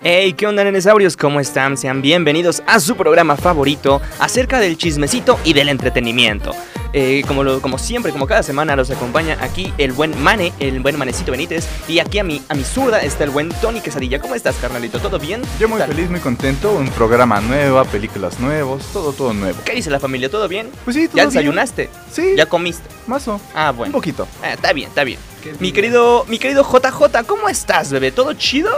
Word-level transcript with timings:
Hey, 0.00 0.32
¿qué 0.34 0.46
onda, 0.46 0.62
nenesaurios? 0.62 1.16
¿Cómo 1.16 1.40
están? 1.40 1.76
Sean 1.76 2.02
bienvenidos 2.02 2.62
a 2.68 2.78
su 2.78 2.96
programa 2.96 3.36
favorito 3.36 4.00
acerca 4.20 4.60
del 4.60 4.76
chismecito 4.78 5.38
y 5.42 5.54
del 5.54 5.68
entretenimiento. 5.68 6.52
Eh, 6.92 7.22
como, 7.26 7.42
lo- 7.42 7.60
como 7.60 7.78
siempre, 7.78 8.12
como 8.12 8.26
cada 8.28 8.42
semana, 8.44 8.76
los 8.76 8.90
acompaña 8.92 9.36
aquí 9.42 9.72
el 9.76 9.92
buen 9.92 10.18
Mane, 10.22 10.52
el 10.60 10.78
buen 10.80 10.96
Manecito 10.96 11.32
Benítez. 11.32 11.66
Y 11.88 11.98
aquí 11.98 12.18
a 12.20 12.24
mi, 12.24 12.40
a 12.48 12.54
mi 12.54 12.62
zurda 12.62 13.00
está 13.00 13.24
el 13.24 13.30
buen 13.30 13.48
Tony 13.60 13.80
Quesadilla. 13.80 14.20
¿Cómo 14.20 14.36
estás, 14.36 14.54
carnalito? 14.56 15.00
¿Todo 15.00 15.18
bien? 15.18 15.42
Yo 15.58 15.68
muy 15.68 15.78
¿Tal? 15.80 15.88
feliz, 15.88 16.08
muy 16.08 16.20
contento, 16.20 16.72
un 16.72 16.88
programa 16.90 17.40
nuevo, 17.40 17.84
películas 17.86 18.38
nuevos, 18.38 18.84
todo, 18.92 19.12
todo 19.12 19.34
nuevo. 19.34 19.58
¿Qué 19.64 19.72
dice 19.74 19.90
la 19.90 19.98
familia? 20.00 20.30
¿Todo 20.30 20.46
bien? 20.46 20.70
Pues 20.84 20.96
sí, 20.96 21.08
todo 21.08 21.16
¿Ya 21.16 21.24
bien. 21.24 21.30
desayunaste? 21.34 21.90
Sí, 22.12 22.34
¿Ya 22.36 22.46
comiste? 22.46 22.88
mazo, 23.08 23.40
Ah, 23.54 23.70
un 23.72 23.76
bueno. 23.76 23.92
poquito. 23.92 24.28
Ah, 24.42 24.52
está 24.52 24.72
bien, 24.72 24.88
está 24.88 25.02
bien. 25.02 25.18
Mi 25.58 25.72
querido, 25.72 26.24
mi 26.28 26.38
querido 26.38 26.62
JJ, 26.62 27.24
¿cómo 27.26 27.48
estás, 27.48 27.90
bebé? 27.90 28.12
¿Todo 28.12 28.32
chido? 28.34 28.70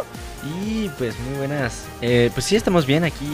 Y 0.44 0.88
pues 0.98 1.18
muy 1.20 1.38
buenas. 1.38 1.84
Eh, 2.00 2.30
pues 2.32 2.46
sí, 2.46 2.56
estamos 2.56 2.86
bien 2.86 3.05
aquí. 3.05 3.28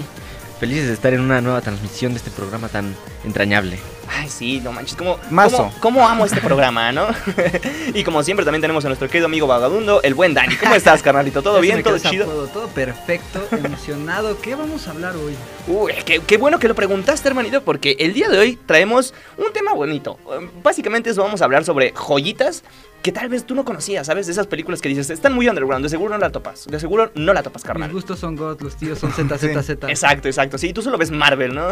Felices 0.58 0.86
de 0.86 0.94
estar 0.94 1.12
en 1.12 1.20
una 1.20 1.42
nueva 1.42 1.60
transmisión 1.60 2.12
de 2.12 2.18
este 2.18 2.30
programa 2.30 2.68
tan 2.68 2.96
entrañable. 3.24 3.78
Ay, 4.08 4.28
sí, 4.30 4.60
no 4.64 4.72
manches, 4.72 4.96
¿cómo, 4.96 5.18
Mazo. 5.30 5.56
cómo, 5.56 5.72
cómo 5.80 6.08
amo 6.08 6.24
este 6.24 6.40
programa, 6.40 6.92
¿no? 6.92 7.08
y 7.94 8.02
como 8.04 8.22
siempre 8.22 8.44
también 8.44 8.62
tenemos 8.62 8.82
a 8.86 8.88
nuestro 8.88 9.08
querido 9.08 9.26
amigo 9.26 9.46
vagabundo, 9.46 10.00
el 10.02 10.14
buen 10.14 10.32
Dani. 10.32 10.56
¿Cómo 10.56 10.74
estás, 10.76 11.02
carnalito? 11.02 11.42
¿Todo 11.42 11.60
bien? 11.60 11.82
¿Todo 11.82 11.98
chido? 11.98 12.24
apodo, 12.24 12.46
todo 12.46 12.68
perfecto, 12.68 13.46
emocionado. 13.56 14.40
¿Qué 14.40 14.54
vamos 14.54 14.88
a 14.88 14.92
hablar 14.92 15.14
hoy? 15.16 15.34
Uy, 15.66 15.92
qué, 16.06 16.20
qué 16.20 16.38
bueno 16.38 16.58
que 16.58 16.68
lo 16.68 16.74
preguntaste, 16.74 17.28
hermanito, 17.28 17.62
porque 17.62 17.96
el 17.98 18.14
día 18.14 18.30
de 18.30 18.38
hoy 18.38 18.58
traemos 18.64 19.12
un 19.36 19.52
tema 19.52 19.74
bonito. 19.74 20.18
Básicamente 20.62 21.10
eso 21.10 21.22
vamos 21.22 21.42
a 21.42 21.44
hablar 21.44 21.64
sobre 21.64 21.92
joyitas 21.92 22.62
que 23.02 23.12
tal 23.12 23.28
vez 23.28 23.44
tú 23.44 23.54
no 23.54 23.64
conocías, 23.64 24.06
¿sabes? 24.08 24.26
De 24.26 24.32
esas 24.32 24.48
películas 24.48 24.80
que 24.80 24.88
dices, 24.88 25.10
están 25.10 25.32
muy 25.32 25.48
underground, 25.48 25.84
de 25.84 25.88
seguro 25.88 26.10
no 26.14 26.18
la 26.18 26.30
topas, 26.30 26.66
de 26.66 26.80
seguro 26.80 27.12
no 27.14 27.32
la 27.32 27.42
topas, 27.44 27.62
Mis 27.62 27.66
carnal. 27.68 27.92
gustos 27.92 28.18
son 28.18 28.34
God, 28.34 28.60
los 28.62 28.74
tíos 28.76 28.98
son 28.98 29.12
ZZZ. 29.12 29.70
Exacto, 29.88 30.26
exacto. 30.28 30.58
Sí, 30.58 30.72
tú 30.72 30.82
solo 30.82 30.98
ves 30.98 31.12
Marvel, 31.12 31.54
¿no? 31.54 31.68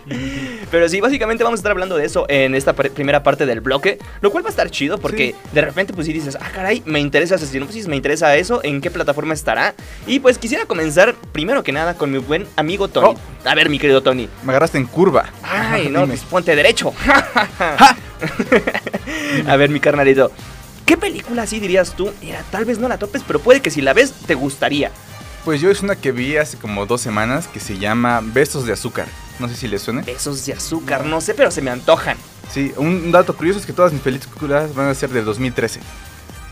Pero 0.72 0.88
sí, 0.88 1.00
básicamente 1.00 1.44
vamos 1.44 1.58
a 1.58 1.60
estar 1.60 1.70
hablando 1.70 1.96
de 1.96 2.04
eso 2.04 2.26
en 2.28 2.56
esta 2.56 2.74
pr- 2.74 2.90
primera 2.90 3.22
parte 3.22 3.46
del 3.46 3.60
bloque, 3.60 3.98
lo 4.20 4.32
cual 4.32 4.42
va 4.44 4.48
a 4.48 4.50
estar 4.50 4.68
chido 4.70 4.98
porque 4.98 5.34
de 5.52 5.60
repente 5.60 5.92
pues 5.92 6.06
sí 6.08 6.12
dices, 6.12 6.36
ah, 6.40 6.50
caray, 6.52 6.82
me 6.86 6.98
interesa 6.98 7.36
Asesino, 7.36 7.66
pues 7.66 7.80
sí, 7.80 7.88
me 7.88 7.94
interesa 7.96 8.34
eso, 8.36 8.60
en 8.64 8.80
qué 8.80 8.90
plataforma 8.90 9.32
estará. 9.34 9.74
Y 10.08 10.18
pues 10.18 10.38
quisiera 10.38 10.66
comenzar 10.66 11.14
primero 11.32 11.62
que 11.62 11.70
nada 11.70 11.94
con 11.94 12.10
mi 12.10 12.18
buen 12.18 12.46
amigo 12.56 12.88
Tony. 12.88 13.14
A 13.44 13.54
ver, 13.54 13.68
mi 13.70 13.78
querido 13.78 14.02
Tony. 14.02 14.28
Me 14.42 14.50
agarraste 14.50 14.78
en 14.78 14.86
curva. 14.86 15.26
Ay, 15.44 15.88
no, 15.92 16.04
pues 16.06 16.22
ponte 16.22 16.56
derecho. 16.56 16.92
a 19.46 19.56
ver, 19.56 19.70
mi 19.70 19.80
carnalito. 19.80 20.32
¿Qué 20.86 20.96
película 20.96 21.42
así 21.42 21.60
dirías 21.60 21.94
tú? 21.96 22.12
Mira, 22.22 22.42
tal 22.50 22.64
vez 22.64 22.78
no 22.78 22.88
la 22.88 22.98
topes, 22.98 23.22
pero 23.26 23.38
puede 23.40 23.60
que 23.60 23.70
si 23.70 23.80
la 23.80 23.92
ves 23.94 24.12
te 24.26 24.34
gustaría. 24.34 24.90
Pues 25.44 25.60
yo 25.60 25.70
es 25.70 25.82
una 25.82 25.96
que 25.96 26.12
vi 26.12 26.36
hace 26.36 26.56
como 26.56 26.86
dos 26.86 27.00
semanas 27.00 27.48
que 27.48 27.60
se 27.60 27.78
llama 27.78 28.20
Besos 28.22 28.66
de 28.66 28.72
Azúcar. 28.72 29.06
No 29.38 29.48
sé 29.48 29.56
si 29.56 29.68
les 29.68 29.82
suene. 29.82 30.02
Besos 30.02 30.46
de 30.46 30.52
azúcar, 30.52 31.04
no 31.04 31.20
sé, 31.20 31.34
pero 31.34 31.50
se 31.50 31.60
me 31.60 31.70
antojan. 31.70 32.16
Sí, 32.52 32.72
un 32.76 33.10
dato 33.12 33.34
curioso 33.36 33.58
es 33.58 33.66
que 33.66 33.72
todas 33.72 33.92
mis 33.92 34.00
películas 34.00 34.74
van 34.74 34.88
a 34.88 34.94
ser 34.94 35.10
del 35.10 35.24
2013. 35.24 35.80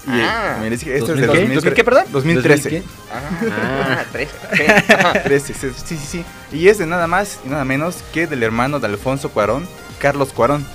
Y 0.04 0.10
Ah. 0.10 0.56
eh, 0.56 0.60
me 0.60 0.68
dice 0.70 0.86
que 0.86 0.96
esta 0.96 1.12
es 1.12 1.18
¿2000 1.18 1.20
de 1.20 1.26
qué? 1.26 1.38
2013. 1.54 1.70
¿2000 1.70 1.74
qué, 1.74 1.84
perdón? 1.84 2.04
2013. 2.10 2.70
¿2000 2.70 2.82
Ah, 3.12 4.04
tres. 4.12 4.28
ok. 4.52 4.90
Ajá. 4.98 5.22
13, 5.22 5.54
sí, 5.54 5.68
sí, 5.86 5.96
sí, 5.96 6.06
sí. 6.10 6.24
Y 6.56 6.68
es 6.68 6.78
de 6.78 6.86
nada 6.86 7.06
más 7.06 7.38
y 7.46 7.48
nada 7.50 7.64
menos 7.64 7.96
que 8.12 8.26
del 8.26 8.42
hermano 8.42 8.80
de 8.80 8.88
Alfonso 8.88 9.30
Cuarón, 9.30 9.66
Carlos 10.00 10.32
Cuarón. 10.32 10.66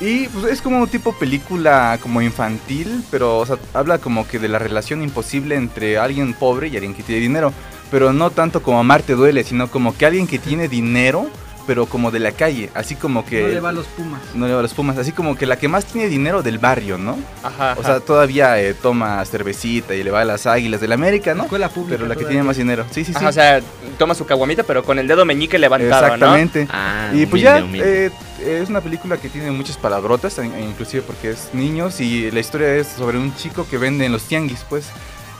Y 0.00 0.28
pues 0.28 0.52
es 0.52 0.60
como 0.60 0.78
un 0.80 0.88
tipo 0.88 1.12
película 1.12 1.98
como 2.02 2.20
infantil, 2.20 3.02
pero 3.10 3.38
o 3.38 3.46
sea, 3.46 3.56
habla 3.72 3.98
como 3.98 4.28
que 4.28 4.38
de 4.38 4.48
la 4.48 4.58
relación 4.58 5.02
imposible 5.02 5.54
entre 5.54 5.96
alguien 5.98 6.34
pobre 6.34 6.68
y 6.68 6.74
alguien 6.76 6.94
que 6.94 7.02
tiene 7.02 7.20
dinero. 7.20 7.52
Pero 7.90 8.12
no 8.12 8.30
tanto 8.30 8.62
como 8.62 8.78
amarte 8.80 9.14
duele, 9.14 9.42
sino 9.44 9.68
como 9.70 9.96
que 9.96 10.04
alguien 10.06 10.26
que 10.26 10.38
tiene 10.38 10.68
dinero, 10.68 11.28
pero 11.66 11.86
como 11.86 12.10
de 12.10 12.18
la 12.18 12.32
calle. 12.32 12.68
Así 12.74 12.94
como 12.96 13.24
que... 13.24 13.42
No 13.42 13.48
le 13.48 13.60
va 13.60 13.68
a 13.70 13.72
los 13.72 13.86
Pumas. 13.86 14.20
no 14.34 14.46
le 14.46 14.52
va 14.52 14.58
a 14.58 14.62
los 14.62 14.74
Pumas, 14.74 14.98
así 14.98 15.12
como 15.12 15.34
que 15.36 15.46
la 15.46 15.56
que 15.56 15.68
más 15.68 15.86
tiene 15.86 16.08
dinero 16.08 16.42
del 16.42 16.58
barrio, 16.58 16.98
¿no? 16.98 17.16
Ajá. 17.42 17.74
O 17.78 17.82
sea, 17.82 18.00
todavía 18.00 18.60
eh, 18.60 18.74
toma 18.74 19.24
cervecita 19.24 19.94
y 19.94 20.02
le 20.02 20.10
va 20.10 20.20
a 20.20 20.24
las 20.24 20.46
águilas 20.46 20.80
del 20.80 20.92
América, 20.92 21.32
¿no? 21.34 21.44
Escuela 21.44 21.68
pública. 21.70 21.96
Pero 21.96 22.06
la 22.08 22.14
que 22.16 22.20
todavía. 22.20 22.34
tiene 22.40 22.46
más 22.46 22.56
dinero. 22.56 22.84
Sí, 22.90 23.04
sí, 23.04 23.12
sí. 23.12 23.18
Ajá, 23.18 23.28
o 23.28 23.32
sea, 23.32 23.60
toma 23.98 24.14
su 24.14 24.26
caguamita, 24.26 24.62
pero 24.64 24.82
con 24.84 24.98
el 24.98 25.06
dedo 25.08 25.24
meñique 25.24 25.58
levantado, 25.58 26.04
Exactamente. 26.06 26.68
Ah, 26.70 27.10
Y 27.14 27.24
pues 27.26 27.42
humilde, 27.44 27.60
ya 27.60 27.64
humilde. 27.64 28.06
eh, 28.06 28.10
es 28.46 28.68
una 28.68 28.80
película 28.80 29.16
que 29.16 29.28
tiene 29.28 29.50
muchas 29.50 29.76
palabrotas, 29.76 30.38
in- 30.38 30.58
inclusive 30.60 31.02
porque 31.02 31.30
es 31.30 31.50
niños 31.52 32.00
y 32.00 32.30
la 32.30 32.40
historia 32.40 32.74
es 32.76 32.86
sobre 32.88 33.18
un 33.18 33.34
chico 33.36 33.66
que 33.68 33.78
vende 33.78 34.04
en 34.06 34.12
los 34.12 34.22
tianguis, 34.24 34.64
pues. 34.68 34.86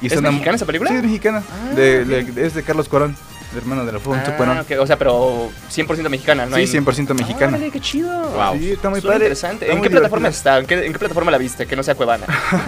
Y 0.02 0.06
¿Es 0.08 0.20
mexicana 0.20 0.56
esa 0.56 0.66
película? 0.66 0.90
Sí, 0.90 0.96
es 0.96 1.02
mexicana. 1.02 1.42
Ah, 1.50 1.74
De- 1.74 2.02
ok. 2.02 2.06
de- 2.34 2.46
es 2.46 2.54
de 2.54 2.62
Carlos 2.62 2.86
Cuarón, 2.88 3.16
el 3.52 3.58
hermano 3.58 3.86
de 3.86 3.92
¿no? 3.92 3.96
Alfonso 3.98 4.24
Ah, 4.32 4.36
Cuarón. 4.36 4.58
ok, 4.58 4.72
O 4.80 4.86
sea, 4.86 4.98
pero 4.98 5.48
100% 5.70 6.10
mexicana, 6.10 6.44
¿no? 6.44 6.56
Sí, 6.56 6.62
hay- 6.62 6.66
100% 6.66 7.14
mexicana. 7.14 7.56
Órale, 7.56 7.70
qué 7.70 7.80
chido. 7.80 8.10
Wow. 8.30 8.58
Sí, 8.58 8.72
está 8.72 8.90
muy 8.90 9.00
Suena 9.00 9.14
padre. 9.14 9.24
interesante. 9.26 9.64
está 9.64 9.76
¿En 9.76 9.82
qué 9.82 9.88
plataforma 9.90 10.28
divertida. 10.28 10.38
está? 10.52 10.58
¿En 10.58 10.66
qué, 10.66 10.86
en 10.86 10.92
qué 10.92 10.98
plataforma 10.98 11.30
la 11.30 11.38
viste? 11.38 11.66
Que 11.66 11.76
no 11.76 11.82
sea 11.82 11.94
Cuevana. 11.94 12.26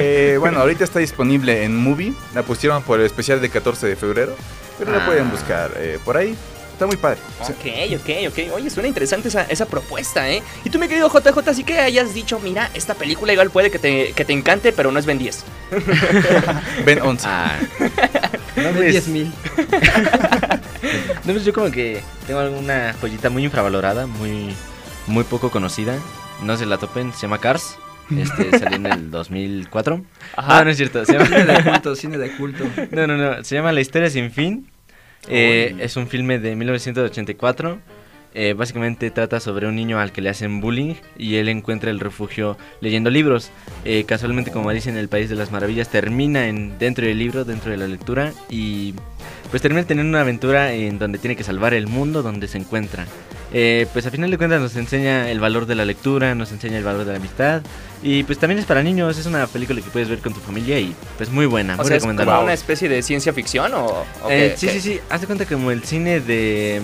Eh, 0.00 0.36
bueno, 0.40 0.60
ahorita 0.60 0.84
está 0.84 0.98
disponible 1.00 1.64
en 1.64 1.76
Movie. 1.76 2.12
La 2.34 2.42
pusieron 2.42 2.82
por 2.82 2.98
el 3.00 3.06
especial 3.06 3.40
de 3.40 3.50
14 3.50 3.86
de 3.86 3.96
febrero. 3.96 4.34
Pero 4.78 4.92
la 4.92 5.02
Ah. 5.02 5.06
pueden 5.06 5.30
buscar 5.30 5.70
eh, 5.76 5.98
por 6.04 6.16
ahí. 6.16 6.36
Está 6.78 6.86
muy 6.86 6.96
padre. 6.96 7.18
Sí. 7.44 7.52
Ok, 7.52 8.00
ok, 8.00 8.08
ok. 8.28 8.54
Oye, 8.54 8.70
suena 8.70 8.88
interesante 8.88 9.26
esa, 9.26 9.42
esa 9.42 9.66
propuesta, 9.66 10.30
¿eh? 10.30 10.44
Y 10.64 10.70
tú, 10.70 10.78
mi 10.78 10.86
querido 10.86 11.10
JJ, 11.10 11.50
así 11.50 11.64
que 11.64 11.80
hayas 11.80 12.14
dicho, 12.14 12.38
mira, 12.38 12.70
esta 12.72 12.94
película 12.94 13.32
igual 13.32 13.50
puede 13.50 13.72
que 13.72 13.80
te, 13.80 14.12
que 14.12 14.24
te 14.24 14.32
encante, 14.32 14.72
pero 14.72 14.92
no 14.92 15.00
es 15.00 15.04
Ben 15.04 15.18
10. 15.18 15.44
Ben 16.86 17.02
11. 17.02 17.26
Ah, 17.28 17.58
no, 18.54 18.62
De 18.62 18.74
pues, 18.74 18.90
10 18.92 19.08
mil. 19.08 19.32
no, 21.24 21.32
pues 21.32 21.44
yo 21.44 21.52
como 21.52 21.68
que 21.72 22.00
tengo 22.28 22.38
alguna 22.38 22.94
joyita 23.00 23.28
muy 23.28 23.42
infravalorada, 23.42 24.06
muy, 24.06 24.54
muy 25.08 25.24
poco 25.24 25.50
conocida. 25.50 25.96
No 26.44 26.56
se 26.56 26.64
la 26.64 26.78
topen, 26.78 27.12
se 27.12 27.22
llama 27.22 27.38
Cars. 27.38 27.76
Este 28.16 28.56
salió 28.60 28.76
en 28.76 28.86
el 28.86 29.10
2004. 29.10 30.04
Ajá. 30.36 30.58
No, 30.58 30.66
no 30.66 30.70
es 30.70 30.76
cierto. 30.76 31.04
Se 31.04 31.14
llama, 31.14 31.26
Cine 31.26 31.44
de 31.44 31.64
culto, 31.64 31.96
cine 31.96 32.18
de 32.18 32.36
culto. 32.36 32.64
No, 32.92 33.08
no, 33.08 33.16
no. 33.16 33.42
Se 33.42 33.56
llama 33.56 33.72
La 33.72 33.80
historia 33.80 34.08
sin 34.10 34.30
fin. 34.30 34.70
Eh, 35.26 35.74
es 35.80 35.96
un 35.96 36.06
filme 36.06 36.38
de 36.38 36.54
1984. 36.54 37.78
Eh, 38.34 38.52
básicamente 38.52 39.10
trata 39.10 39.40
sobre 39.40 39.66
un 39.66 39.74
niño 39.74 39.98
al 39.98 40.12
que 40.12 40.20
le 40.20 40.28
hacen 40.28 40.60
bullying 40.60 40.94
y 41.16 41.36
él 41.36 41.48
encuentra 41.48 41.90
el 41.90 41.98
refugio 41.98 42.56
leyendo 42.80 43.10
libros. 43.10 43.50
Eh, 43.84 44.04
casualmente, 44.04 44.50
como 44.50 44.70
dice 44.70 44.90
en 44.90 44.96
El 44.96 45.08
País 45.08 45.28
de 45.28 45.34
las 45.34 45.50
Maravillas, 45.50 45.88
termina 45.88 46.46
en, 46.46 46.78
dentro 46.78 47.06
del 47.06 47.18
libro, 47.18 47.44
dentro 47.44 47.70
de 47.70 47.78
la 47.78 47.88
lectura 47.88 48.32
y 48.50 48.94
pues 49.50 49.62
termina 49.62 49.86
teniendo 49.86 50.10
una 50.10 50.20
aventura 50.20 50.74
en 50.74 50.98
donde 50.98 51.18
tiene 51.18 51.36
que 51.36 51.42
salvar 51.42 51.72
el 51.72 51.86
mundo 51.86 52.22
donde 52.22 52.48
se 52.48 52.58
encuentra. 52.58 53.06
Eh, 53.52 53.86
pues 53.94 54.04
a 54.06 54.10
final 54.10 54.30
de 54.30 54.36
cuentas 54.36 54.60
nos 54.60 54.76
enseña 54.76 55.30
el 55.30 55.40
valor 55.40 55.64
de 55.66 55.74
la 55.74 55.84
lectura, 55.86 56.34
nos 56.34 56.52
enseña 56.52 56.76
el 56.78 56.84
valor 56.84 57.06
de 57.06 57.12
la 57.12 57.16
amistad 57.18 57.62
y 58.02 58.22
pues 58.24 58.38
también 58.38 58.58
es 58.58 58.66
para 58.66 58.82
niños, 58.82 59.16
es 59.16 59.24
una 59.24 59.46
película 59.46 59.80
que 59.80 59.88
puedes 59.90 60.06
ver 60.08 60.18
con 60.18 60.34
tu 60.34 60.40
familia 60.40 60.78
y 60.78 60.94
pues 61.16 61.30
muy 61.30 61.46
buena, 61.46 61.74
O 61.74 61.78
muy 61.78 61.86
sea, 61.86 61.96
es 61.96 62.02
recomendable. 62.02 62.30
como 62.32 62.44
una 62.44 62.52
especie 62.52 62.90
de 62.90 63.02
ciencia 63.02 63.32
ficción 63.32 63.72
o... 63.72 63.86
o 63.86 64.04
Eh, 64.30 64.50
qué- 64.50 64.56
sí, 64.58 64.66
qué? 64.66 64.72
sí, 64.74 64.80
sí. 64.80 65.00
Haz 65.08 65.22
de 65.22 65.26
cuenta 65.26 65.46
como 65.46 65.70
el 65.70 65.82
cine 65.82 66.20
de. 66.20 66.82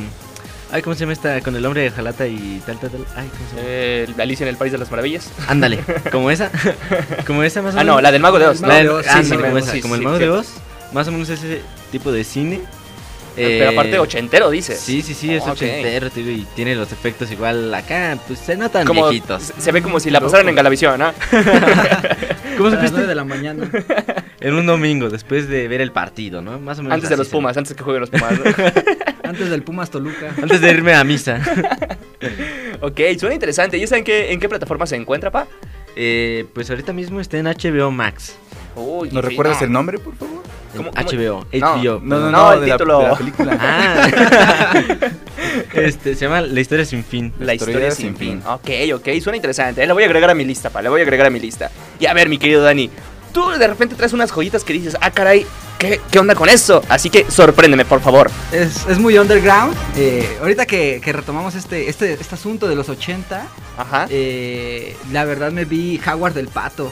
Ay, 0.72 0.80
¿cómo 0.82 0.94
se 0.94 1.00
llama 1.00 1.12
esta? 1.12 1.40
Con 1.42 1.54
el 1.54 1.64
hombre 1.66 1.82
de 1.82 1.90
Jalata 1.90 2.26
y 2.26 2.60
tal, 2.66 2.78
tal, 2.80 2.90
tal. 2.90 3.04
Ay, 3.14 3.28
¿cómo 3.28 3.50
se 3.50 3.56
llama? 3.56 3.68
Eh, 3.68 4.06
Alicia 4.18 4.44
en 4.44 4.48
el 4.48 4.56
País 4.56 4.72
de 4.72 4.78
las 4.78 4.90
Maravillas. 4.90 5.30
Ándale, 5.46 5.80
como 6.10 6.30
esa. 6.30 6.50
Como 7.26 7.42
esa 7.44 7.60
más 7.62 7.74
o 7.74 7.78
Ah, 7.78 7.84
menos. 7.84 7.96
no, 7.96 8.00
la 8.00 8.10
del 8.10 8.22
Mago 8.22 8.38
de 8.40 8.46
Oz. 8.46 8.60
La 8.62 8.68
Mago 8.68 8.78
del- 8.78 8.86
de 8.86 8.92
Oz, 8.94 9.04
sí, 9.06 9.30
como, 9.36 9.60
sí, 9.60 9.70
esa, 9.70 9.80
como 9.82 9.94
el 9.96 10.00
mago 10.02 10.18
de 10.18 10.30
Oz. 10.30 10.46
Más 10.92 11.06
o 11.08 11.12
menos 11.12 11.28
ese 11.28 11.60
tipo 11.92 12.10
de 12.10 12.24
cine. 12.24 12.60
Pero 13.36 13.48
Eh, 13.64 13.68
aparte 13.68 13.98
ochentero, 13.98 14.48
dices. 14.50 14.78
Sí, 14.78 15.02
sí, 15.02 15.12
sí, 15.14 15.34
es 15.34 15.42
ochentero, 15.46 16.08
y 16.16 16.46
tiene 16.54 16.74
los 16.76 16.92
efectos 16.92 17.30
igual 17.32 17.74
acá, 17.74 18.16
pues 18.26 18.38
se 18.38 18.56
notan 18.56 18.86
Como, 18.86 19.08
viejitos. 19.08 19.42
se- 19.42 19.60
se 19.60 19.72
ve 19.72 19.82
como 19.82 19.98
si 19.98 20.10
la 20.10 20.20
pasaran 20.20 20.48
en 20.48 20.54
Galavisión, 20.54 20.98
¿no? 21.00 21.12
¿Cómo 22.56 22.70
9 22.70 22.76
supiste? 22.76 23.06
de 23.06 23.14
la 23.14 23.24
mañana. 23.24 23.68
En 24.40 24.52
un 24.52 24.66
domingo, 24.66 25.08
después 25.08 25.48
de 25.48 25.68
ver 25.68 25.80
el 25.80 25.90
partido, 25.90 26.42
¿no? 26.42 26.60
Más 26.60 26.78
o 26.78 26.82
menos. 26.82 26.96
Antes 26.96 27.08
de 27.08 27.16
los 27.16 27.28
se- 27.28 27.32
Pumas, 27.32 27.56
antes 27.56 27.72
que 27.74 27.82
jueguen 27.82 28.00
los 28.02 28.10
Pumas. 28.10 28.32
¿no? 28.38 28.44
Antes 29.30 29.48
del 29.48 29.62
Pumas 29.62 29.90
Toluca. 29.90 30.34
Antes 30.42 30.60
de 30.60 30.70
irme 30.70 30.92
a 30.92 31.02
misa. 31.02 31.40
ok, 32.82 33.00
suena 33.18 33.34
interesante. 33.34 33.78
¿Y 33.78 33.86
saben 33.86 34.04
qué, 34.04 34.32
en 34.32 34.40
qué 34.40 34.48
plataforma 34.50 34.86
se 34.86 34.96
encuentra, 34.96 35.30
pa? 35.30 35.46
Eh, 35.96 36.44
pues 36.52 36.68
ahorita 36.68 36.92
mismo 36.92 37.20
está 37.20 37.38
en 37.38 37.46
HBO 37.46 37.90
Max. 37.90 38.36
Uy, 38.76 39.08
¿Nos 39.12 39.24
recuerdas 39.24 39.60
no. 39.60 39.66
el 39.66 39.72
nombre, 39.72 39.98
por 39.98 40.14
favor? 40.14 40.33
¿Cómo- 40.76 40.90
cómo? 40.90 41.08
HBO, 41.08 41.46
No, 41.52 41.76
HBO. 41.76 42.00
No, 42.02 42.18
no, 42.20 42.30
No, 42.30 42.30
no, 42.30 42.52
el 42.54 42.60
de, 42.60 42.66
la, 42.66 42.76
título. 42.76 42.98
de 43.00 43.08
la 43.08 43.16
película. 43.16 43.58
Ah. 43.60 44.72
este, 45.74 46.14
se 46.14 46.24
llama 46.24 46.40
La 46.40 46.60
historia 46.60 46.84
sin 46.84 47.04
fin. 47.04 47.32
La 47.38 47.54
historia 47.54 47.90
sin 47.90 48.16
fin. 48.16 48.42
Ok, 48.46 48.68
ok, 48.94 49.08
suena 49.22 49.36
interesante. 49.36 49.82
¿eh? 49.82 49.86
La 49.86 49.94
voy 49.94 50.02
a 50.02 50.06
agregar 50.06 50.30
a 50.30 50.34
mi 50.34 50.44
lista, 50.44 50.70
pa. 50.70 50.82
La 50.82 50.90
voy 50.90 51.00
a 51.00 51.04
agregar 51.04 51.26
a 51.26 51.30
mi 51.30 51.40
lista. 51.40 51.70
Y 51.98 52.06
a 52.06 52.12
ver, 52.14 52.28
mi 52.28 52.38
querido 52.38 52.62
Dani, 52.62 52.90
tú 53.32 53.48
de 53.50 53.66
repente 53.66 53.94
traes 53.94 54.12
unas 54.12 54.30
joyitas 54.30 54.64
que 54.64 54.72
dices, 54.72 54.96
ah, 55.00 55.10
caray, 55.10 55.46
¿qué, 55.78 56.00
qué 56.10 56.18
onda 56.18 56.34
con 56.34 56.48
eso? 56.48 56.82
Así 56.88 57.10
que 57.10 57.30
sorpréndeme, 57.30 57.84
por 57.84 58.00
favor. 58.00 58.30
Es, 58.52 58.86
es 58.86 58.98
muy 58.98 59.18
underground. 59.18 59.74
Eh, 59.96 60.38
ahorita 60.40 60.66
que, 60.66 61.00
que 61.02 61.12
retomamos 61.12 61.54
este, 61.54 61.88
este, 61.88 62.12
este 62.14 62.34
asunto 62.34 62.68
de 62.68 62.74
los 62.76 62.88
80, 62.88 63.46
Ajá. 63.76 64.06
eh, 64.10 64.96
la 65.12 65.24
verdad 65.24 65.52
me 65.52 65.64
vi 65.64 66.00
Howard 66.06 66.34
del 66.34 66.48
Pato. 66.48 66.90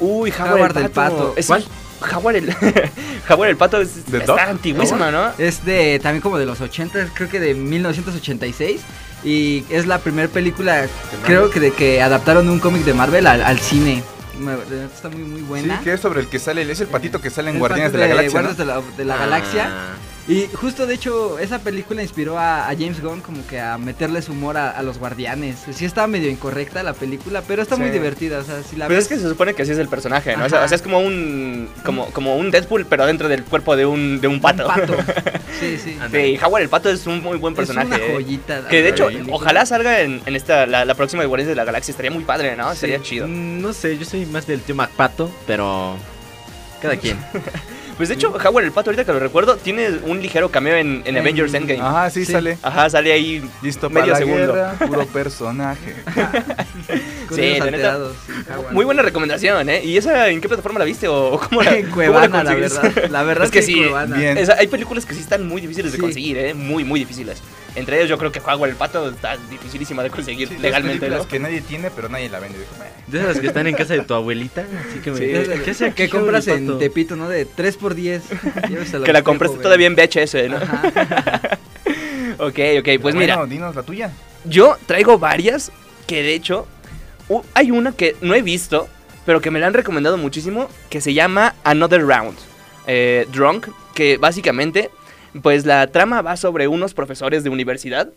Uy, 0.00 0.30
Jaguar, 0.30 0.52
Jaguar 0.54 0.70
el 0.76 0.82
del 0.82 0.90
pato. 0.90 1.16
Pato. 1.16 1.34
Es 1.36 1.46
¿Cuál? 1.46 1.64
Jaguar 2.04 2.36
el, 2.36 2.52
Jaguar 3.26 3.48
el 3.50 3.56
pato 3.56 3.80
es, 3.80 4.04
¿The 4.10 4.18
está 4.18 4.32
Dog? 4.32 4.40
antiguísima, 4.40 5.10
¿no? 5.10 5.30
Es 5.38 5.64
de 5.64 5.98
también 6.02 6.20
como 6.22 6.38
de 6.38 6.46
los 6.46 6.60
80, 6.60 7.08
creo 7.14 7.28
que 7.28 7.40
de 7.40 7.54
1986. 7.54 8.80
Y 9.24 9.64
es 9.70 9.86
la 9.86 9.98
primera 9.98 10.28
película, 10.28 10.86
creo 11.24 11.48
que 11.50 11.58
de 11.58 11.72
que 11.72 12.02
adaptaron 12.02 12.48
un 12.50 12.58
cómic 12.60 12.84
de 12.84 12.92
Marvel 12.94 13.26
al, 13.26 13.42
al 13.42 13.58
cine. 13.58 14.02
Está 14.94 15.08
muy, 15.08 15.20
muy 15.22 15.42
buena. 15.42 15.78
Sí, 15.78 15.84
que 15.84 15.92
es 15.94 16.00
sobre 16.00 16.20
el 16.20 16.28
que 16.28 16.38
sale, 16.38 16.70
es 16.70 16.80
el 16.80 16.88
patito 16.88 17.20
que 17.20 17.30
sale 17.30 17.50
en 17.50 17.58
Guardianes 17.58 17.92
de 17.92 17.98
la 17.98 18.06
Galaxia. 18.08 18.42
¿no? 18.42 18.48
Guardianes 18.48 18.58
de 18.58 18.64
la, 18.66 18.96
de 18.98 19.04
la 19.04 19.14
Ah. 19.14 19.18
Galaxia. 19.18 19.70
Y 20.26 20.46
justo 20.54 20.86
de 20.86 20.94
hecho 20.94 21.38
esa 21.38 21.58
película 21.58 22.00
inspiró 22.02 22.38
a, 22.38 22.66
a 22.68 22.72
James 22.74 23.02
Gunn 23.02 23.20
como 23.20 23.46
que 23.46 23.60
a 23.60 23.76
meterles 23.76 24.30
humor 24.30 24.56
a, 24.56 24.70
a 24.70 24.82
los 24.82 24.96
guardianes. 24.98 25.58
Sí 25.70 25.84
estaba 25.84 26.06
medio 26.06 26.30
incorrecta 26.30 26.82
la 26.82 26.94
película, 26.94 27.42
pero 27.46 27.60
está 27.60 27.76
muy 27.76 27.88
Sí. 27.88 27.92
divertida. 27.92 28.38
O 28.38 28.42
sea, 28.44 28.62
si 28.62 28.76
la 28.76 28.86
Pero 28.88 28.96
ves... 28.96 29.04
es 29.04 29.08
que 29.10 29.18
se 29.18 29.28
supone 29.28 29.52
que 29.52 29.62
así 29.62 29.72
es 29.72 29.78
el 29.78 29.88
personaje, 29.88 30.34
¿no? 30.34 30.46
O 30.46 30.48
sea, 30.48 30.58
Ajá. 30.60 30.64
o 30.64 30.68
sea, 30.68 30.76
es 30.76 30.82
como 30.82 30.98
un 31.00 31.68
como, 31.84 32.06
como 32.06 32.36
un 32.36 32.50
Deadpool, 32.50 32.86
pero 32.86 33.04
dentro 33.04 33.28
del 33.28 33.44
cuerpo 33.44 33.76
de 33.76 33.84
un, 33.84 34.20
de 34.22 34.28
un 34.28 34.40
pato. 34.40 34.66
Un 34.66 34.74
pato. 34.74 34.96
Sí, 35.60 35.78
sí. 35.78 35.96
Sí, 36.10 36.36
Jaguar 36.36 36.62
el 36.62 36.68
pato 36.68 36.90
es 36.90 37.06
un 37.06 37.22
muy 37.22 37.38
buen 37.38 37.54
personaje. 37.54 37.86
Es 37.94 37.96
una 37.96 38.06
¿eh? 38.06 38.12
joyita. 38.14 38.68
Que 38.68 38.82
de 38.82 38.88
hecho, 38.88 39.06
película. 39.06 39.36
ojalá 39.36 39.64
salga 39.66 40.00
en, 40.00 40.20
en 40.26 40.34
esta, 40.36 40.66
la, 40.66 40.84
la 40.84 40.94
próxima 40.94 41.22
de 41.22 41.28
Guardianes 41.28 41.50
de 41.50 41.54
la 41.54 41.64
Galaxia. 41.64 41.92
Estaría 41.92 42.10
muy 42.10 42.24
padre, 42.24 42.56
¿no? 42.56 42.72
Estaría 42.72 43.00
chido. 43.02 43.28
Mm, 43.28 43.60
No 43.60 43.72
sé, 43.72 43.96
yo 43.96 44.04
soy 44.04 44.26
más 44.26 44.46
del 44.46 44.60
tío 44.62 44.74
MacPato, 44.74 45.30
pero. 45.46 45.96
Cada 46.82 46.96
quien. 46.96 47.18
Pues 47.96 48.08
de 48.08 48.16
hecho, 48.16 48.30
Howard 48.32 48.64
el 48.64 48.72
Pato, 48.72 48.90
ahorita 48.90 49.04
que 49.04 49.12
lo 49.12 49.20
recuerdo, 49.20 49.56
tiene 49.56 49.88
un 50.04 50.20
ligero 50.20 50.50
cameo 50.50 50.76
en, 50.76 51.02
en 51.04 51.16
En- 51.16 51.18
Avengers 51.18 51.54
Endgame. 51.54 51.80
Ajá, 51.80 51.90
Ajá, 52.04 52.10
sí, 52.10 52.24
Sí. 52.24 52.32
sale. 52.32 52.58
sale 52.90 53.12
ahí 53.12 53.42
Listo 53.62 53.88
medio 53.88 54.12
para 54.12 54.12
la 54.12 54.18
segundo. 54.18 54.52
guerra, 54.54 54.72
puro 54.86 55.06
personaje. 55.06 55.94
Sí, 57.34 57.58
la 57.58 57.70
neta. 57.70 57.98
Muy 58.72 58.84
buena 58.84 59.02
recomendación, 59.02 59.68
¿eh? 59.68 59.82
¿Y 59.84 59.96
esa 59.96 60.28
en 60.28 60.40
qué 60.40 60.48
plataforma 60.48 60.78
la 60.78 60.84
viste 60.84 61.08
o, 61.08 61.38
cómo 61.48 61.62
la, 61.62 61.74
En 61.76 61.82
cómo 61.84 61.94
Cuevana, 61.96 62.42
la 62.44 62.50
consigues? 62.54 62.80
verdad. 62.82 63.10
La 63.10 63.22
verdad 63.22 63.44
Es 63.46 63.50
que 63.50 63.58
en 63.60 63.64
sí, 63.64 63.84
bien. 64.16 64.38
Esa- 64.38 64.56
hay 64.58 64.66
películas 64.66 65.06
que 65.06 65.14
sí 65.14 65.20
están 65.20 65.46
muy 65.46 65.60
difíciles 65.60 65.92
de 65.92 65.96
Sí. 65.96 66.00
conseguir, 66.02 66.36
¿eh? 66.38 66.54
Muy, 66.54 66.84
muy 66.84 67.00
difíciles. 67.00 67.40
Entre 67.76 67.96
ellos 67.96 68.08
yo 68.08 68.18
creo 68.18 68.30
que 68.30 68.40
Howard 68.40 68.70
el 68.70 68.76
Pato 68.76 69.08
está 69.08 69.36
dificilísima 69.50 70.02
de 70.02 70.10
conseguir 70.10 70.48
Sí, 70.48 70.54
de 70.54 70.60
legalmente, 70.60 71.08
¿no? 71.08 71.26
que 71.26 71.40
nadie 71.40 71.60
tiene, 71.60 71.90
pero 71.90 72.08
nadie 72.08 72.28
la 72.28 72.38
vende. 72.38 72.58
De 73.08 73.18
esas 73.20 73.40
que 73.40 73.48
están 73.48 73.66
en 73.66 73.74
casa 73.74 73.94
de 73.94 74.02
tu 74.02 74.14
abuelita. 74.14 74.64
Así 74.88 75.00
que 75.00 75.10
me. 75.10 75.18
Sí. 75.18 75.82
¿Qué 75.82 75.92
que 75.92 76.08
compras 76.08 76.46
en? 76.46 76.78
Tepito, 76.78 77.16
¿no? 77.16 77.28
De 77.28 77.44
3 77.44 77.76
por 77.76 77.94
10 77.94 78.22
Llévesela 78.68 79.04
Que 79.04 79.12
la 79.12 79.22
compraste 79.22 79.58
todavía 79.58 79.86
en 79.88 79.94
VHS, 79.96 80.48
¿no? 80.48 80.58
Ok, 82.38 82.58
ok, 82.80 82.88
pues 83.00 83.14
mira. 83.14 83.36
Bueno, 83.36 83.50
dinos 83.50 83.76
la 83.76 83.82
tuya. 83.84 84.10
Yo 84.44 84.76
traigo 84.86 85.18
varias 85.18 85.70
que 86.06 86.22
de 86.22 86.34
hecho 86.34 86.66
hay 87.54 87.70
una 87.70 87.92
que 87.92 88.16
no 88.20 88.34
he 88.34 88.42
visto, 88.42 88.88
pero 89.24 89.40
que 89.40 89.50
me 89.50 89.60
la 89.60 89.68
han 89.68 89.74
recomendado 89.74 90.16
muchísimo, 90.16 90.68
que 90.90 91.00
se 91.00 91.14
llama 91.14 91.54
Another 91.64 92.04
Round. 92.04 92.36
Eh, 92.86 93.26
Drunk, 93.32 93.68
que 93.94 94.18
básicamente, 94.18 94.90
pues 95.42 95.66
la 95.66 95.86
trama 95.88 96.22
va 96.22 96.36
sobre 96.36 96.68
unos 96.68 96.94
profesores 96.94 97.44
de 97.44 97.50
universidad 97.50 98.10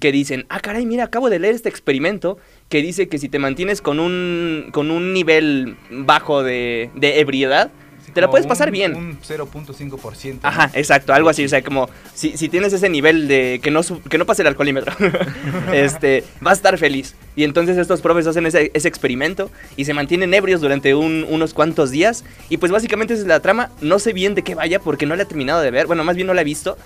que 0.00 0.12
dicen, 0.12 0.46
ah, 0.48 0.60
caray, 0.60 0.86
mira, 0.86 1.04
acabo 1.04 1.30
de 1.30 1.38
leer 1.38 1.54
este 1.54 1.68
experimento 1.68 2.38
que 2.68 2.82
dice 2.82 3.08
que 3.08 3.18
si 3.18 3.28
te 3.28 3.38
mantienes 3.38 3.80
con 3.80 4.00
un, 4.00 4.68
con 4.72 4.90
un 4.90 5.12
nivel 5.12 5.76
bajo 5.90 6.42
de, 6.42 6.90
de 6.94 7.20
ebriedad, 7.20 7.70
te 8.16 8.20
la 8.22 8.28
puedes 8.30 8.46
pasar 8.48 8.68
un- 8.68 8.72
bien. 8.72 8.94
Un 8.96 9.18
0.5%. 9.20 10.34
¿no? 10.42 10.48
Ajá, 10.48 10.70
exacto, 10.74 11.12
algo 11.14 11.28
así, 11.28 11.44
o 11.44 11.48
sea, 11.48 11.62
como 11.62 11.88
si, 12.14 12.36
si 12.36 12.48
tienes 12.48 12.72
ese 12.72 12.88
nivel 12.88 13.28
de 13.28 13.60
que 13.62 13.70
no, 13.70 13.82
que 14.08 14.18
no 14.18 14.26
pase 14.26 14.42
el 14.42 14.48
alcoholímetro, 14.48 14.92
este, 15.72 16.24
vas 16.40 16.52
a 16.52 16.56
estar 16.56 16.78
feliz. 16.78 17.14
Y 17.36 17.44
entonces 17.44 17.76
estos 17.78 18.00
profes 18.00 18.26
hacen 18.26 18.46
ese, 18.46 18.70
ese 18.74 18.88
experimento 18.88 19.50
y 19.76 19.84
se 19.84 19.94
mantienen 19.94 20.32
ebrios 20.34 20.60
durante 20.60 20.94
un- 20.94 21.24
unos 21.28 21.54
cuantos 21.54 21.90
días. 21.90 22.24
Y 22.48 22.56
pues 22.56 22.72
básicamente 22.72 23.14
esa 23.14 23.22
es 23.22 23.28
la 23.28 23.40
trama, 23.40 23.70
no 23.80 23.98
sé 23.98 24.12
bien 24.12 24.34
de 24.34 24.42
qué 24.42 24.54
vaya 24.54 24.80
porque 24.80 25.06
no 25.06 25.14
la 25.16 25.22
he 25.22 25.26
terminado 25.26 25.60
de 25.60 25.70
ver, 25.70 25.86
bueno, 25.86 26.02
más 26.04 26.16
bien 26.16 26.26
no 26.26 26.34
la 26.34 26.40
he 26.40 26.44
visto. 26.44 26.76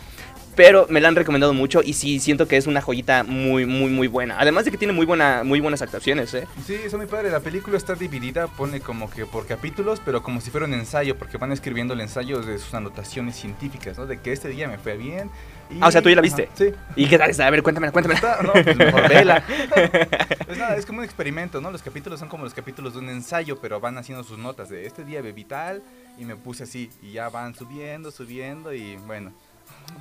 Pero 0.62 0.86
me 0.90 1.00
la 1.00 1.08
han 1.08 1.16
recomendado 1.16 1.54
mucho 1.54 1.80
y 1.82 1.94
sí 1.94 2.20
siento 2.20 2.46
que 2.46 2.58
es 2.58 2.66
una 2.66 2.82
joyita 2.82 3.24
muy, 3.24 3.64
muy, 3.64 3.88
muy 3.90 4.08
buena. 4.08 4.36
Además 4.38 4.66
de 4.66 4.70
que 4.70 4.76
tiene 4.76 4.92
muy, 4.92 5.06
buena, 5.06 5.42
muy 5.42 5.58
buenas 5.58 5.80
actuaciones, 5.80 6.34
¿eh? 6.34 6.46
Sí, 6.66 6.74
eso 6.74 6.98
muy 6.98 7.06
padre. 7.06 7.30
La 7.30 7.40
película 7.40 7.78
está 7.78 7.94
dividida, 7.94 8.46
pone 8.46 8.80
como 8.80 9.08
que 9.10 9.24
por 9.24 9.46
capítulos, 9.46 10.02
pero 10.04 10.22
como 10.22 10.42
si 10.42 10.50
fuera 10.50 10.66
un 10.66 10.74
ensayo, 10.74 11.16
porque 11.16 11.38
van 11.38 11.50
escribiendo 11.52 11.94
el 11.94 12.00
ensayo 12.02 12.42
de 12.42 12.58
sus 12.58 12.74
anotaciones 12.74 13.36
científicas, 13.36 13.96
¿no? 13.96 14.04
De 14.06 14.20
que 14.20 14.32
este 14.32 14.48
día 14.50 14.68
me 14.68 14.76
fue 14.76 14.98
bien. 14.98 15.30
y- 15.70 15.78
Ah, 15.80 15.88
o 15.88 15.90
sea, 15.90 16.02
¿tú 16.02 16.10
ya 16.10 16.16
la 16.16 16.20
viste? 16.20 16.42
Ajá, 16.44 16.52
sí. 16.58 16.72
¿Y 16.94 17.06
qué 17.08 17.16
tal 17.16 17.30
está? 17.30 17.46
A 17.46 17.50
ver, 17.50 17.62
cuéntamela, 17.62 17.90
cuéntamela. 17.92 18.18
Está- 18.20 18.42
no, 18.42 18.52
pues 18.52 18.76
mejor 18.76 19.08
vela. 19.08 19.42
Pues 20.50 20.58
nada, 20.58 20.76
es 20.76 20.84
como 20.84 20.98
un 20.98 21.04
experimento, 21.04 21.60
¿no? 21.60 21.70
Los 21.70 21.80
capítulos 21.80 22.18
son 22.18 22.28
como 22.28 22.42
los 22.44 22.52
capítulos 22.54 22.94
de 22.94 22.98
un 22.98 23.08
ensayo, 23.08 23.60
pero 23.60 23.78
van 23.80 23.96
haciendo 23.96 24.24
sus 24.24 24.36
notas 24.36 24.68
de 24.68 24.84
este 24.84 25.04
día 25.04 25.22
bebí 25.22 25.44
tal 25.44 25.80
y 26.18 26.24
me 26.24 26.34
puse 26.36 26.64
así. 26.64 26.90
Y 27.02 27.12
ya 27.12 27.28
van 27.30 27.54
subiendo, 27.54 28.10
subiendo 28.10 28.74
y 28.74 28.96
bueno. 29.06 29.32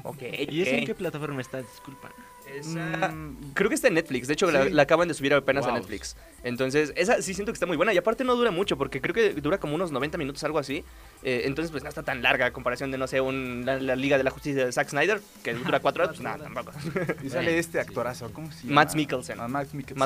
Ok, 0.03 0.21
¿Y 0.49 0.61
esa 0.61 0.71
en 0.71 0.79
ok. 0.81 0.85
qué 0.87 0.95
plataforma 0.95 1.41
está? 1.41 1.61
Disculpa. 1.61 2.09
Esa- 2.53 3.09
Mm, 3.09 3.51
Creo 3.53 3.69
que 3.69 3.75
está 3.75 3.89
en 3.89 3.93
Netflix. 3.93 4.27
De 4.27 4.33
hecho, 4.33 4.49
la, 4.49 4.63
Sí. 4.63 4.69
la 4.71 4.81
acaban 4.81 5.07
de 5.07 5.13
subir 5.13 5.31
apenas 5.35 5.65
a 5.65 5.69
Wow. 5.69 5.77
Netflix. 5.77 6.15
Entonces, 6.43 6.93
esa 6.95 7.21
sí 7.21 7.35
siento 7.35 7.51
que 7.51 7.55
está 7.57 7.67
muy 7.67 7.77
buena. 7.77 7.93
Y 7.93 7.97
aparte 7.97 8.23
no 8.23 8.35
dura 8.35 8.49
mucho, 8.49 8.75
porque 8.75 9.01
creo 9.01 9.13
que 9.13 9.33
dura 9.39 9.59
como 9.59 9.75
unos 9.75 9.91
90 9.91 10.17
minutos, 10.17 10.43
algo 10.43 10.57
así. 10.57 10.83
Eh, 11.21 11.43
entonces, 11.45 11.69
pues 11.69 11.83
no 11.83 11.89
está 11.89 12.01
tan 12.01 12.23
larga 12.23 12.47
a 12.47 12.51
comparación 12.51 12.89
de, 12.89 12.97
no 12.97 13.05
sé, 13.07 13.21
un, 13.21 13.63
la, 13.65 13.77
la 13.79 13.95
Liga 13.95 14.17
de 14.17 14.23
la 14.23 14.31
Justicia 14.31 14.65
de 14.65 14.71
Zack 14.71 14.89
Snyder, 14.89 15.21
que 15.43 15.53
dura 15.53 15.79
4 15.81 16.03
horas. 16.05 16.15
Pues 16.15 16.23
nada, 16.23 16.43
tampoco. 16.43 16.71
Y 17.23 17.29
sale 17.29 17.59
este 17.59 17.79
actorazo, 17.79 18.33
¿cómo 18.33 18.51
se 18.51 18.63
llama? 18.63 18.75
Mads 18.81 18.95
Mikkelsen. 18.95 19.39
Ah, 19.39 19.47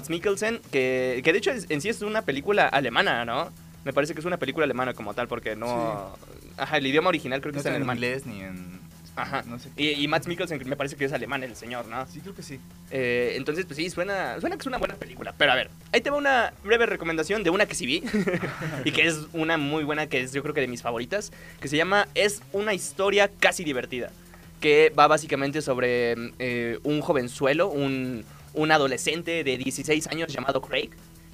Mikkelsen. 0.10 0.60
Que, 0.72 1.22
que 1.24 1.32
de 1.32 1.38
hecho 1.38 1.52
es- 1.52 1.68
en 1.70 1.80
sí 1.80 1.88
es 1.88 2.02
una 2.02 2.24
película 2.24 2.68
alemana, 2.68 3.24
¿no? 3.24 3.52
Me 3.86 3.94
parece 3.94 4.14
que 4.14 4.20
es 4.20 4.26
una 4.26 4.38
película 4.38 4.66
alemana 4.66 4.94
como 4.94 5.14
tal, 5.14 5.28
porque 5.30 5.56
no... 5.56 6.18
Ajá, 6.58 6.78
el 6.78 6.88
idioma 6.88 7.08
original 7.10 7.40
creo 7.42 7.52
que 7.52 7.58
No 7.58 7.60
está 7.60 7.70
está 7.70 7.78
en 7.78 7.84
en 7.84 7.90
alemán. 7.90 7.98
inglés 7.98 8.26
ni 8.26 8.42
en... 8.42 8.83
Ajá. 9.16 9.44
No 9.46 9.60
sé. 9.60 9.70
Y, 9.78 9.90
y 9.92 10.08
Mads 10.08 10.28
Mikkelsen 10.28 10.62
me 10.68 10.76
parece 10.76 10.96
que 10.96 11.06
es 11.06 11.14
alemán 11.14 11.44
el 11.44 11.56
señor, 11.56 11.88
¿no? 11.88 12.06
Sí, 12.08 12.20
creo 12.20 12.34
que 12.34 12.42
sí. 12.42 12.60
Eh, 12.90 13.34
entonces, 13.36 13.66
pues 13.66 13.78
sí, 13.78 13.90
suena, 13.90 14.40
suena 14.40 14.56
que 14.56 14.62
es 14.62 14.68
una 14.68 14.78
buena 14.80 14.96
película. 14.96 15.34
Pero 15.38 15.52
a 15.52 15.56
ver, 15.56 15.70
ahí 15.92 16.02
te 16.02 16.10
va 16.10 16.18
una 16.18 16.54
breve 16.64 16.86
recomendación 16.86 17.44
de 17.44 17.50
una 17.52 17.66
que 17.68 17.76
sí 17.76 17.86
vi. 17.86 18.04
y 18.86 18.92
que 18.92 19.08
es 19.08 19.20
una 19.34 19.58
muy 19.58 19.84
buena, 19.84 20.08
que 20.08 20.22
es 20.22 20.34
yo 20.34 20.42
creo 20.42 20.56
que 20.56 20.62
de 20.62 20.68
mis 20.68 20.82
favoritas. 20.82 21.32
Que 21.60 21.68
se 21.68 21.78
llama 21.78 22.08
Es 22.16 22.42
una 22.54 22.74
historia 22.74 23.30
casi 23.40 23.64
divertida. 23.64 24.12
Que 24.60 24.92
va 24.98 25.08
básicamente 25.08 25.62
sobre 25.62 26.16
eh, 26.40 26.80
un 26.84 27.02
jovenzuelo, 27.02 27.68
un, 27.68 28.26
un 28.54 28.72
adolescente 28.72 29.44
de 29.44 29.58
16 29.58 30.08
años 30.08 30.34
llamado 30.34 30.62
Craig. 30.62 30.90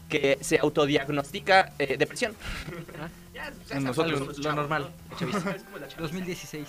Que 0.10 0.38
se 0.42 0.58
autodiagnostica 0.60 1.72
eh, 1.80 1.96
depresión. 1.98 2.34
Ya, 3.40 3.52
ya 3.52 3.68
sabes 3.68 3.84
Nosotros, 3.86 4.20
lo 4.20 4.34
chavos, 4.34 4.56
normal, 4.58 4.92
¿no? 5.12 5.16
Es 5.30 5.64
como 5.64 5.78
la 5.78 5.88
chaviza. 5.88 6.02
2016. 6.02 6.68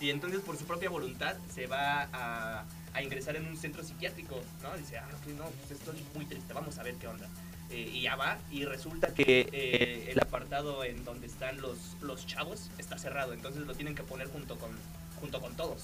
Y 0.00 0.10
entonces 0.10 0.40
por 0.40 0.56
su 0.56 0.64
propia 0.64 0.90
voluntad 0.90 1.36
se 1.52 1.66
va 1.66 2.08
a, 2.12 2.64
ingresar 3.02 3.36
en 3.36 3.46
un 3.46 3.56
centro 3.58 3.84
psiquiátrico, 3.84 4.40
¿no? 4.62 4.74
Dice, 4.78 4.96
ah, 4.96 5.06
no, 5.36 5.44
pues 5.44 5.72
estoy 5.72 6.02
muy 6.14 6.24
triste, 6.24 6.54
vamos 6.54 6.78
a 6.78 6.82
ver 6.82 6.94
qué 6.94 7.06
onda. 7.06 7.28
Eh, 7.68 7.90
y 7.92 8.02
ya 8.02 8.16
va 8.16 8.38
y 8.50 8.64
resulta 8.64 9.12
que 9.12 9.48
eh, 9.52 10.12
el 10.12 10.20
apartado 10.20 10.84
en 10.84 11.04
donde 11.04 11.26
están 11.26 11.60
los, 11.60 11.96
los 12.00 12.24
chavos 12.26 12.70
está 12.78 12.96
cerrado, 12.96 13.32
entonces 13.32 13.66
lo 13.66 13.74
tienen 13.74 13.94
que 13.94 14.02
poner 14.02 14.28
junto 14.28 14.56
con, 14.56 14.70
junto 15.20 15.40
con 15.40 15.54
todos, 15.56 15.82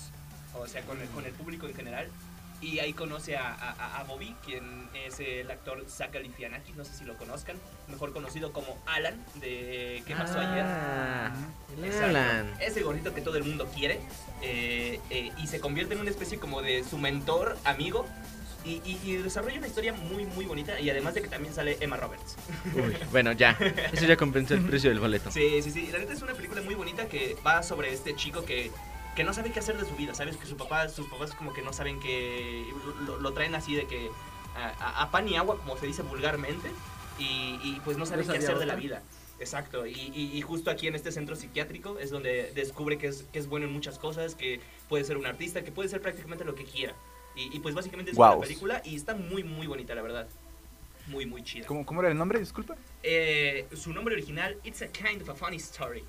o 0.54 0.66
sea, 0.66 0.82
con 0.82 1.00
el, 1.00 1.08
con 1.08 1.26
el 1.26 1.32
público 1.32 1.66
en 1.66 1.74
general. 1.74 2.08
Y 2.62 2.78
ahí 2.78 2.92
conoce 2.92 3.36
a, 3.36 3.52
a- 3.52 3.98
a 4.00 4.04
Bobby, 4.04 4.34
quien 4.44 4.88
es 4.94 5.18
el 5.18 5.50
actor 5.50 5.84
Zach 5.88 6.12
Galifianakis, 6.12 6.76
no 6.76 6.84
sé 6.84 6.94
si 6.94 7.04
lo 7.04 7.16
conozcan, 7.16 7.56
mejor 7.88 8.12
conocido 8.12 8.52
como 8.52 8.80
Alan 8.86 9.20
de 9.40 10.02
¿Qué 10.06 10.14
pasó 10.14 10.38
ayer? 10.38 10.64
Ah, 10.64 11.32
el 11.76 11.84
Exacto. 11.84 12.06
Alan. 12.06 12.54
Ese 12.60 12.82
gordito 12.82 13.12
que 13.14 13.20
todo 13.20 13.36
el 13.36 13.44
mundo 13.44 13.68
quiere. 13.74 14.00
eh, 14.42 15.00
eh, 15.10 15.30
y 15.42 15.46
se 15.48 15.58
convierte 15.60 15.94
en 15.94 16.00
una 16.00 16.10
especie 16.10 16.38
como 16.38 16.62
de 16.62 16.84
su 16.84 16.98
mentor, 16.98 17.58
amigo. 17.64 18.06
Y, 18.64 18.74
y- 18.84 19.00
y 19.02 19.16
desarrolla 19.16 19.58
una 19.58 19.66
historia 19.66 19.92
muy, 19.92 20.24
muy 20.24 20.44
bonita. 20.44 20.78
Y 20.78 20.88
además 20.88 21.14
de 21.14 21.22
que 21.22 21.28
también 21.28 21.52
sale 21.52 21.78
Emma 21.80 21.96
Roberts. 21.96 22.36
Uy, 22.76 22.96
bueno, 23.10 23.32
ya. 23.32 23.58
Eso 23.92 24.04
ya 24.06 24.16
compensa 24.16 24.54
el 24.54 24.62
precio 24.64 24.88
del 24.88 25.00
boleto. 25.00 25.32
Sí, 25.32 25.60
sí, 25.62 25.72
sí. 25.72 25.88
La 25.90 25.98
neta 25.98 26.12
es 26.12 26.22
una 26.22 26.32
película 26.34 26.62
muy 26.62 26.76
bonita 26.76 27.06
que 27.08 27.36
va 27.44 27.64
sobre 27.64 27.92
este 27.92 28.14
chico 28.14 28.44
que, 28.44 28.70
que 29.16 29.24
no 29.24 29.32
sabe 29.32 29.50
qué 29.52 29.58
hacer 29.60 29.76
de 29.78 29.84
su 29.88 29.94
vida. 29.96 30.14
¿Sabes? 30.14 30.36
Que 30.36 30.46
su 30.46 30.56
papá, 30.56 30.88
sus 30.88 31.06
papás 31.08 31.32
como 31.32 31.52
que 31.52 31.62
no 31.62 31.72
saben 31.72 32.00
que... 32.00 32.66
Lo, 33.06 33.18
lo 33.20 33.32
traen 33.32 33.54
así 33.54 33.74
de 33.74 33.86
que... 33.86 34.10
A, 34.56 34.68
a- 34.68 35.02
a 35.02 35.10
pan 35.10 35.28
y 35.28 35.36
agua, 35.36 35.56
como 35.58 35.76
se 35.78 35.86
dice 35.86 36.02
vulgarmente. 36.02 36.70
Y, 37.18 37.58
y, 37.62 37.80
pues 37.84 37.96
no 37.96 38.06
saben 38.06 38.26
No 38.26 38.32
qué 38.32 38.38
hacer 38.38 38.58
de 38.58 38.66
la 38.66 38.74
vida. 38.74 39.02
Exacto, 39.40 39.86
y, 39.86 39.92
y- 39.92 40.30
y 40.36 40.40
justo 40.42 40.70
aquí 40.70 40.86
en 40.86 40.94
este 40.94 41.10
centro 41.10 41.34
psiquiátrico 41.34 41.98
es 41.98 42.10
donde 42.10 42.52
descubre 42.54 42.96
que 42.96 43.08
es, 43.08 43.24
que 43.32 43.38
es 43.40 43.48
bueno 43.48 43.66
en 43.66 43.72
muchas 43.72 43.98
cosas, 43.98 44.34
que 44.36 44.60
puede 44.88 45.04
ser 45.04 45.16
un 45.16 45.26
artista, 45.26 45.64
que 45.64 45.72
puede 45.72 45.88
ser 45.88 46.00
prácticamente 46.00 46.44
lo 46.44 46.54
que 46.54 46.64
quiera. 46.64 46.94
Y, 47.34 47.54
y 47.56 47.58
pues 47.60 47.74
básicamente 47.74 48.12
es 48.12 48.16
Guau. 48.16 48.38
una 48.38 48.42
película 48.46 48.82
y 48.84 48.94
está 48.94 49.14
muy, 49.16 49.42
muy 49.42 49.66
bonita, 49.66 49.94
la 49.96 50.02
verdad. 50.02 50.28
Muy, 51.08 51.26
muy 51.26 51.42
chida. 51.42 51.66
¿Cómo, 51.66 51.84
¿Cómo 51.84 52.00
era 52.02 52.10
el 52.10 52.16
nombre? 52.18 52.38
Disculpa. 52.38 52.76
Eh, 53.02 53.66
su 53.74 53.92
nombre 53.92 54.14
original, 54.14 54.56
It's 54.62 54.82
a 54.82 54.88
Kind 54.88 55.22
of 55.22 55.30
a 55.30 55.34
Funny 55.34 55.56
Story. 55.56 56.04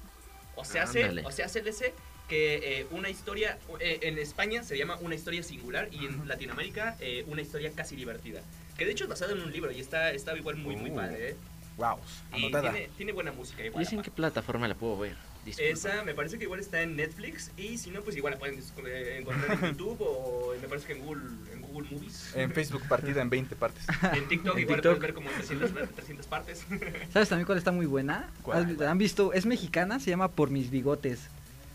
O 0.55 0.63
sea, 0.63 0.83
hace, 0.83 1.03
Ándale. 1.03 1.25
o 1.25 1.31
sea, 1.31 1.48
hace 1.48 1.67
ese 1.67 1.93
que 2.29 2.79
eh, 2.79 2.87
una 2.91 3.09
historia, 3.09 3.57
eh, 3.79 3.99
en 4.03 4.17
España 4.17 4.63
se 4.63 4.77
llama 4.77 4.97
una 5.01 5.15
historia 5.15 5.43
singular 5.43 5.89
y 5.91 6.05
en 6.05 6.27
Latinoamérica 6.27 6.95
eh, 6.99 7.23
una 7.27 7.41
historia 7.41 7.71
casi 7.75 7.95
divertida. 7.95 8.41
Que 8.77 8.85
de 8.85 8.91
hecho 8.91 9.03
es 9.03 9.09
basada 9.09 9.33
en 9.33 9.41
un 9.41 9.51
libro 9.51 9.71
y 9.71 9.79
está, 9.79 10.11
está 10.11 10.35
igual 10.37 10.55
muy, 10.55 10.75
muy 10.75 10.89
Uh. 10.91 10.95
padre, 10.95 11.29
¿eh? 11.31 11.35
Wow, 11.77 11.97
Y 12.35 12.45
anotada. 12.45 12.71
tiene, 12.71 12.89
tiene 12.97 13.11
buena 13.13 13.31
música 13.31 13.63
¿Y 13.63 13.67
igual. 13.67 13.83
esa 13.83 13.95
en 13.95 14.01
qué 14.03 14.11
plataforma 14.11 14.67
la 14.67 14.75
puedo 14.75 14.97
ver? 14.99 15.15
Disculpa. 15.43 15.71
Esa 15.71 16.03
me 16.03 16.13
parece 16.13 16.37
que 16.37 16.43
igual 16.45 16.59
está 16.59 16.81
en 16.83 16.95
Netflix 16.95 17.51
y 17.57 17.77
si 17.79 17.89
no, 17.89 18.01
pues 18.01 18.15
igual 18.15 18.33
la 18.33 18.39
pueden 18.39 18.59
eh, 18.85 19.17
encontrar 19.19 19.57
en 19.61 19.69
YouTube 19.77 19.97
o 20.01 20.53
me 20.61 20.67
parece 20.67 20.87
que 20.87 20.93
en 20.93 20.99
Google, 21.05 21.23
en 21.51 21.61
Google 21.61 21.89
Movies. 21.91 22.31
En 22.35 22.51
Facebook 22.51 22.83
partida 22.87 23.21
en 23.23 23.29
20 23.29 23.55
partes. 23.55 23.83
En 24.13 24.27
TikTok 24.27 24.53
En 24.55 24.61
igual 24.61 24.81
TikTok. 24.81 24.81
pueden 24.83 24.99
ver 25.01 25.13
como 25.15 25.29
300, 25.31 25.71
300 25.95 26.27
partes. 26.27 26.63
¿Sabes 27.11 27.27
también 27.29 27.45
cuál 27.47 27.57
está 27.57 27.71
muy 27.71 27.87
buena? 27.87 28.29
¿Cuál? 28.43 28.77
¿Has- 28.79 28.87
¿Han 28.87 28.97
visto? 28.99 29.33
Es 29.33 29.45
mexicana, 29.47 29.99
se 29.99 30.11
llama 30.11 30.29
Por 30.29 30.51
mis 30.51 30.69
bigotes. 30.69 31.27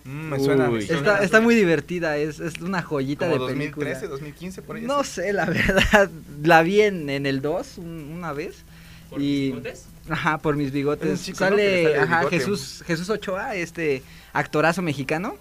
Mm, 0.09 0.29
me 0.31 0.39
suena. 0.41 0.71
Uy. 0.71 0.83
suena. 0.87 0.99
Está, 1.01 1.23
está 1.25 1.41
muy 1.41 1.55
divertida, 1.55 2.17
es, 2.17 2.41
es 2.41 2.61
una 2.61 2.83
joyita 2.83 3.27
Como 3.29 3.47
de 3.47 3.53
2013, 3.53 3.85
película. 4.01 4.09
2015, 4.11 4.63
por 4.63 4.77
ahí. 4.77 4.83
No 4.83 5.01
así. 5.01 5.11
sé, 5.21 5.33
la 5.33 5.45
verdad. 5.47 6.11
La 6.43 6.63
vi 6.63 6.81
en, 6.81 7.11
en 7.11 7.27
el 7.27 7.43
2 7.43 7.79
un- 7.79 8.13
una 8.17 8.33
vez. 8.33 8.65
¿Por 9.11 9.21
Y- 9.21 9.25
mis 9.25 9.47
bigotes? 9.53 9.85
Ajá, 10.11 10.39
por 10.39 10.57
mis 10.57 10.69
Es 10.69 10.73
bigotes. 10.73 11.21
sale, 11.35 11.97
ajá, 11.99 12.21
bigote. 12.21 12.39
Jesús, 12.39 12.83
Jesús 12.87 13.11
Ochoa, 13.11 13.55
este 13.55 14.03
actorazo 14.33 14.81
mexicano. 14.83 15.37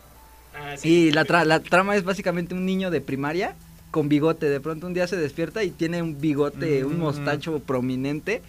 Ah, 0.54 0.76
sí. 0.78 0.90
Y 1.08 1.12
la, 1.12 1.26
tra- 1.26 1.46
la 1.46 1.60
trama 1.62 1.96
es 1.96 2.04
básicamente 2.04 2.54
un 2.54 2.66
niño 2.66 2.92
de 2.92 3.00
primaria 3.00 3.56
con 3.92 4.10
bigote. 4.10 4.50
De 4.50 4.60
pronto 4.60 4.88
un 4.88 4.94
día 4.94 5.08
se 5.08 5.16
despierta 5.16 5.64
y 5.64 5.70
tiene 5.72 6.02
un 6.02 6.20
bigote, 6.20 6.84
un 6.84 6.98
Mm. 6.98 7.00
mostacho 7.00 7.60
prominente. 7.60 8.42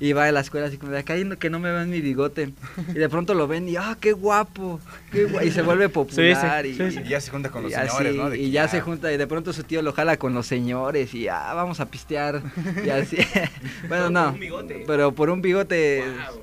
Y 0.00 0.14
va 0.14 0.24
a 0.24 0.32
la 0.32 0.40
escuela 0.40 0.66
así 0.66 0.78
como 0.78 0.92
de 0.92 0.98
acá 0.98 1.14
que 1.38 1.50
no 1.50 1.58
me 1.58 1.70
vean 1.70 1.90
mi 1.90 2.00
bigote. 2.00 2.52
Y 2.88 2.94
de 2.94 3.08
pronto 3.10 3.34
lo 3.34 3.46
ven 3.46 3.68
y 3.68 3.76
¡ah, 3.76 3.96
qué 4.00 4.12
guapo! 4.12 4.80
qué 5.12 5.26
gua-". 5.26 5.44
Y 5.44 5.50
se 5.50 5.60
vuelve 5.60 5.90
popular. 5.90 6.64
sí, 6.64 6.70
y, 6.70 6.74
sí, 6.74 6.90
sí. 6.90 7.00
Y 7.04 7.08
ya 7.10 7.20
se 7.20 7.30
junta 7.30 7.50
con 7.50 7.62
los 7.62 7.70
y 7.70 7.74
señores, 7.74 8.08
así, 8.08 8.16
¿no? 8.16 8.30
De 8.30 8.38
y 8.38 8.44
que 8.46 8.50
ya 8.50 8.66
se 8.66 8.80
junta 8.80 9.12
y 9.12 9.18
de 9.18 9.26
pronto 9.26 9.52
su 9.52 9.62
tío 9.62 9.82
lo 9.82 9.92
jala 9.92 10.16
con 10.16 10.32
los 10.32 10.46
señores 10.46 11.12
y 11.14 11.28
ah, 11.28 11.52
vamos 11.54 11.80
a 11.80 11.90
pistear. 11.90 12.42
Y 12.84 12.88
así. 12.88 13.18
bueno, 13.88 14.04
Por 14.04 14.12
no. 14.12 14.28
un 14.30 14.40
bigote. 14.40 14.84
Pero 14.86 15.12
por 15.12 15.30
un 15.30 15.42
bigote. 15.42 16.02
Wow. 16.30 16.42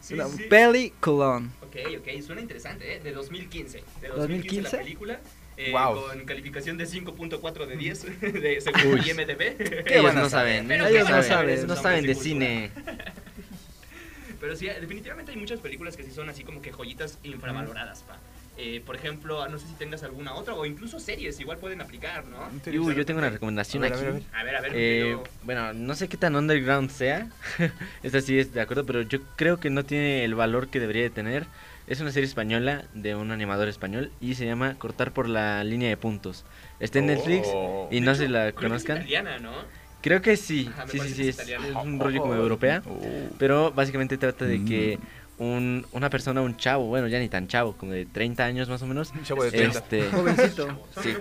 Sí, 0.00 0.14
no, 0.14 0.28
sí. 0.28 0.44
Peliculón. 0.48 1.52
Ok, 1.62 1.76
ok, 1.98 2.22
suena 2.24 2.40
interesante, 2.40 2.96
¿eh? 2.96 3.00
De 3.00 3.12
2015. 3.12 3.82
De 4.00 4.08
2015, 4.08 4.16
2015? 4.20 4.76
la 4.76 4.82
película. 4.82 5.20
Eh, 5.56 5.70
Guau. 5.70 5.94
Con 6.06 6.24
calificación 6.24 6.76
de 6.78 6.84
5.4 6.86 7.66
de 7.66 7.76
10 7.76 8.20
de, 8.20 8.60
según 8.60 8.94
Uy. 8.98 9.10
IMDb. 9.10 9.56
¿Qué 9.84 9.98
Ellos 9.98 10.14
no 10.14 10.28
saben, 10.28 10.66
Pero 10.68 10.86
ellos 10.86 11.06
¿qué 11.06 11.12
no 11.14 11.22
saben, 11.22 11.66
no 11.66 11.76
saben 11.76 12.06
de 12.06 12.14
cine. 12.14 12.70
Pero 14.40 14.56
sí, 14.56 14.66
definitivamente 14.66 15.30
hay 15.32 15.38
muchas 15.38 15.60
películas 15.60 15.96
que 15.96 16.02
sí 16.02 16.10
son 16.10 16.28
así 16.28 16.42
como 16.42 16.60
que 16.60 16.72
joyitas 16.72 17.18
infravaloradas, 17.22 18.02
pa. 18.02 18.18
Eh, 18.58 18.82
por 18.84 18.96
ejemplo, 18.96 19.48
no 19.48 19.58
sé 19.58 19.66
si 19.66 19.72
tengas 19.74 20.02
alguna 20.02 20.34
otra 20.34 20.52
o 20.54 20.66
incluso 20.66 21.00
series 21.00 21.40
igual 21.40 21.56
pueden 21.58 21.80
aplicar, 21.80 22.24
¿no? 22.26 22.50
Y, 22.70 22.78
uy, 22.78 22.94
yo 22.94 23.06
tengo 23.06 23.18
una 23.18 23.30
recomendación 23.30 23.82
A 23.84 23.88
ver, 23.88 23.94
aquí. 23.98 24.04
a 24.06 24.10
ver. 24.10 24.22
A 24.34 24.42
ver, 24.44 24.56
a 24.56 24.60
ver, 24.60 24.72
Eh, 24.74 25.00
pero- 25.04 25.24
bueno, 25.44 25.72
no 25.72 25.94
sé 25.94 26.08
qué 26.08 26.16
tan 26.18 26.36
underground 26.36 26.90
sea. 26.90 27.28
Esta 28.02 28.20
sí 28.20 28.38
es 28.38 28.52
de 28.52 28.60
acuerdo, 28.60 28.84
pero 28.84 29.02
yo 29.02 29.20
creo 29.36 29.58
que 29.58 29.70
no 29.70 29.84
tiene 29.84 30.24
el 30.24 30.34
valor 30.34 30.68
que 30.68 30.80
debería 30.80 31.02
de 31.02 31.10
tener. 31.10 31.46
Es 31.86 32.00
una 32.00 32.12
serie 32.12 32.26
española 32.28 32.84
de 32.94 33.14
un 33.16 33.30
animador 33.32 33.68
español 33.68 34.10
y 34.20 34.34
se 34.34 34.46
llama 34.46 34.74
Cortar 34.78 35.12
por 35.12 35.28
la 35.28 35.62
línea 35.64 35.88
de 35.88 35.96
puntos. 35.96 36.44
Está 36.80 37.00
en 37.00 37.06
Netflix 37.06 37.48
Oh. 37.52 37.88
y 37.90 38.00
no 38.00 38.12
hecho, 38.12 38.20
se 38.22 38.28
la 38.28 38.52
creo 38.52 38.54
que 38.70 38.76
es 38.76 38.84
conozcan. 38.84 38.96
italiana, 38.98 39.38
¿no? 39.38 39.52
Creo 40.00 40.20
que 40.22 40.36
sí, 40.36 40.68
Ajá, 40.72 40.86
sí, 40.88 40.98
sí, 41.00 41.14
sí, 41.14 41.28
es, 41.28 41.38
un 41.84 42.00
rollo 42.00 42.20
como 42.22 42.34
europea. 42.34 42.82
Oh. 42.88 43.00
Pero 43.38 43.72
básicamente 43.72 44.16
trata 44.18 44.44
de 44.44 44.64
que 44.64 44.98
Mm. 45.38 45.42
un, 45.42 45.86
una 45.92 46.08
persona, 46.10 46.40
un 46.40 46.56
chavo, 46.56 46.86
bueno, 46.86 47.08
ya 47.08 47.18
ni 47.18 47.28
tan 47.28 47.48
chavo, 47.48 47.76
como 47.76 47.92
de 47.92 48.06
30 48.06 48.44
años 48.44 48.68
más 48.68 48.82
o 48.82 48.86
menos, 48.86 49.10
Un 49.12 49.22
chavo 49.24 49.42
de 49.44 49.50
30. 49.50 49.78
este, 49.78 50.02
Jovencito. 50.12 50.86
Sí. 51.02 51.14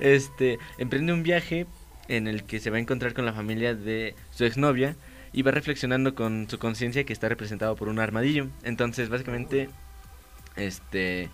este, 0.00 0.58
emprende 0.78 1.12
un 1.12 1.22
viaje 1.22 1.66
en 2.08 2.26
el 2.26 2.44
que 2.44 2.60
se 2.60 2.70
va 2.70 2.76
a 2.76 2.80
encontrar 2.80 3.12
con 3.14 3.24
la 3.26 3.32
familia 3.32 3.74
de 3.74 4.14
su 4.30 4.44
exnovia 4.44 4.96
y 5.32 5.42
va 5.42 5.50
reflexionando 5.50 6.14
con 6.14 6.46
su 6.48 6.58
conciencia 6.58 7.04
que 7.04 7.12
está 7.12 7.28
representado 7.28 7.76
por 7.76 7.88
un 7.88 7.98
armadillo. 7.98 8.48
Entonces, 8.62 9.08
básicamente, 9.08 9.68
este, 10.56 11.30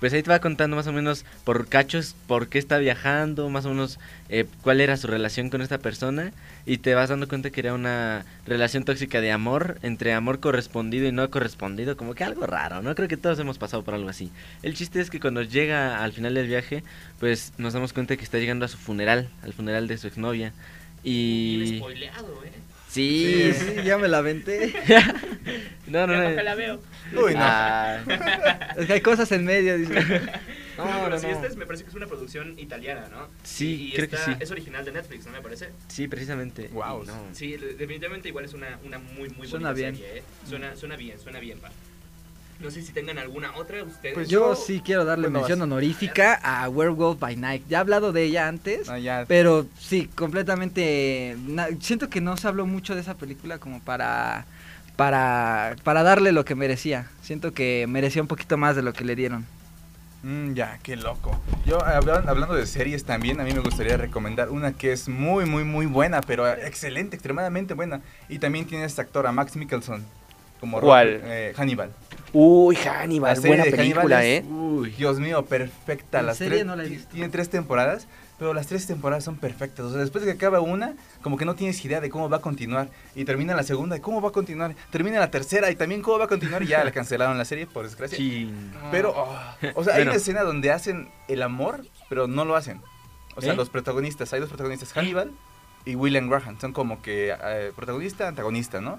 pues 0.00 0.12
ahí 0.12 0.22
te 0.22 0.30
va 0.30 0.40
contando 0.40 0.76
más 0.76 0.86
o 0.86 0.92
menos 0.92 1.24
por 1.44 1.68
cachos 1.68 2.14
por 2.26 2.48
qué 2.48 2.58
está 2.58 2.78
viajando, 2.78 3.48
más 3.48 3.64
o 3.64 3.70
menos 3.70 3.98
eh, 4.28 4.46
cuál 4.60 4.80
era 4.80 4.96
su 4.96 5.06
relación 5.06 5.48
con 5.48 5.62
esta 5.62 5.78
persona 5.78 6.32
y 6.66 6.78
te 6.78 6.94
vas 6.94 7.08
dando 7.08 7.28
cuenta 7.28 7.50
que 7.50 7.60
era 7.60 7.72
una 7.72 8.26
relación 8.46 8.84
tóxica 8.84 9.20
de 9.20 9.32
amor, 9.32 9.78
entre 9.82 10.12
amor 10.12 10.40
correspondido 10.40 11.06
y 11.06 11.12
no 11.12 11.30
correspondido, 11.30 11.96
como 11.96 12.14
que 12.14 12.24
algo 12.24 12.46
raro, 12.46 12.82
¿no? 12.82 12.94
Creo 12.94 13.08
que 13.08 13.16
todos 13.16 13.38
hemos 13.38 13.58
pasado 13.58 13.84
por 13.84 13.94
algo 13.94 14.08
así. 14.08 14.30
El 14.62 14.74
chiste 14.74 15.00
es 15.00 15.08
que 15.08 15.20
cuando 15.20 15.42
llega 15.42 16.02
al 16.02 16.12
final 16.12 16.34
del 16.34 16.46
viaje, 16.48 16.82
pues 17.18 17.54
nos 17.56 17.72
damos 17.72 17.92
cuenta 17.92 18.16
que 18.16 18.24
está 18.24 18.38
llegando 18.38 18.66
a 18.66 18.68
su 18.68 18.76
funeral, 18.76 19.30
al 19.42 19.54
funeral 19.54 19.88
de 19.88 19.96
su 19.96 20.08
exnovia. 20.08 20.52
Bien 21.02 21.74
Y... 21.74 21.76
spoileado, 21.78 22.44
¿eh? 22.44 22.65
Sí, 22.96 23.52
Sí, 23.52 23.64
sí, 23.76 23.82
ya 23.84 23.98
me 23.98 24.08
la 24.08 24.18
aventé. 24.18 24.72
No, 25.86 26.04
no, 26.04 26.14
Ya 26.14 26.30
no. 26.30 26.42
la 26.42 26.54
veo. 26.56 26.80
Uy, 27.12 27.32
no. 27.34 27.38
Ah, 27.40 28.00
Es 28.76 28.86
que 28.86 28.94
hay 28.94 29.00
cosas 29.00 29.30
en 29.30 29.44
medio. 29.44 29.78
dice. 29.78 29.94
no, 30.76 30.84
Pero 30.84 31.10
no, 31.10 31.18
sí, 31.20 31.26
no. 31.28 31.32
esta 31.32 31.46
es- 31.46 31.54
me 31.56 31.64
parece 31.64 31.84
que 31.84 31.90
es 31.90 31.94
una 31.94 32.06
producción 32.08 32.58
italiana, 32.58 33.06
¿no? 33.08 33.28
Sí, 33.44 33.90
Y 33.90 33.92
creo 33.94 34.08
que 34.08 34.16
sí. 34.16 34.32
Es 34.40 34.50
original 34.50 34.84
de 34.84 34.90
Netflix, 34.90 35.26
¿no 35.26 35.30
me 35.32 35.40
parece? 35.40 35.68
Sí, 35.86 36.08
precisamente. 36.08 36.68
No. 37.06 37.14
Sí, 37.32 37.56
de- 37.56 37.74
definitivamente 37.74 38.28
igual 38.28 38.46
es 38.46 38.54
una, 38.54 38.80
una 38.84 38.98
muy, 38.98 39.28
muy 39.30 39.46
bien. 39.72 39.94
serie, 39.94 40.18
¿eh? 40.18 40.22
Suena, 40.48 40.74
suena 40.74 40.96
bien, 40.96 41.20
suena 41.20 41.38
bien, 41.38 41.60
pa. 41.60 41.70
No 42.60 42.70
sé 42.70 42.82
si 42.82 42.92
tengan 42.92 43.18
alguna 43.18 43.54
otra 43.56 43.82
ustedes. 43.82 44.14
Pues 44.14 44.28
Yo 44.28 44.54
Yo- 44.54 44.56
sí 44.56 44.80
quiero 44.84 45.04
darle 45.04 45.28
Bueno, 45.28 45.40
mención 45.40 45.60
honorífica 45.62 46.34
a 46.42 46.68
Werewolf 46.68 47.20
by 47.20 47.36
Night. 47.36 47.64
Ya 47.68 47.78
he 47.78 47.80
hablado 47.80 48.12
de 48.12 48.22
ella 48.24 48.48
antes. 48.48 48.88
Ah, 48.88 48.98
ya. 48.98 49.24
Pero 49.28 49.66
sí, 49.78 50.08
completamente. 50.14 51.36
siento 51.80 52.08
que 52.08 52.20
no 52.20 52.36
se 52.36 52.48
habló 52.48 52.66
mucho 52.66 52.94
de 52.94 53.00
esa 53.02 53.14
película 53.14 53.58
como 53.58 53.80
para. 53.80 54.46
Para, 54.96 55.76
para 55.84 56.02
darle 56.02 56.32
lo 56.32 56.46
que 56.46 56.54
merecía. 56.54 57.10
Siento 57.20 57.52
que 57.52 57.84
merecía 57.86 58.22
un 58.22 58.28
poquito 58.28 58.56
más 58.56 58.76
de 58.76 58.82
lo 58.82 58.94
que 58.94 59.04
le 59.04 59.14
dieron. 59.14 59.44
Mm, 60.22 60.54
ya, 60.54 60.78
qué 60.82 60.96
loco. 60.96 61.38
Yo, 61.66 61.78
hablan- 61.84 62.26
hablando 62.26 62.54
de 62.54 62.64
series 62.66 63.04
también, 63.04 63.38
a 63.38 63.44
mí 63.44 63.52
me 63.52 63.60
gustaría 63.60 63.98
recomendar 63.98 64.48
una 64.48 64.72
que 64.72 64.92
es 64.92 65.06
muy, 65.06 65.44
muy, 65.44 65.64
muy 65.64 65.84
buena, 65.84 66.22
pero 66.22 66.50
excelente, 66.50 67.14
extremadamente 67.16 67.74
buena. 67.74 68.00
Y 68.30 68.38
también 68.38 68.64
tiene 68.66 68.86
esta 68.86 69.02
actora, 69.02 69.30
Max 69.32 69.54
Mikkelson, 69.54 70.02
como 70.60 70.80
¿Cuál? 70.80 71.16
Robert, 71.20 71.24
eh, 71.26 71.52
Hannibal. 71.54 71.92
Uy, 72.32 72.76
La 72.84 73.00
Hannibal, 73.00 73.36
serie 73.36 73.48
buena 73.48 73.64
de 73.64 73.70
Hannibal 73.70 74.02
película, 74.06 74.24
es- 74.24 74.44
¿eh? 74.44 74.46
Uy. 74.48 74.90
Dios 74.90 75.18
mío, 75.20 75.44
perfecta. 75.46 76.20
¿En 76.20 76.26
Las 76.26 76.36
serie? 76.38 76.64
No 76.64 76.76
la 76.76 76.84
he 76.84 76.88
visto. 76.88 77.08
Tiene 77.12 77.28
tres 77.30 77.48
temporadas, 77.48 78.06
pero 78.38 78.52
las 78.52 78.66
tres 78.66 78.86
temporadas 78.86 79.24
son 79.24 79.36
perfectas. 79.36 79.86
O 79.86 79.90
sea, 79.92 80.00
después 80.00 80.24
de 80.24 80.30
que 80.32 80.36
acaba 80.36 80.60
una, 80.60 80.94
como 81.22 81.36
que 81.38 81.44
no 81.46 81.54
tienes 81.54 81.82
idea 81.84 82.00
de 82.00 82.10
cómo 82.10 82.28
va 82.28 82.38
a 82.38 82.40
continuar. 82.40 82.88
Y 83.14 83.24
termina 83.24 83.54
la 83.54 83.62
segunda, 83.62 83.96
y 83.96 84.00
cómo 84.00 84.20
va 84.20 84.28
a 84.28 84.32
continuar. 84.32 84.74
Termina 84.90 85.18
la 85.18 85.30
tercera, 85.30 85.70
y 85.70 85.76
también 85.76 86.02
cómo 86.02 86.18
va 86.18 86.26
a 86.26 86.28
continuar. 86.28 86.62
Y 86.62 86.66
ya 86.66 86.84
la 86.84 86.90
cancelaron 86.92 87.38
la 87.38 87.44
serie, 87.46 87.66
por 87.66 87.84
desgracia. 87.84 88.18
Pero, 88.90 89.14
oh, 89.16 89.28
o 89.74 89.84
sea, 89.84 89.94
hay 89.94 90.00
Bueno. 90.00 90.10
una 90.10 90.16
escena 90.18 90.42
donde 90.42 90.70
hacen 90.72 91.08
el 91.28 91.42
amor, 91.42 91.86
pero 92.08 92.26
no 92.26 92.44
lo 92.44 92.54
hacen. 92.56 92.82
O 93.34 93.40
sea, 93.40 93.52
¿Eh? 93.52 93.56
los 93.56 93.70
protagonistas, 93.70 94.32
hay 94.32 94.40
dos 94.40 94.48
protagonistas, 94.48 94.92
Hannibal 94.92 95.30
y 95.84 95.94
William 95.94 96.28
Graham. 96.28 96.58
Son 96.60 96.72
como 96.72 97.00
que 97.02 97.34
eh, 97.42 97.72
protagonista, 97.76 98.28
antagonista, 98.28 98.80
¿no? 98.80 98.98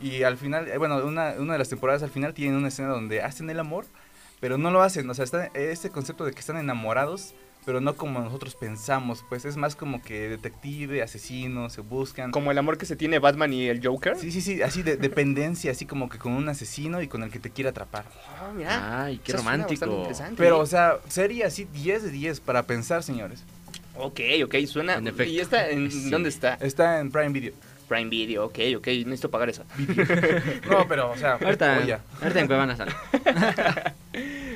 Y 0.00 0.22
al 0.22 0.36
final, 0.36 0.68
eh, 0.68 0.78
bueno, 0.78 1.04
una, 1.04 1.34
una 1.38 1.52
de 1.54 1.58
las 1.58 1.68
temporadas 1.68 2.02
al 2.02 2.10
final 2.10 2.34
tienen 2.34 2.56
una 2.56 2.68
escena 2.68 2.88
donde 2.88 3.22
hacen 3.22 3.50
el 3.50 3.60
amor, 3.60 3.84
pero 4.40 4.56
no 4.58 4.70
lo 4.70 4.82
hacen. 4.82 5.08
O 5.10 5.14
sea, 5.14 5.24
está 5.24 5.46
ese 5.54 5.90
concepto 5.90 6.24
de 6.24 6.32
que 6.32 6.40
están 6.40 6.56
enamorados, 6.56 7.34
pero 7.66 7.82
no 7.82 7.94
como 7.94 8.20
nosotros 8.20 8.54
pensamos. 8.54 9.22
Pues 9.28 9.44
es 9.44 9.58
más 9.58 9.76
como 9.76 10.02
que 10.02 10.30
detective, 10.30 11.02
asesino, 11.02 11.68
se 11.68 11.82
buscan. 11.82 12.30
Como 12.30 12.50
el 12.50 12.56
amor 12.56 12.78
que 12.78 12.86
se 12.86 12.96
tiene 12.96 13.18
Batman 13.18 13.52
y 13.52 13.66
el 13.68 13.86
Joker. 13.86 14.16
Sí, 14.16 14.32
sí, 14.32 14.40
sí, 14.40 14.62
así 14.62 14.82
de 14.82 14.96
dependencia, 14.96 15.70
así 15.70 15.84
como 15.84 16.08
que 16.08 16.16
con 16.16 16.32
un 16.32 16.48
asesino 16.48 17.02
y 17.02 17.08
con 17.08 17.22
el 17.22 17.30
que 17.30 17.38
te 17.38 17.50
quiere 17.50 17.68
atrapar. 17.68 18.06
Ah, 18.40 18.50
mira. 18.56 19.04
Ay, 19.04 19.20
qué 19.22 19.32
Eso 19.32 19.38
romántico. 19.42 20.08
Pero, 20.38 20.58
o 20.60 20.66
sea, 20.66 20.96
serie 21.08 21.44
así 21.44 21.64
10 21.70 22.04
de 22.04 22.10
10 22.10 22.40
para 22.40 22.62
pensar, 22.62 23.02
señores. 23.02 23.44
Ok, 23.98 24.20
ok, 24.44 24.54
suena. 24.66 24.94
En 24.94 25.08
efecto. 25.08 25.30
¿Y 25.30 25.40
esta 25.40 25.68
en 25.68 25.90
Sí. 25.90 26.08
dónde 26.08 26.30
está? 26.30 26.54
Está 26.54 27.00
en 27.00 27.10
Prime 27.10 27.28
Video. 27.30 27.52
Prime 27.90 28.08
Video, 28.08 28.44
ok, 28.44 28.58
ok, 28.76 28.86
necesito 28.86 29.32
pagar 29.32 29.48
esa. 29.48 29.64
No, 30.70 30.86
pero, 30.88 31.10
o 31.10 31.16
sea, 31.16 31.32
Ahorita, 31.32 31.82
en 31.82 32.46
Cuevana 32.46 32.76
sale. 32.76 32.92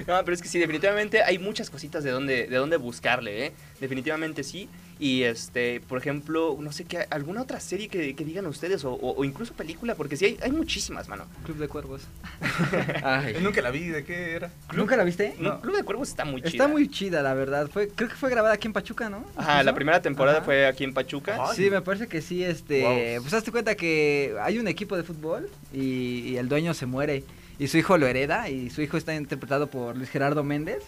No, 0.07 0.23
pero 0.23 0.35
es 0.35 0.43
que 0.43 0.49
sí, 0.49 0.59
definitivamente 0.59 1.23
hay 1.23 1.39
muchas 1.39 1.71
cositas 1.71 2.05
de 2.05 2.11
dónde, 2.11 2.47
de 2.47 2.57
dónde 2.57 2.77
buscarle, 2.77 3.47
¿eh? 3.47 3.53
Definitivamente 3.81 4.45
sí. 4.45 4.69
Y 5.01 5.23
este, 5.25 5.81
por 5.89 5.99
ejemplo, 5.99 6.57
no 6.61 6.71
sé 6.71 6.85
qué, 6.85 7.07
alguna 7.11 7.43
otra 7.43 7.59
serie 7.59 7.89
que, 7.89 8.15
que 8.15 8.25
digan 8.25 8.47
ustedes, 8.47 8.85
o, 8.85 8.93
o- 8.93 9.17
o 9.17 9.25
incluso 9.25 9.53
película, 9.55 9.95
porque 9.97 10.17
sí 10.17 10.25
hay, 10.25 10.39
hay 10.41 10.53
muchísimas, 10.53 11.09
mano. 11.09 11.27
Club 11.45 11.57
de 11.59 11.67
Cuervos. 11.69 12.03
Yo 13.35 13.41
nunca 13.41 13.61
la 13.61 13.71
vi, 13.71 13.89
¿de 13.89 14.05
qué 14.05 14.33
era? 14.33 14.51
¿Nunca 14.75 14.97
la 14.97 15.05
viste? 15.05 15.35
No. 15.41 15.61
Club 15.61 15.77
de 15.77 15.83
Cuervos 15.83 16.09
está 16.09 16.25
muy 16.25 16.41
chida. 16.41 16.51
Está 16.51 16.69
muy 16.69 16.89
chida, 16.89 17.23
la 17.23 17.35
verdad. 17.35 17.69
Fue, 17.73 17.89
creo 17.89 18.09
que 18.09 18.15
fue 18.15 18.31
grabada 18.31 18.55
aquí 18.55 18.69
en 18.69 18.73
Pachuca, 18.73 19.09
¿no? 19.11 19.25
Ajá, 19.37 19.63
la 19.63 19.75
primera 19.75 20.01
temporada 20.01 20.39
Ajá. 20.39 20.45
fue 20.45 20.67
aquí 20.67 20.85
en 20.85 20.95
Pachuca. 20.95 21.39
Ay. 21.41 21.57
Sí, 21.57 21.71
me 21.71 21.83
parece 21.83 22.07
que 22.07 22.23
sí, 22.23 22.45
este, 22.45 22.83
Wow. 23.17 23.23
pues 23.23 23.35
hazte 23.35 23.51
cuenta 23.51 23.75
que 23.75 24.35
hay 24.43 24.59
un 24.59 24.69
equipo 24.69 24.97
de 24.97 25.03
fútbol 25.03 25.51
y, 25.73 26.21
y 26.29 26.37
el 26.37 26.49
dueño 26.49 26.73
se 26.75 26.87
muere 26.87 27.25
y 27.59 27.67
su 27.69 27.79
hijo 27.79 27.99
lo 27.99 28.07
hereda 28.07 28.49
y 28.49 28.71
su 28.71 28.81
hijo 28.83 28.97
está 28.97 29.15
interpretado 29.15 29.67
por 29.69 29.97
Luis 29.97 30.11
Gerardo 30.11 30.43
Méndez, 30.45 30.83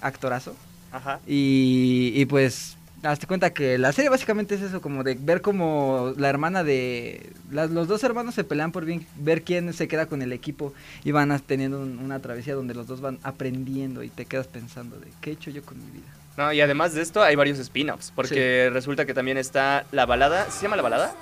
actorazo, 0.00 0.54
Ajá. 0.92 1.20
y, 1.26 2.12
y 2.14 2.24
pues 2.26 2.76
hazte 3.04 3.26
cuenta 3.26 3.52
que 3.52 3.78
la 3.78 3.92
serie 3.92 4.08
básicamente 4.10 4.54
es 4.54 4.62
eso, 4.62 4.80
como 4.80 5.04
de 5.04 5.14
ver 5.14 5.40
como 5.42 6.14
la 6.16 6.28
hermana 6.28 6.64
de, 6.64 7.30
las- 7.50 7.70
los 7.70 7.86
dos 7.88 8.02
hermanos 8.04 8.34
se 8.34 8.44
pelean 8.44 8.72
por 8.72 8.84
bien- 8.84 9.06
ver 9.16 9.42
quién 9.42 9.72
se 9.72 9.88
queda 9.88 10.06
con 10.06 10.22
el 10.22 10.32
equipo 10.32 10.72
y 11.04 11.12
van 11.12 11.38
teniendo 11.46 11.80
un- 11.80 11.98
una 11.98 12.20
travesía 12.20 12.54
donde 12.54 12.74
los 12.74 12.86
dos 12.86 13.00
van 13.00 13.18
aprendiendo 13.22 14.02
y 14.02 14.08
te 14.10 14.24
quedas 14.26 14.46
pensando 14.46 14.98
de 14.98 15.08
qué 15.20 15.30
he 15.30 15.32
hecho 15.34 15.50
yo 15.50 15.62
con 15.64 15.78
mi 15.78 15.90
vida. 15.90 16.06
No, 16.36 16.52
y 16.52 16.60
además 16.60 16.94
de 16.94 17.02
esto 17.02 17.22
hay 17.22 17.36
varios 17.36 17.58
spin-offs, 17.58 18.10
porque 18.14 18.68
resulta 18.72 19.04
que 19.06 19.14
también 19.14 19.38
está 19.38 19.86
la 19.92 20.04
balada, 20.06 20.50
¿se 20.50 20.62
llama 20.62 20.76
la 20.76 20.82
balada? 20.82 21.14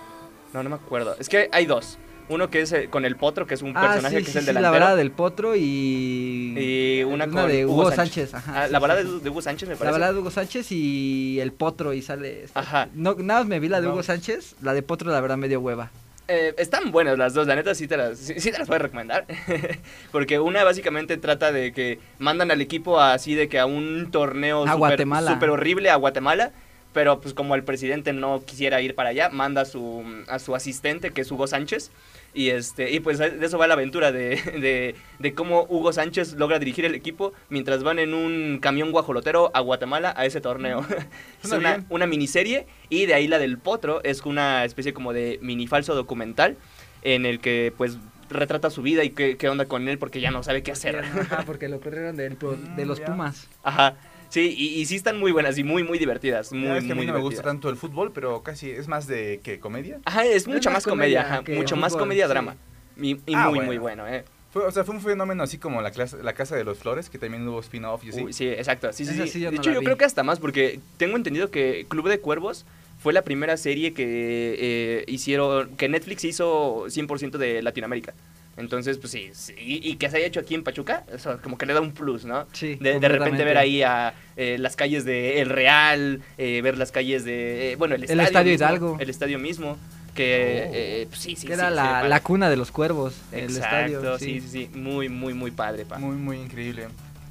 No, 0.55 0.63
no 0.63 0.71
me 0.71 0.77
acuerdo. 0.77 1.17
Es 1.19 1.29
que 1.29 1.49
hay 1.53 1.67
dos. 1.67 1.99
Uno 2.29 2.51
que 2.51 2.61
es 2.63 2.73
eh, 2.73 2.89
con 2.89 3.05
el 3.05 3.17
potro, 3.17 3.47
que 3.47 3.55
es 3.55 3.63
un 3.63 3.75
personaje 3.75 4.17
Ah, 4.17 4.19
sí, 4.21 4.25
que 4.25 4.25
sí, 4.25 4.31
es 4.31 4.37
el 4.37 4.43
sí, 4.43 4.47
la 4.47 4.53
delantero. 4.61 4.73
balada 4.81 4.97
del 4.97 5.11
potro 5.11 5.55
y... 5.57 6.55
Y 6.57 7.03
una, 7.05 7.27
con 7.29 7.49
de 7.49 7.67
Hugo, 7.67 7.91
Sánchez. 7.93 8.33
ajá, 8.35 8.63
Ah, 8.63 8.69
la 8.69 8.79
balada 8.79 9.03
de, 9.03 9.29
Hugo 9.29 9.43
Sánchez, 9.43 9.69
me 9.69 9.75
La 9.75 9.79
parece. 9.79 9.93
balada 9.93 10.13
de 10.13 10.19
Hugo 10.21 10.31
Sánchez 10.31 10.73
y 10.73 11.39
el 11.41 11.53
potro 11.53 11.93
y 11.93 12.01
sale... 12.03 12.45
esta- 12.45 12.61
Ajá. 12.61 12.89
No, 12.95 13.15
nada 13.15 13.41
más 13.41 13.49
me 13.49 13.61
vi 13.61 13.69
la 13.69 13.81
de 13.81 13.89
Hugo. 13.89 14.03
Sánchez, 14.03 14.55
la 14.63 14.73
de 14.73 14.83
potro 14.83 15.11
la 15.11 15.21
verdad 15.21 15.37
medio 15.37 15.61
hueva. 15.61 15.91
Eh, 16.29 16.55
están 16.57 16.93
buenas 16.93 17.19
las 17.19 17.35
dos, 17.35 17.47
la 17.47 17.57
neta 17.57 17.75
sí 17.75 17.89
te 17.89 17.97
las, 17.97 18.19
sí, 18.19 18.35
sí 18.39 18.53
te 18.53 18.59
las 18.59 18.69
voy 18.69 18.77
a 18.77 18.79
recomendar. 18.79 19.27
Porque 20.13 20.39
una 20.39 20.65
básicamente 20.65 21.17
trata 21.17 21.53
de 21.53 21.73
que 21.73 21.99
mandan 22.19 22.51
al 22.51 22.61
equipo 22.61 23.01
así 23.01 23.35
de 23.35 23.49
que 23.49 23.59
a 23.59 23.67
un 23.67 24.11
torneo 24.11 24.63
A 24.63 24.67
súper- 24.69 24.79
Guatemala. 24.79 25.33
súper 25.35 25.51
horrible 25.51 25.91
a 25.91 25.97
Guatemala. 25.97 26.53
Pero 26.95 27.21
pues 27.23 27.33
como 27.33 27.55
el 27.55 27.65
presidente 27.65 28.13
no 28.13 28.43
quisiera 28.45 28.83
ir 28.83 28.95
para 28.95 29.09
allá, 29.09 29.31
manda 29.31 29.63
a 29.63 29.65
su, 29.65 30.05
a 30.29 30.39
su 30.39 30.55
asistente, 30.55 31.11
que 31.11 31.23
es 31.23 31.31
Hugo 31.33 31.47
Sánchez. 31.47 31.91
Y 32.35 32.49
este 32.49 32.91
y 32.91 33.01
pues 33.01 33.19
de 33.19 33.45
eso 33.45 33.59
va 33.59 33.67
la 33.67 33.75
aventura 33.75 34.11
de, 34.11 34.37
de, 34.37 34.95
de 35.19 35.35
cómo 35.35 35.67
Hugo 35.69 35.93
Sánchez 35.93 36.33
logra 36.35 36.59
dirigir 36.59 36.85
el 36.87 36.95
equipo 36.95 37.35
mientras 37.51 37.83
van 37.83 37.99
en 37.99 38.15
un 38.15 38.59
camión 38.61 38.91
guajolotero 38.91 39.51
a 39.53 39.61
Guatemala 39.61 40.15
a 40.17 40.25
ese 40.25 40.41
torneo. 40.41 40.85
es 41.45 41.53
una, 41.53 41.85
una 41.91 42.07
miniserie 42.07 42.67
y 42.89 43.05
de 43.07 43.13
ahí 43.15 43.29
la 43.29 43.39
del 43.39 43.59
potro 43.59 44.03
es 44.03 44.23
una 44.25 44.65
especie 44.65 44.95
como 44.95 45.13
de 45.13 45.39
mini 45.43 45.67
falso 45.67 45.95
documental 45.95 46.57
en 47.03 47.27
el 47.27 47.39
que 47.41 47.73
pues 47.77 47.99
retrata 48.31 48.71
su 48.71 48.81
vida 48.81 49.05
y 49.05 49.11
qué, 49.11 49.37
qué 49.37 49.51
onda 49.51 49.67
con 49.67 49.87
él 49.89 49.99
porque 49.99 50.21
ya 50.23 50.31
no 50.31 50.43
sabe 50.43 50.63
qué 50.63 50.73
hacer. 50.73 51.01
Ajá, 51.01 51.43
porque 51.45 51.69
lo 51.69 51.81
corrieron 51.81 52.17
del 52.17 52.37
pro- 52.39 52.57
de 52.57 52.87
los 52.87 52.99
Mm. 53.01 53.05
Pumas. 53.05 53.49
Ajá. 53.63 53.97
Sí, 54.33 54.55
y, 54.57 54.81
y 54.81 54.87
sí 54.87 54.97
están 54.97 55.21
muy 55.21 55.31
buenas 55.31 55.59
y 55.59 55.63
muy, 55.63 55.85
muy 55.85 55.99
divertidas. 55.99 56.53
Muy, 56.55 56.79
es 56.79 56.85
que 56.85 56.93
a 56.93 56.95
mí 56.95 57.01
muy 57.03 57.07
no 57.07 57.13
me 57.13 57.21
gusta 57.21 57.43
tanto 57.43 57.69
el 57.69 57.77
fútbol, 57.77 58.13
pero 58.15 58.43
casi 58.43 58.71
es 58.71 58.89
más 58.89 59.07
de 59.07 59.41
que 59.45 59.61
comedia. 59.61 60.01
Ajá, 60.07 60.25
es 60.25 60.49
mucha 60.49 60.71
más 60.71 60.79
más 60.79 60.85
comedia, 60.85 61.23
comedia 61.23 61.41
ajá, 61.41 61.53
mucho 61.61 61.77
más 61.77 61.93
fútbol, 61.93 62.05
comedia 62.05 62.25
sí. 62.25 62.31
drama. 62.31 62.57
Y, 62.99 63.11
y 63.27 63.35
Ah, 63.35 63.49
muy, 63.51 63.57
bueno. 63.57 63.67
muy 63.67 63.77
bueno, 63.77 64.09
eh. 64.09 64.25
Fue, 64.51 64.65
o 64.65 64.71
sea, 64.71 64.85
fue 64.85 64.95
un 64.95 65.03
fenómeno 65.03 65.43
así 65.43 65.59
como 65.59 65.83
la, 65.83 65.91
clase, 65.91 66.23
la 66.23 66.33
Casa 66.33 66.57
de 66.57 66.65
los 66.65 66.79
Flores, 66.79 67.11
que 67.11 67.19
también 67.19 67.47
hubo 67.47 67.61
spin-off 67.61 68.05
y 68.05 68.09
así. 68.09 68.23
Uy, 68.23 68.33
sí, 68.33 68.49
exacto. 68.49 68.91
Sí, 68.95 69.05
sí, 69.05 69.13
sí. 69.13 69.29
sí 69.29 69.41
yo 69.41 69.51
de 69.51 69.57
no 69.57 69.61
hecho, 69.63 69.71
yo 69.71 69.81
vi. 69.81 69.85
creo 69.85 69.99
que 69.99 70.07
hasta 70.07 70.23
más, 70.23 70.41
porque 70.41 70.81
tengo 70.97 71.19
entendido 71.19 71.51
que 71.51 71.85
Club 71.91 72.09
de 72.09 72.19
Cuervos 72.19 72.65
fue 73.03 73.13
la 73.13 73.21
primera 73.21 73.59
serie 73.59 73.93
que 73.93 74.57
eh, 74.59 75.05
hicieron, 75.09 75.77
que 75.77 75.91
Netflix 75.91 76.25
hizo 76.25 76.87
100% 76.87 77.33
de 77.37 77.61
Latinoamérica. 77.61 78.15
Entonces, 78.57 78.99
pues 78.99 79.11
sí, 79.13 79.31
sí, 79.33 79.55
y, 79.59 79.91
y 79.91 79.97
que 79.97 80.11
se 80.11 80.19
haya 80.19 80.27
hecho 80.27 80.41
aquí 80.41 80.55
en 80.55 80.63
Pachuca, 80.63 81.05
eso 81.13 81.39
como 81.43 81.57
que 81.57 81.65
le 81.65 81.73
da 81.73 81.81
un 81.81 81.93
plus, 81.93 82.25
¿no? 82.27 82.47
Sí, 82.53 82.75
De, 82.75 83.01
de 83.01 83.09
repente 83.09 83.45
ver 83.45 83.57
ahí 83.57 83.83
a 83.83 84.13
eh, 84.37 84.57
las 84.59 84.77
calles 84.77 85.05
de 85.07 85.41
El 85.41 85.49
Real, 85.49 86.21
eh, 86.37 86.61
ver 86.63 86.77
las 86.77 86.93
calles 86.93 87.25
de, 87.25 87.73
eh, 87.73 87.77
bueno, 87.77 87.95
el 87.95 88.03
El 88.05 88.11
estadio. 88.21 88.27
Estadio 88.27 88.53
mismo, 88.53 88.67
Hidalgo. 88.67 88.97
El 89.01 89.11
estadio 89.11 89.39
mismo, 89.39 89.79
que, 90.15 90.67
Oh. 90.69 90.71
eh, 90.75 91.07
pues 91.09 91.21
sí, 91.23 91.31
sí, 91.37 91.47
que 91.47 91.55
sí, 91.55 91.59
era 91.61 91.71
sí, 91.71 91.75
la, 91.77 92.07
la 92.07 92.21
cuna 92.21 92.51
de 92.51 92.57
los 92.57 92.71
cuervos, 92.71 93.15
el 93.33 93.45
Exacto, 93.45 93.87
estadio. 93.87 94.19
sí, 94.19 94.41
sí, 94.43 94.49
sí, 94.71 94.79
muy, 94.79 95.09
muy, 95.09 95.33
muy 95.33 95.51
padre, 95.51 95.87
pa. 95.87 95.97
Muy, 95.99 96.17
muy 96.17 96.37
increíble. 96.37 96.89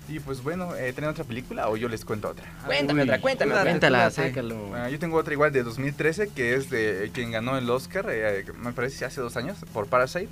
Y 0.09 0.19
pues 0.19 0.41
bueno, 0.41 0.75
eh, 0.75 0.91
¿tienen 0.91 1.11
otra 1.11 1.23
película 1.23 1.69
o 1.69 1.77
yo 1.77 1.87
les 1.87 2.03
cuento 2.03 2.29
otra? 2.29 2.43
Cuéntame 2.65 3.03
Uy, 3.03 3.07
otra, 3.07 3.21
cuéntame 3.21 3.51
otra. 3.51 3.63
cuéntala. 3.63 4.09
Sácalo. 4.09 4.71
Ah, 4.75 4.89
yo 4.89 4.97
tengo 4.99 5.15
otra 5.17 5.31
igual 5.33 5.53
de 5.53 5.61
2013 5.63 6.29
que 6.29 6.55
es 6.55 6.69
de 6.71 7.11
quien 7.13 7.31
ganó 7.31 7.57
el 7.57 7.69
Oscar, 7.69 8.07
eh, 8.09 8.43
me 8.61 8.73
parece 8.73 9.05
hace 9.05 9.21
dos 9.21 9.37
años, 9.37 9.57
por 9.71 9.85
Parasite. 9.87 10.27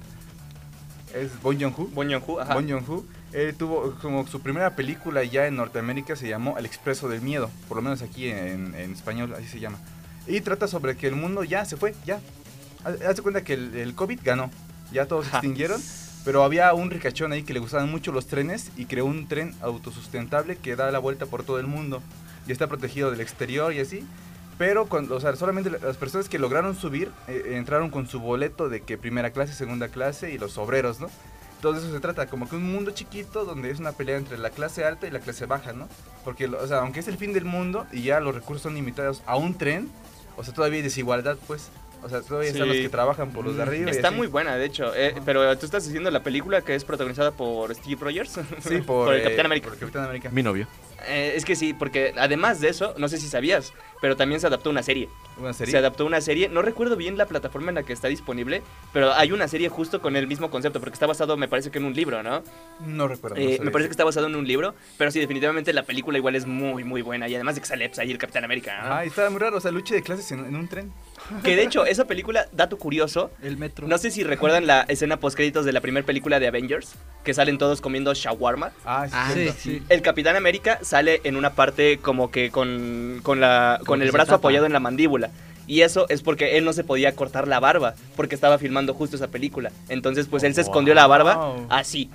Es 1.13 1.41
Bong 1.41 1.59
Joon-ho. 1.59 1.87
Bong 1.87 2.11
Joon-ho, 2.11 2.39
ajá. 2.39 2.53
Bong 2.53 2.69
Joon-ho. 2.69 3.05
Él 3.33 3.55
tuvo 3.55 3.95
como 4.01 4.25
su 4.27 4.41
primera 4.41 4.75
película 4.75 5.23
ya 5.23 5.45
en 5.47 5.55
Norteamérica 5.55 6.15
se 6.15 6.27
llamó 6.27 6.57
El 6.57 6.65
Expreso 6.65 7.07
del 7.09 7.21
Miedo, 7.21 7.49
por 7.67 7.77
lo 7.77 7.83
menos 7.83 8.01
aquí 8.01 8.27
en, 8.29 8.73
en 8.75 8.93
español 8.93 9.33
así 9.35 9.45
se 9.47 9.59
llama. 9.59 9.77
Y 10.27 10.41
trata 10.41 10.67
sobre 10.67 10.97
que 10.97 11.07
el 11.07 11.15
mundo 11.15 11.43
ya 11.43 11.65
se 11.65 11.77
fue, 11.77 11.93
ya. 12.05 12.19
Haz 12.83 13.01
haz 13.01 13.15
de 13.17 13.21
cuenta 13.21 13.43
que 13.43 13.53
el, 13.53 13.75
el 13.75 13.93
COVID 13.93 14.19
ganó, 14.23 14.49
ya 14.91 15.05
todos 15.05 15.25
se 15.25 15.31
extinguieron, 15.31 15.81
pero 16.25 16.43
había 16.43 16.73
un 16.73 16.89
ricachón 16.89 17.31
ahí 17.31 17.43
que 17.43 17.53
le 17.53 17.59
gustaban 17.59 17.89
mucho 17.89 18.11
los 18.11 18.27
trenes 18.27 18.71
y 18.77 18.85
creó 18.85 19.05
un 19.05 19.27
tren 19.27 19.53
autosustentable 19.61 20.55
que 20.55 20.75
da 20.75 20.91
la 20.91 20.99
vuelta 20.99 21.25
por 21.25 21.43
todo 21.43 21.59
el 21.59 21.67
mundo 21.67 22.01
y 22.47 22.51
está 22.51 22.67
protegido 22.67 23.11
del 23.11 23.21
exterior 23.21 23.73
y 23.73 23.79
así. 23.79 24.03
Pero 24.59 24.87
cuando, 24.87 25.15
o 25.15 25.19
sea, 25.21 25.33
solamente 25.37 25.69
las 25.71 25.95
personas 25.95 26.27
que 26.27 26.37
lograron 26.37 26.75
subir 26.75 27.13
eh, 27.29 27.53
entraron 27.55 27.89
con 27.89 28.07
su 28.07 28.19
boleto 28.19 28.67
de 28.67 28.81
que 28.81 28.97
primera 28.97 29.31
clase, 29.31 29.53
segunda 29.53 29.87
clase 29.87 30.33
y 30.33 30.37
los 30.37 30.57
obreros, 30.57 30.99
¿no? 30.99 31.09
Todo 31.61 31.77
eso 31.77 31.89
se 31.89 31.99
trata, 32.01 32.27
como 32.27 32.49
que 32.49 32.57
un 32.57 32.69
mundo 32.69 32.91
chiquito 32.91 33.45
donde 33.45 33.71
es 33.71 33.79
una 33.79 33.93
pelea 33.93 34.17
entre 34.17 34.37
la 34.37 34.49
clase 34.49 34.83
alta 34.83 35.07
y 35.07 35.11
la 35.11 35.21
clase 35.21 35.45
baja, 35.45 35.71
¿no? 35.71 35.87
Porque, 36.25 36.47
o 36.47 36.67
sea, 36.67 36.79
aunque 36.79 36.99
es 36.99 37.07
el 37.07 37.15
fin 37.15 37.31
del 37.31 37.45
mundo 37.45 37.87
y 37.93 38.01
ya 38.01 38.19
los 38.19 38.35
recursos 38.35 38.63
son 38.63 38.75
limitados 38.75 39.23
a 39.25 39.37
un 39.37 39.57
tren, 39.57 39.89
o 40.35 40.43
sea, 40.43 40.53
todavía 40.53 40.77
hay 40.77 40.83
desigualdad, 40.83 41.37
pues. 41.47 41.69
O 42.03 42.09
sea, 42.09 42.21
todavía 42.21 42.49
están 42.49 42.67
los 42.67 42.77
que 42.77 42.89
trabajan 42.89 43.31
por 43.31 43.45
los 43.45 43.55
de 43.55 43.63
arriba. 43.63 43.89
y 43.89 43.91
Está 43.91 44.11
muy 44.11 44.27
buena, 44.27 44.57
de 44.57 44.65
hecho. 44.65 44.93
eh, 44.93 45.15
pero 45.23 45.57
tú 45.57 45.65
estás 45.65 45.85
diciendo 45.85 46.11
la 46.11 46.21
película 46.21 46.61
que 46.61 46.75
es 46.75 46.83
protagonizada 46.83 47.31
por 47.31 47.73
Steve 47.75 47.97
Rogers. 48.01 48.39
Sí, 48.59 48.81
por, 48.85 49.13
el 49.13 49.21
eh, 49.21 49.23
Capitán 49.23 49.45
América. 49.45 49.65
por 49.67 49.73
el 49.73 49.79
Capitán 49.79 50.03
América. 50.03 50.29
Mi 50.31 50.43
novio. 50.43 50.67
Eh, 51.07 51.33
es 51.35 51.45
que 51.45 51.55
sí, 51.55 51.73
porque 51.73 52.13
además 52.17 52.59
de 52.61 52.69
eso, 52.69 52.93
no 52.97 53.07
sé 53.07 53.17
si 53.17 53.27
sabías, 53.27 53.73
pero 54.01 54.15
también 54.15 54.39
se 54.41 54.47
adaptó 54.47 54.69
una 54.69 54.83
serie. 54.83 55.09
Una 55.37 55.53
serie. 55.53 55.71
Se 55.71 55.77
adaptó 55.77 56.05
una 56.05 56.21
serie, 56.21 56.49
no 56.49 56.61
recuerdo 56.61 56.95
bien 56.95 57.17
la 57.17 57.25
plataforma 57.25 57.69
en 57.69 57.75
la 57.75 57.83
que 57.83 57.93
está 57.93 58.07
disponible, 58.07 58.61
pero 58.93 59.13
hay 59.13 59.31
una 59.31 59.47
serie 59.47 59.69
justo 59.69 60.01
con 60.01 60.15
el 60.15 60.27
mismo 60.27 60.49
concepto, 60.51 60.79
porque 60.79 60.93
está 60.93 61.07
basado, 61.07 61.37
me 61.37 61.47
parece 61.47 61.71
que 61.71 61.77
en 61.79 61.85
un 61.85 61.93
libro, 61.93 62.21
¿no? 62.23 62.43
No 62.85 63.07
recuerdo. 63.07 63.37
Eh, 63.37 63.59
me 63.61 63.71
parece 63.71 63.89
que 63.89 63.93
está 63.93 64.03
basado 64.03 64.27
en 64.27 64.35
un 64.35 64.47
libro, 64.47 64.73
pero 64.97 65.11
sí, 65.11 65.19
definitivamente 65.19 65.71
la 65.73 65.83
película 65.83 66.17
igual 66.17 66.35
es 66.35 66.45
muy, 66.45 66.83
muy 66.83 67.01
buena. 67.01 67.27
Y 67.27 67.35
además 67.35 67.55
de 67.55 67.61
que 67.61 67.67
sale 67.67 67.87
pues, 67.89 67.99
ahí 67.99 68.11
el 68.11 68.17
Capitán 68.17 68.43
América, 68.43 68.81
¿no? 68.83 68.93
Ah, 68.93 69.05
estaba 69.05 69.29
muy 69.29 69.39
raro, 69.39 69.57
o 69.57 69.61
sea, 69.61 69.71
lucha 69.71 69.93
de 69.95 70.01
clases 70.01 70.31
en, 70.31 70.39
en 70.45 70.55
un 70.55 70.67
tren. 70.67 70.91
Que 71.43 71.55
de 71.55 71.63
hecho, 71.63 71.85
esa 71.85 72.05
película, 72.05 72.47
dato 72.51 72.77
curioso, 72.77 73.31
El 73.43 73.57
metro. 73.57 73.87
no 73.87 73.97
sé 73.97 74.09
si 74.11 74.23
recuerdan 74.23 74.65
la 74.67 74.81
escena 74.87 75.19
post 75.19 75.35
créditos 75.35 75.63
de 75.65 75.71
la 75.73 75.81
primera 75.81 76.05
película 76.05 76.39
de 76.39 76.47
Avengers, 76.47 76.95
que 77.23 77.33
salen 77.33 77.57
todos 77.57 77.81
comiendo 77.81 78.13
shawarma. 78.13 78.71
Ah, 78.85 79.05
sí, 79.07 79.13
Ah, 79.15 79.31
sí, 79.33 79.49
sí. 79.57 79.83
El 79.89 80.01
Capitán 80.01 80.35
América 80.35 80.79
sale 80.89 81.21
en 81.23 81.35
una 81.35 81.51
parte 81.51 81.99
como 81.99 82.31
que 82.31 82.49
con, 82.49 83.19
con, 83.21 83.39
la, 83.39 83.79
con 83.85 84.01
el 84.01 84.11
brazo 84.11 84.29
tapa. 84.31 84.37
apoyado 84.37 84.65
en 84.65 84.73
la 84.73 84.79
mandíbula. 84.79 85.29
Y 85.67 85.81
eso 85.81 86.07
es 86.09 86.23
porque 86.23 86.57
él 86.57 86.65
no 86.65 86.73
se 86.73 86.83
podía 86.83 87.15
cortar 87.15 87.47
la 87.47 87.59
barba, 87.59 87.93
porque 88.15 88.33
estaba 88.33 88.57
filmando 88.57 88.95
justo 88.95 89.15
esa 89.15 89.27
película. 89.27 89.71
Entonces, 89.87 90.25
pues 90.25 90.41
él 90.41 90.55
se 90.55 90.61
escondió 90.61 90.95
la 90.95 91.05
barba 91.05 91.57
así. 91.69 92.09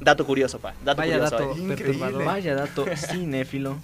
Dato 0.00 0.24
curioso, 0.24 0.60
pa. 0.60 0.74
Dato 0.84 0.98
Vaya 0.98 1.14
curioso. 1.14 1.36
dato 1.38 1.44
eh. 1.44 1.58
Increíble. 1.58 1.76
perturbador. 1.84 2.24
Vaya 2.24 2.54
dato 2.54 2.86
cinéfilo. 2.96 3.76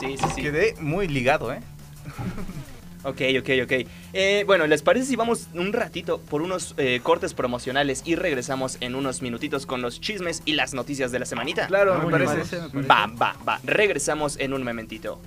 Sí, 0.00 0.16
sí, 0.18 0.24
sí. 0.34 0.42
Quedé 0.42 0.74
muy 0.80 1.06
ligado, 1.06 1.52
¿eh? 1.52 1.60
Ok, 3.04 3.20
ok, 3.40 3.48
ok. 3.64 3.72
Eh, 4.12 4.44
bueno, 4.46 4.66
¿les 4.66 4.82
parece 4.82 5.06
si 5.06 5.16
vamos 5.16 5.48
un 5.54 5.72
ratito 5.72 6.20
por 6.20 6.40
unos 6.40 6.74
eh, 6.76 7.00
cortes 7.02 7.34
promocionales 7.34 8.02
y 8.04 8.14
regresamos 8.14 8.76
en 8.80 8.94
unos 8.94 9.22
minutitos 9.22 9.66
con 9.66 9.82
los 9.82 10.00
chismes 10.00 10.42
y 10.44 10.52
las 10.52 10.72
noticias 10.72 11.10
de 11.10 11.18
la 11.18 11.26
semanita? 11.26 11.66
Claro, 11.66 11.94
me 11.94 12.04
Vámonos. 12.04 12.32
parece. 12.32 12.56
Me 12.72 12.84
parece. 12.84 12.88
Va, 12.88 13.06
va, 13.06 13.36
va. 13.46 13.60
Regresamos 13.64 14.38
en 14.38 14.52
un 14.52 14.62
momentito. 14.62 15.20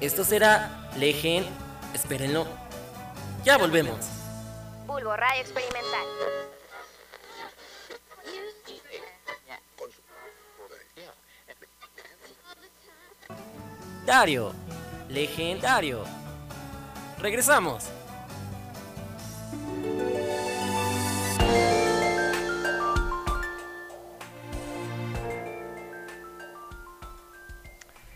Esto 0.00 0.24
será 0.24 0.90
Legend. 0.96 1.46
Espérenlo. 1.94 2.46
Ya 3.44 3.58
volvemos. 3.58 3.98
Bulbo 4.86 5.16
Radio 5.16 5.40
Experimental. 5.40 6.06
Legendario. 14.08 14.52
Legendario. 15.10 16.04
Regresamos. 17.18 17.90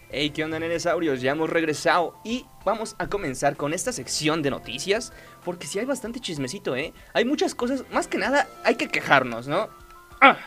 Hey, 0.09 0.31
¿qué 0.31 0.43
onda, 0.43 0.59
nenesaurios? 0.59 1.21
Ya 1.21 1.33
hemos 1.33 1.51
regresado 1.51 2.19
y 2.25 2.47
vamos 2.65 2.97
a 2.99 3.09
comenzar 3.09 3.59
con 3.59 3.75
esta 3.75 3.93
sección 3.93 4.41
de 4.41 4.49
noticias, 4.49 5.13
porque 5.45 5.67
si 5.67 5.79
hay 5.79 5.85
bastante 5.85 6.21
chismecito, 6.21 6.75
¿eh? 6.75 6.95
Hay 7.13 7.27
muchas 7.27 7.55
cosas, 7.55 7.85
más 7.93 8.09
que 8.09 8.17
nada, 8.17 8.49
hay 8.65 8.77
que 8.77 8.89
quejarnos, 8.89 9.47
¿no? 9.47 9.69
¡Ah! 10.23 10.39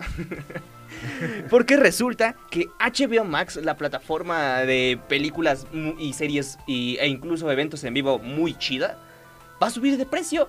porque 1.50 1.76
resulta 1.76 2.34
que 2.50 2.68
HBO 2.78 3.24
Max, 3.24 3.56
la 3.56 3.76
plataforma 3.76 4.60
de 4.60 4.98
películas 5.08 5.66
y 5.98 6.12
series 6.12 6.58
y, 6.66 6.96
e 6.98 7.06
incluso 7.08 7.50
eventos 7.50 7.84
en 7.84 7.94
vivo 7.94 8.18
muy 8.18 8.54
chida, 8.56 8.98
va 9.62 9.68
a 9.68 9.70
subir 9.70 9.96
de 9.96 10.06
precio. 10.06 10.48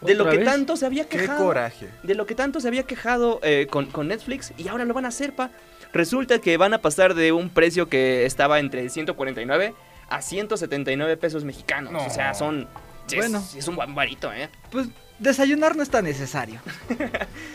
De 0.00 0.14
lo 0.14 0.22
¿Otra 0.24 0.32
que 0.32 0.38
vez? 0.38 0.46
tanto 0.46 0.76
se 0.76 0.86
había 0.86 1.08
Qué 1.08 1.18
quejado 1.18 1.44
coraje. 1.44 1.88
de 2.04 2.14
lo 2.14 2.24
que 2.24 2.36
tanto 2.36 2.60
se 2.60 2.68
había 2.68 2.84
quejado 2.84 3.40
eh, 3.42 3.66
con, 3.68 3.86
con 3.86 4.06
Netflix 4.06 4.52
y 4.56 4.68
ahora 4.68 4.84
lo 4.84 4.94
van 4.94 5.04
a 5.04 5.08
hacer, 5.08 5.34
pa. 5.34 5.50
Resulta 5.92 6.38
que 6.38 6.56
van 6.56 6.72
a 6.72 6.78
pasar 6.78 7.14
de 7.14 7.32
un 7.32 7.50
precio 7.50 7.88
que 7.88 8.24
estaba 8.24 8.60
entre 8.60 8.88
149 8.88 9.74
a 10.08 10.22
179 10.22 11.16
pesos 11.16 11.44
mexicanos. 11.44 11.92
No. 11.92 12.06
O 12.06 12.10
sea, 12.10 12.34
son... 12.34 12.68
Bueno. 13.14 13.38
Es, 13.38 13.56
es 13.56 13.68
un 13.68 13.74
buen 13.76 13.94
varito, 13.94 14.32
¿eh? 14.32 14.50
Pues 14.70 14.88
desayunar 15.18 15.76
no 15.76 15.82
es 15.82 15.90
tan 15.90 16.04
necesario. 16.04 16.60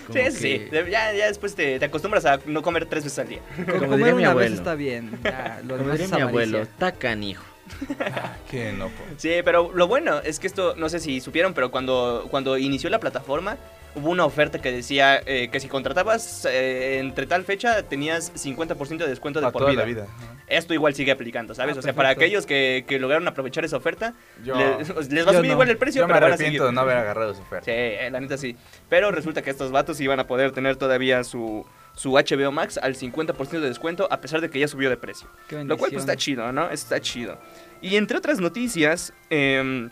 Como 0.07 0.19
Sí, 0.31 0.31
sí, 0.31 0.67
Ya, 0.71 1.13
ya 1.13 1.27
después 1.27 1.55
te, 1.55 1.79
te 1.79 1.85
acostumbras 1.85 2.25
a 2.25 2.39
no 2.45 2.61
comer 2.61 2.85
tres 2.85 3.03
veces 3.03 3.19
al 3.19 3.27
día. 3.29 3.41
Como 3.79 3.87
comer 3.87 3.97
diría 3.97 4.15
mi 4.15 4.23
una 4.23 4.33
vez 4.33 4.51
abuelo. 4.51 4.55
está 4.55 4.75
bien. 4.75 5.19
ya, 5.23 5.61
lo 5.63 5.77
Como 5.77 5.91
diría 5.91 6.07
mi 6.07 6.21
abuelo, 6.21 6.67
tacanijo. 6.77 7.43
Ah, 7.43 7.52
que 8.51 8.71
no, 8.73 8.87
po. 8.87 9.03
Sí, 9.17 9.31
pero 9.43 9.71
lo 9.73 9.87
bueno 9.87 10.19
es 10.19 10.39
que 10.39 10.47
esto, 10.47 10.75
no 10.75 10.89
sé 10.89 10.99
si 10.99 11.19
supieron, 11.21 11.53
pero 11.53 11.71
cuando, 11.71 12.27
cuando 12.29 12.57
inició 12.57 12.89
la 12.89 12.99
plataforma, 12.99 13.57
hubo 13.95 14.09
una 14.09 14.25
oferta 14.25 14.59
que 14.59 14.71
decía 14.71 15.21
eh, 15.25 15.49
que 15.51 15.59
si 15.59 15.67
contratabas 15.67 16.45
eh, 16.45 16.97
entre 16.99 17.27
tal 17.27 17.43
fecha 17.45 17.83
tenías 17.83 18.33
50% 18.33 18.97
de 18.97 19.07
descuento 19.07 19.39
de 19.39 19.45
A 19.47 19.51
por 19.51 19.61
toda 19.61 19.71
vida. 19.71 19.81
la 19.81 19.87
vida. 19.87 20.07
Esto 20.47 20.73
igual 20.73 20.93
sigue 20.95 21.11
aplicando, 21.11 21.53
¿sabes? 21.55 21.75
Ah, 21.77 21.79
o 21.79 21.81
sea, 21.83 21.93
para 21.93 22.09
perfecto. 22.09 22.25
aquellos 22.25 22.45
que, 22.45 22.85
que 22.87 22.99
lograron 22.99 23.27
aprovechar 23.27 23.63
esa 23.65 23.77
oferta, 23.77 24.13
Yo, 24.43 24.55
le- 24.55 24.77
les 25.09 25.27
va 25.27 25.31
a 25.31 25.33
subir 25.35 25.47
no. 25.47 25.53
igual 25.53 25.69
el 25.69 25.77
precio, 25.77 26.01
yo 26.01 26.07
me 26.07 26.13
pero 26.13 26.25
van 26.25 26.33
a 26.33 26.37
seguir. 26.37 26.47
arrepiento 26.49 26.65
de 26.65 26.71
no 26.73 26.81
haber 26.81 26.97
agarrado 26.97 27.33
su 27.33 27.41
oferta. 27.41 27.65
Sí, 27.65 27.71
eh, 27.73 28.09
la 28.11 28.19
neta 28.19 28.37
sí. 28.37 28.55
Pero 28.89 29.11
resulta 29.11 29.41
que 29.41 29.49
estos 29.51 29.71
vatos 29.71 29.99
iban 30.01 30.19
a 30.19 30.27
poder 30.27 30.51
tener 30.51 30.75
todavía 30.75 31.23
su, 31.23 31.65
su 31.95 32.11
HBO 32.13 32.51
Max 32.51 32.77
al 32.81 32.95
50% 32.95 33.49
de 33.51 33.59
descuento, 33.61 34.07
a 34.11 34.19
pesar 34.21 34.41
de 34.41 34.49
que 34.49 34.59
ya 34.59 34.67
subió 34.67 34.89
de 34.89 34.97
precio. 34.97 35.27
Qué 35.47 35.63
Lo 35.63 35.77
cual 35.77 35.91
pues, 35.91 36.01
está 36.03 36.15
chido, 36.17 36.51
¿no? 36.51 36.69
Está 36.69 36.99
chido. 36.99 37.37
Y 37.83 37.97
entre 37.97 38.17
otras 38.17 38.39
noticias, 38.39 39.13
eh, 39.29 39.89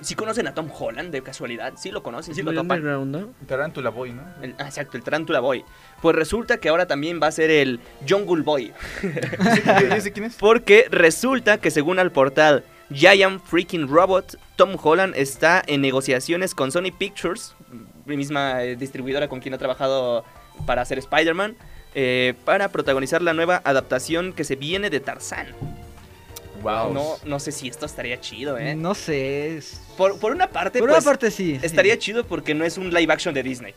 ¿sí 0.00 0.14
conocen 0.14 0.46
a 0.46 0.54
Tom 0.54 0.68
Holland 0.72 1.10
de 1.10 1.20
casualidad? 1.22 1.74
¿Sí 1.76 1.90
lo 1.90 2.02
conocen? 2.02 2.34
¿Sí 2.34 2.42
lo 2.42 2.50
¿El 2.52 2.56
topan? 2.58 2.78
underground, 2.78 3.12
no? 3.16 3.46
Tarántula 3.46 3.90
Boy, 3.90 4.12
¿no? 4.12 4.22
El- 4.40 4.54
ah, 4.58 4.66
exacto, 4.66 4.96
el 4.96 5.02
Tarántula 5.02 5.40
Boy. 5.40 5.64
Pues 6.00 6.14
resulta 6.14 6.58
que 6.58 6.68
ahora 6.68 6.86
también 6.86 7.20
va 7.22 7.26
a 7.26 7.32
ser 7.32 7.50
el 7.50 7.80
Jungle 8.08 8.42
Boy. 8.44 8.72
¿Y 9.02 9.92
ese 9.94 10.12
quién 10.12 10.26
es? 10.26 10.36
Porque 10.36 10.86
resulta 10.90 11.58
que 11.58 11.70
según 11.72 11.98
al 11.98 12.12
portal 12.12 12.64
Giant 12.92 13.42
Freaking 13.44 13.88
Robot, 13.88 14.38
Tom 14.56 14.76
Holland 14.80 15.14
está 15.16 15.62
en 15.66 15.80
negociaciones 15.80 16.54
con 16.54 16.70
Sony 16.70 16.92
Pictures, 16.96 17.54
la 18.06 18.14
misma 18.16 18.62
eh, 18.62 18.76
distribuidora 18.76 19.26
con 19.28 19.40
quien 19.40 19.54
ha 19.54 19.58
trabajado 19.58 20.24
para 20.66 20.82
hacer 20.82 20.98
Spider-Man, 20.98 21.56
eh, 21.96 22.34
para 22.44 22.68
protagonizar 22.68 23.22
la 23.22 23.32
nueva 23.34 23.60
adaptación 23.64 24.32
que 24.32 24.44
se 24.44 24.54
viene 24.54 24.88
de 24.90 25.00
Tarzán. 25.00 25.48
Wow. 26.64 26.92
No, 26.92 27.16
no 27.24 27.38
sé 27.38 27.52
si 27.52 27.68
esto 27.68 27.86
estaría 27.86 28.20
chido, 28.20 28.58
¿eh? 28.58 28.74
No 28.74 28.94
sé. 28.94 29.56
es- 29.56 29.80
Por, 29.96 30.18
por 30.18 30.32
una 30.32 30.48
parte, 30.48 30.80
Por 30.80 30.88
pues, 30.88 30.98
una 31.02 31.10
parte 31.12 31.30
sí. 31.30 31.58
sí. 31.60 31.66
estaría 31.66 31.96
chido 31.98 32.24
porque 32.26 32.54
no 32.54 32.64
es 32.64 32.76
un 32.78 32.92
live 32.92 33.12
action 33.12 33.32
de 33.34 33.42
Disney. 33.42 33.74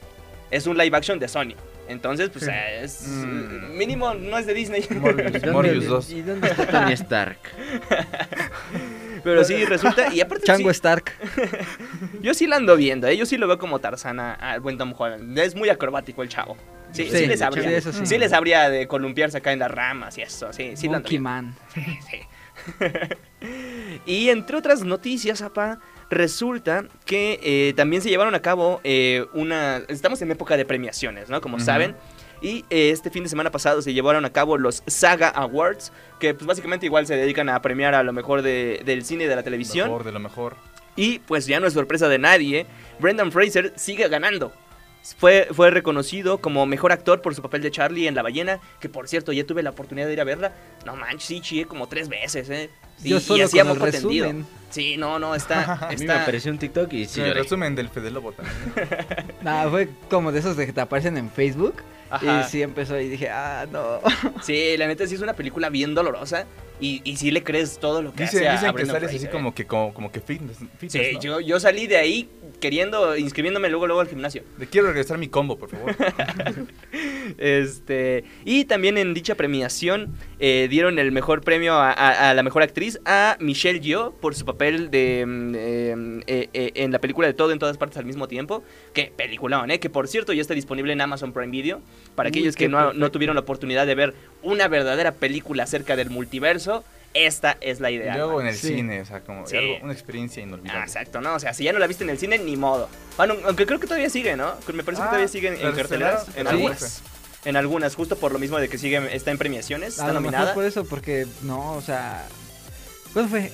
Es 0.50 0.66
un 0.66 0.78
live 0.78 0.96
action 0.98 1.20
de 1.20 1.28
Sony. 1.28 1.54
Entonces, 1.90 2.30
pues 2.30 2.48
eh, 2.48 2.82
es 2.84 3.02
Mm. 3.08 3.78
mínimo 3.78 4.14
no 4.14 4.38
es 4.38 4.46
de 4.46 4.54
Disney. 4.54 4.86
Morbius, 4.90 5.30
¿Y 5.30 5.32
dónde- 5.40 5.52
Morbius 5.52 5.86
2. 5.86 6.10
¿Y 6.12 6.22
dónde 6.22 6.48
está 6.50 6.66
Tony 6.68 6.94
Stark? 6.94 7.38
Pero 9.24 9.44
sí, 9.44 9.66
resulta. 9.66 10.14
Y 10.14 10.22
aparte, 10.22 10.46
Chango 10.46 10.70
sí, 10.70 10.76
Stark. 10.76 11.12
Yo 12.22 12.34
sí 12.34 12.48
la 12.48 12.58
ando 12.58 12.76
viendo, 12.78 13.08
¿eh? 13.08 13.18
yo 13.18 13.26
sí 13.26 13.38
lo 13.38 13.48
veo 13.48 13.58
como 13.58 13.80
Tarzana 13.80 14.34
al 14.34 14.60
buen 14.62 14.78
Tom 14.78 14.94
Holland. 14.98 15.38
Es 15.38 15.56
muy 15.56 15.70
acrobático 15.70 16.24
el 16.24 16.30
chavo. 16.30 16.56
Sí, 16.94 17.04
sí, 17.12 17.18
Sí, 17.18 17.26
les 17.28 17.40
sabría. 17.40 17.82
sí, 17.82 17.92
sí. 18.06 18.18
les 18.18 18.32
sabría 18.32 18.70
de 18.70 18.88
columpiarse 18.88 19.38
acá 19.40 19.52
en 19.52 19.60
las 19.60 19.70
ramas 19.70 20.18
y 20.18 20.22
eso. 20.22 20.54
Sí, 20.54 20.72
sí 20.78 20.88
ando. 20.88 21.10
Man. 21.20 21.56
Sí. 21.74 21.82
y 24.06 24.30
entre 24.30 24.58
otras 24.58 24.84
noticias, 24.84 25.42
apa, 25.42 25.80
resulta 26.10 26.86
que 27.06 27.40
eh, 27.44 27.74
también 27.76 28.02
se 28.02 28.10
llevaron 28.10 28.36
a 28.36 28.42
cabo 28.42 28.80
eh, 28.84 29.26
una... 29.34 29.78
Estamos 29.88 30.22
en 30.22 30.32
época 30.32 30.58
de 30.58 30.66
premiaciones, 30.66 31.30
¿no? 31.30 31.42
Como 31.42 31.60
saben. 31.60 31.96
Y 32.42 32.66
eh, 32.70 32.92
este 32.92 33.10
fin 33.10 33.24
de 33.24 33.30
semana 33.30 33.50
pasado 33.52 33.82
se 33.82 33.94
llevaron 33.94 34.24
a 34.24 34.30
cabo 34.32 34.58
los 34.58 34.84
Saga 34.86 35.30
Awards, 35.30 35.92
que 36.20 36.34
pues 36.36 36.46
básicamente 36.46 36.86
igual 36.86 37.08
se 37.08 37.16
dedican 37.16 37.50
a 37.50 37.60
premiar 37.62 37.96
a 37.96 38.04
lo 38.04 38.14
mejor 38.14 38.44
de- 38.44 38.82
del 38.86 39.04
cine 39.04 39.24
y 39.24 39.28
de 39.28 39.36
la 39.36 39.42
televisión. 39.44 39.88
Mejor, 39.88 40.04
de 40.04 40.12
lo 40.12 40.20
mejor. 40.20 40.56
Y 40.96 41.20
pues 41.20 41.48
ya 41.48 41.60
no 41.60 41.66
es 41.68 41.74
sorpresa 41.74 42.08
de 42.10 42.20
nadie, 42.20 42.68
Brendan 43.00 43.32
Fraser 43.32 43.74
sigue 43.76 44.08
ganando. 44.08 44.52
Fue, 45.18 45.48
fue 45.52 45.72
reconocido 45.72 46.40
como 46.40 46.66
mejor 46.66 46.92
actor 46.92 47.22
por 47.22 47.34
su 47.34 47.42
papel 47.42 47.62
de 47.62 47.72
Charlie 47.72 48.08
en 48.08 48.16
La 48.16 48.24
Ballena, 48.24 48.60
que 48.80 48.90
por 48.90 49.08
cierto 49.08 49.32
ya 49.32 49.46
tuve 49.46 49.64
la 49.64 49.70
oportunidad 49.70 50.08
de 50.08 50.14
ir 50.14 50.22
a 50.22 50.26
verla. 50.26 50.54
No 50.86 50.96
manches, 50.96 51.24
sí, 51.24 51.42
chillé 51.42 51.66
como 51.66 51.88
tres 51.88 52.10
veces, 52.10 52.50
¿eh? 52.50 52.70
Sí, 52.98 53.10
Yo 53.10 53.20
solo 53.20 53.40
y 53.40 53.42
hacía 53.44 53.64
con 53.64 53.82
el 53.82 53.92
tendido. 53.92 54.34
Sí, 54.70 54.98
no, 54.98 55.18
no, 55.18 55.34
está... 55.36 55.74
A 55.88 55.92
mí 55.92 56.06
me 56.06 56.14
apareció 56.14 56.52
un 56.52 56.58
TikTok 56.58 56.92
y 56.94 57.06
sí 57.06 57.22
el 57.22 57.28
lloré. 57.28 57.44
resumen 57.44 57.76
del 57.76 57.90
Fede 57.90 58.12
Lobo 58.12 58.34
también. 58.34 58.56
Nah, 59.42 59.68
fue 59.70 59.90
como 60.10 60.32
de 60.32 60.40
esos 60.40 60.58
de 60.58 60.66
que 60.66 60.74
te 60.74 60.82
aparecen 60.82 61.18
en 61.18 61.32
Facebook. 61.32 61.76
Ajá. 62.10 62.42
Y 62.42 62.50
sí 62.50 62.62
empezó 62.62 63.00
y 63.00 63.08
dije, 63.08 63.30
ah, 63.30 63.66
no. 63.72 64.00
Sí, 64.42 64.76
la 64.78 64.88
neta 64.88 65.08
sí 65.08 65.16
es 65.16 65.22
una 65.22 65.34
película 65.34 65.70
bien 65.70 65.94
dolorosa 65.94 66.46
y, 66.80 67.02
y 67.04 67.18
sí 67.18 67.32
le 67.32 67.44
crees 67.44 67.80
todo 67.80 68.02
lo 68.02 68.14
que 68.14 68.24
Dicen, 68.24 68.40
hace 68.40 68.48
a, 68.48 68.52
dicen 68.54 68.70
a 68.70 68.74
que 68.74 68.86
sales 68.86 69.16
así 69.16 69.26
¿eh? 69.26 69.30
como 69.30 69.54
que, 69.56 69.66
como, 69.66 69.94
como 69.94 70.12
que 70.12 70.20
fitness. 70.22 70.58
fitness, 70.78 70.92
Sí, 70.92 71.14
¿no? 71.16 71.22
yo, 71.22 71.40
yo 71.42 71.60
salí 71.60 71.88
de 71.88 71.98
ahí 71.98 72.30
queriendo, 72.60 73.16
inscribiéndome 73.18 73.70
luego, 73.70 73.88
luego 73.88 74.02
al 74.02 74.08
gimnasio. 74.08 74.44
Le 74.58 74.68
quiero 74.68 74.88
regresar 74.88 75.18
mi 75.18 75.28
combo, 75.28 75.58
por 75.58 75.70
favor. 75.70 75.96
Este, 77.38 78.24
y 78.46 78.66
también 78.66 78.98
en 78.98 79.14
dicha 79.14 79.36
premiación 79.36 80.14
eh, 80.40 80.68
dieron 80.70 80.98
el 80.98 81.12
mejor 81.12 81.42
premio 81.42 81.74
a, 81.74 81.92
a- 81.92 82.30
a 82.30 82.34
la 82.34 82.42
mejor 82.42 82.64
actriz 82.64 83.00
a 83.06 83.36
Michelle 83.42 83.80
Yeoh 83.82 84.14
por 84.14 84.34
su 84.34 84.46
papel 84.46 84.90
de 84.90 85.26
mm, 85.28 85.56
eh, 86.28 86.50
eh, 86.54 86.72
en 86.76 86.92
la 86.92 87.00
película 87.00 87.28
de 87.28 87.34
Todo 87.34 87.52
en 87.52 87.60
todas 87.60 87.78
partes 87.78 87.98
al 87.98 88.06
mismo 88.06 88.28
tiempo. 88.28 88.64
Que 88.94 89.12
peliculón, 89.16 89.72
¿eh? 89.72 89.80
Que 89.80 89.90
por 89.90 90.08
cierto 90.08 90.32
ya 90.34 90.42
está 90.42 90.54
disponible 90.54 90.94
en 90.94 91.02
Amazon 91.02 91.34
Prime 91.34 91.52
Video. 91.52 91.82
Para 92.16 92.30
aquellos 92.30 92.56
que 92.56 92.70
no, 92.70 92.94
no 92.94 93.12
tuvieron 93.12 93.36
la 93.36 93.42
oportunidad 93.42 93.86
de 93.86 93.96
ver 93.96 94.14
una 94.48 94.68
verdadera 94.68 95.12
película 95.12 95.64
acerca 95.64 95.96
del 95.96 96.10
multiverso, 96.10 96.84
esta 97.14 97.58
es 97.62 97.80
la 97.80 97.90
Y 97.92 97.96
idea. 97.96 98.16
luego 98.18 98.42
en 98.42 98.48
el 98.48 98.56
Sí. 98.56 98.68
cine, 98.76 99.02
o 99.02 99.06
sea, 99.06 99.22
como 99.22 99.46
Sí. 99.48 99.58
algo- 99.58 99.78
una 99.84 99.94
experiencia 99.94 100.42
Ah, 100.44 100.46
inolvidable. 100.48 100.82
exacto, 100.84 101.20
¿no? 101.22 101.34
O 101.36 101.40
sea, 101.40 101.54
si 101.54 101.64
ya 101.64 101.74
no 101.74 101.80
la 101.80 101.88
viste 101.88 102.04
en 102.04 102.10
el 102.12 102.18
cine, 102.18 102.38
ni 102.38 102.56
modo. 102.56 102.90
Bueno, 103.18 103.36
aunque 103.46 103.66
creo 103.66 103.80
que 103.80 103.88
todavía 103.88 104.10
sigue, 104.10 104.36
¿no? 104.38 104.54
Me 104.72 104.84
parece 104.84 105.02
que 105.02 105.08
Ah, 105.08 105.10
todavía 105.12 105.28
sigue 105.28 105.48
en, 105.62 105.72
carteleras. 105.76 106.28
En 106.36 106.46
sí. 106.46 106.54
algunas. 106.54 107.02
En 107.46 107.56
algunas, 107.56 107.96
justo 107.96 108.18
por 108.18 108.32
lo 108.32 108.40
mismo 108.40 108.58
de 108.60 108.68
que 108.70 108.78
sigue, 108.78 109.16
está 109.16 109.32
en 109.32 109.38
premiaciones, 109.38 109.90
está 109.90 110.06
A 110.06 110.08
lo 110.08 110.14
nominada. 110.16 110.46
mejor 110.46 110.56
por 110.56 110.66
eso, 110.66 110.86
porque 110.86 111.26
no, 111.44 111.74
o 111.74 111.82
sea. 111.82 112.26
¿Cuándo 113.14 113.30
fue? 113.30 113.52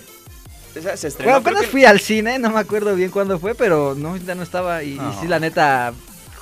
Esa 0.76 0.98
se 0.98 1.08
estrenó. 1.10 1.32
Bueno, 1.32 1.42
apenas 1.48 1.62
que- 1.64 1.68
fui 1.68 1.86
al 1.86 2.00
cine, 2.00 2.40
no 2.40 2.50
me 2.50 2.60
acuerdo 2.60 2.96
bien 2.96 3.12
cuándo 3.12 3.38
fue, 3.40 3.54
pero 3.56 3.94
no, 3.96 4.18
ya 4.18 4.34
no 4.36 4.42
estaba. 4.44 4.84
Y, 4.84 5.00
sí, 5.22 5.28
la 5.28 5.40
neta, 5.40 5.94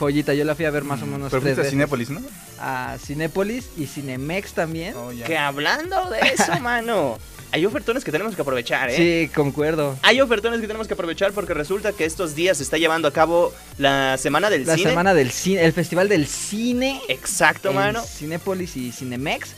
joyita, 0.02 0.34
yo 0.34 0.44
la 0.44 0.56
fui 0.56 0.66
a 0.66 0.72
ver 0.72 0.84
más 0.84 1.02
o 1.02 1.06
menos 1.06 1.30
Pero 1.32 1.42
tres 1.42 1.56
fuiste 1.56 1.68
a. 1.68 1.72
Cinépolis, 1.72 2.10
¿no? 2.10 2.22
A 2.60 2.98
Cinépolis 3.04 3.70
y 3.78 3.86
Cinemex 3.88 4.54
también. 4.54 4.96
Oh, 4.96 5.12
ya. 5.12 5.26
Que 5.26 5.38
hablando 5.38 6.10
de 6.10 6.20
eso, 6.20 6.60
mano. 6.62 7.18
Hay 7.54 7.66
ofertones 7.66 8.06
que 8.06 8.12
tenemos 8.14 8.34
que 8.34 8.42
aprovechar, 8.44 8.90
¿eh? 8.90 8.96
Sí, 8.96 9.30
concuerdo. 9.36 9.98
Hay 10.04 10.22
ofertones 10.22 10.62
que 10.62 10.68
tenemos 10.68 10.88
que 10.88 10.94
aprovechar 10.94 11.34
porque 11.34 11.54
resulta 11.54 11.92
que 11.92 12.06
estos 12.06 12.34
días 12.34 12.58
se 12.58 12.64
está 12.64 12.78
llevando 12.78 13.10
a 13.10 13.12
cabo 13.14 13.54
la 13.78 14.18
semana 14.18 14.50
del 14.50 14.66
La 14.66 14.78
cine. 14.78 14.90
semana 14.90 15.14
del 15.14 15.32
cine, 15.32 15.66
el 15.66 15.74
festival 15.74 16.08
del 16.08 16.28
cine. 16.28 17.02
Exacto, 17.10 17.70
en 17.70 17.76
mano. 17.76 18.02
Cinépolis 18.04 18.78
y 18.78 18.92
Cinemex. 18.94 19.56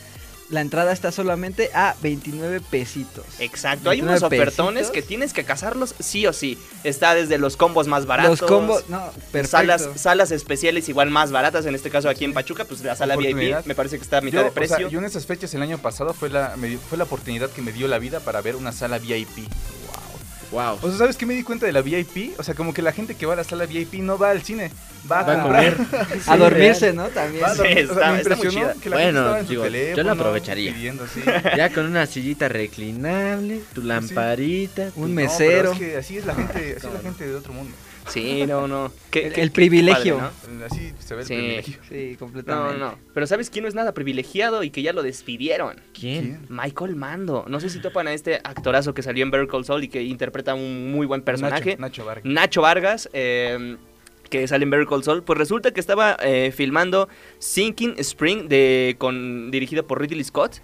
La 0.54 0.60
entrada 0.60 0.92
está 0.92 1.10
solamente 1.10 1.70
a 1.74 1.96
29 2.00 2.60
pesitos. 2.70 3.24
Exacto, 3.40 3.90
hay 3.90 3.98
29 4.00 4.18
unos 4.18 4.22
ofertones 4.22 4.82
pesitos. 4.84 4.90
que 4.92 5.02
tienes 5.02 5.32
que 5.32 5.44
cazarlos 5.44 5.94
sí 5.98 6.26
o 6.28 6.32
sí. 6.32 6.56
Está 6.84 7.14
desde 7.16 7.38
los 7.38 7.56
combos 7.56 7.88
más 7.88 8.06
baratos. 8.06 8.40
Los 8.40 8.48
combos, 8.48 8.88
no, 8.88 9.02
perfecto. 9.32 9.48
Salas, 9.48 9.88
salas 9.96 10.30
especiales 10.30 10.88
igual 10.88 11.10
más 11.10 11.32
baratas, 11.32 11.66
en 11.66 11.74
este 11.74 11.90
caso 11.90 12.08
aquí 12.08 12.24
en 12.24 12.32
Pachuca, 12.32 12.64
pues 12.64 12.82
la 12.82 12.94
sala 12.94 13.16
VIP 13.16 13.66
me 13.66 13.74
parece 13.74 13.96
que 13.98 14.04
está 14.04 14.18
a 14.18 14.20
mitad 14.20 14.38
Yo, 14.38 14.42
de 14.44 14.48
o 14.50 14.52
sea, 14.52 14.54
precio. 14.76 14.88
yo 14.88 14.98
en 15.00 15.04
esas 15.06 15.26
fechas 15.26 15.52
el 15.54 15.62
año 15.62 15.78
pasado 15.78 16.14
fue 16.14 16.30
la, 16.30 16.54
me 16.56 16.68
dio- 16.68 16.78
fue 16.78 16.98
la 16.98 17.04
oportunidad 17.04 17.50
que 17.50 17.60
me 17.60 17.72
dio 17.72 17.88
la 17.88 17.98
vida 17.98 18.20
para 18.20 18.40
ver 18.40 18.54
una 18.56 18.70
sala 18.70 18.98
VIP. 18.98 19.48
Wow. 20.54 20.78
O 20.82 20.88
sea, 20.88 20.98
¿sabes 20.98 21.16
qué 21.16 21.26
me 21.26 21.34
di 21.34 21.42
cuenta 21.42 21.66
de 21.66 21.72
la 21.72 21.82
VIP? 21.82 22.38
O 22.38 22.42
sea, 22.44 22.54
como 22.54 22.72
que 22.72 22.80
la 22.80 22.92
gente 22.92 23.16
que 23.16 23.26
va 23.26 23.32
a 23.32 23.36
la 23.36 23.44
sala 23.44 23.66
VIP 23.66 23.94
no 23.94 24.16
va 24.16 24.30
al 24.30 24.42
cine, 24.42 24.70
va 25.10 25.18
a, 25.18 25.22
Va 25.24 25.32
a 25.32 25.42
comprar. 25.42 25.74
comer. 25.76 26.18
A 26.28 26.36
dormirse, 26.36 26.92
¿no? 26.92 27.08
También. 27.08 27.44
Sí, 27.46 27.50
O 27.52 27.54
sea, 27.56 27.70
está- 27.70 27.74
me 27.74 27.80
está 27.82 28.10
muy 28.10 28.18
impresionó 28.20 28.50
chida. 28.72 28.74
que 28.80 28.90
la 28.90 28.96
Bueno, 28.96 29.42
digo, 29.42 29.66
yo 29.66 30.02
la 30.04 30.12
aprovecharía. 30.12 30.72
pidiendo, 30.72 31.06
sí. 31.08 31.20
Ya 31.56 31.70
con 31.70 31.86
una 31.86 32.06
sillita 32.06 32.48
reclinable, 32.48 33.60
tu 33.74 33.82
lamparita. 33.82 34.90
tu- 34.90 35.00
Un 35.02 35.08
No, 35.10 35.14
mesero. 35.22 35.70
pero 35.70 35.72
es 35.72 35.78
que 35.78 35.96
así 35.96 36.18
es 36.18 36.24
la 36.26 36.34
gente, 36.36 36.76
así 36.78 36.86
es 36.86 36.92
la 36.94 37.00
gente 37.00 37.26
de 37.26 37.34
otro 37.34 37.52
mundo. 37.52 37.74
Sí, 38.08 38.44
no, 38.46 38.68
no. 38.68 38.92
Qué- 39.10 39.26
El- 39.28 39.32
qué- 39.32 39.42
el 39.42 39.48
qué 39.50 39.54
privilegio. 39.54 40.18
padre, 40.18 40.32
¿no? 40.58 40.64
Así 40.66 40.92
se 40.98 41.14
ve 41.14 41.22
el 41.22 41.26
Sí. 41.26 41.34
privilegio. 41.34 41.74
Sí, 41.88 42.08
No, 42.12 42.18
completamente. 42.18 42.78
no, 42.78 42.90
no. 42.90 42.98
Pero 43.14 43.26
¿sabes 43.26 43.50
quién 43.50 43.62
no 43.62 43.68
es 43.68 43.74
nada 43.74 43.92
privilegiado 43.94 44.62
y 44.62 44.70
que 44.70 44.82
ya 44.82 44.92
lo 44.92 45.02
despidieron? 45.02 45.80
¿Quién? 45.98 46.46
Michael 46.48 46.96
Mando. 46.96 47.44
No 47.48 47.58
sé 47.60 47.70
si 47.70 47.80
topan 47.80 48.06
a 48.06 48.12
este 48.12 48.36
actorazo 48.44 48.94
que 48.94 49.02
salió 49.02 49.24
en 49.24 49.30
Better 49.30 49.48
Call 49.48 49.64
Saul 49.64 49.84
y 49.84 49.88
que 49.88 50.02
interpreta 50.02 50.54
un 50.54 50.92
muy 50.92 51.06
buen 51.06 51.22
personaje. 51.22 51.70
Nacho, 51.78 51.80
Nacho 51.80 52.04
Vargas. 52.04 52.24
Nacho 52.24 52.62
Vargas, 52.62 53.10
eh, 53.14 53.76
que 54.30 54.46
sale 54.48 54.64
en 54.64 54.70
Better 54.70 54.86
Call 54.86 55.02
Saul, 55.02 55.22
pues 55.22 55.38
resulta 55.38 55.72
que 55.72 55.80
estaba 55.80 56.16
eh, 56.22 56.52
filmando 56.54 57.08
Sinking 57.38 57.94
Spring, 57.98 58.48
de, 58.48 58.94
con, 58.98 59.50
dirigido 59.50 59.86
por 59.86 60.00
Ridley 60.00 60.22
Scott, 60.24 60.58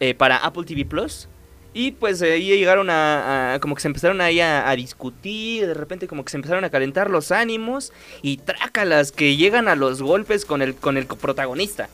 eh, 0.00 0.14
para 0.14 0.36
Apple 0.38 0.64
TV 0.64 0.84
Plus. 0.84 1.28
Y 1.72 1.92
pues 1.92 2.20
eh, 2.22 2.32
ahí 2.32 2.46
llegaron 2.48 2.90
a, 2.90 3.54
a- 3.54 3.60
como 3.60 3.74
que 3.76 3.80
se 3.82 3.88
empezaron 3.88 4.20
ahí 4.20 4.40
a, 4.40 4.68
a 4.68 4.74
discutir, 4.76 5.66
de 5.66 5.74
repente 5.74 6.08
como 6.08 6.24
que 6.24 6.30
se 6.30 6.36
empezaron 6.36 6.64
a 6.64 6.70
calentar 6.70 7.10
los 7.10 7.30
ánimos 7.30 7.92
y 8.22 8.38
trácalas 8.38 9.12
que 9.12 9.36
llegan 9.36 9.68
a 9.68 9.76
los 9.76 10.02
golpes 10.02 10.44
con 10.44 10.62
el, 10.62 10.74
con 10.74 10.96
el 10.96 11.06
protagonista. 11.06 11.88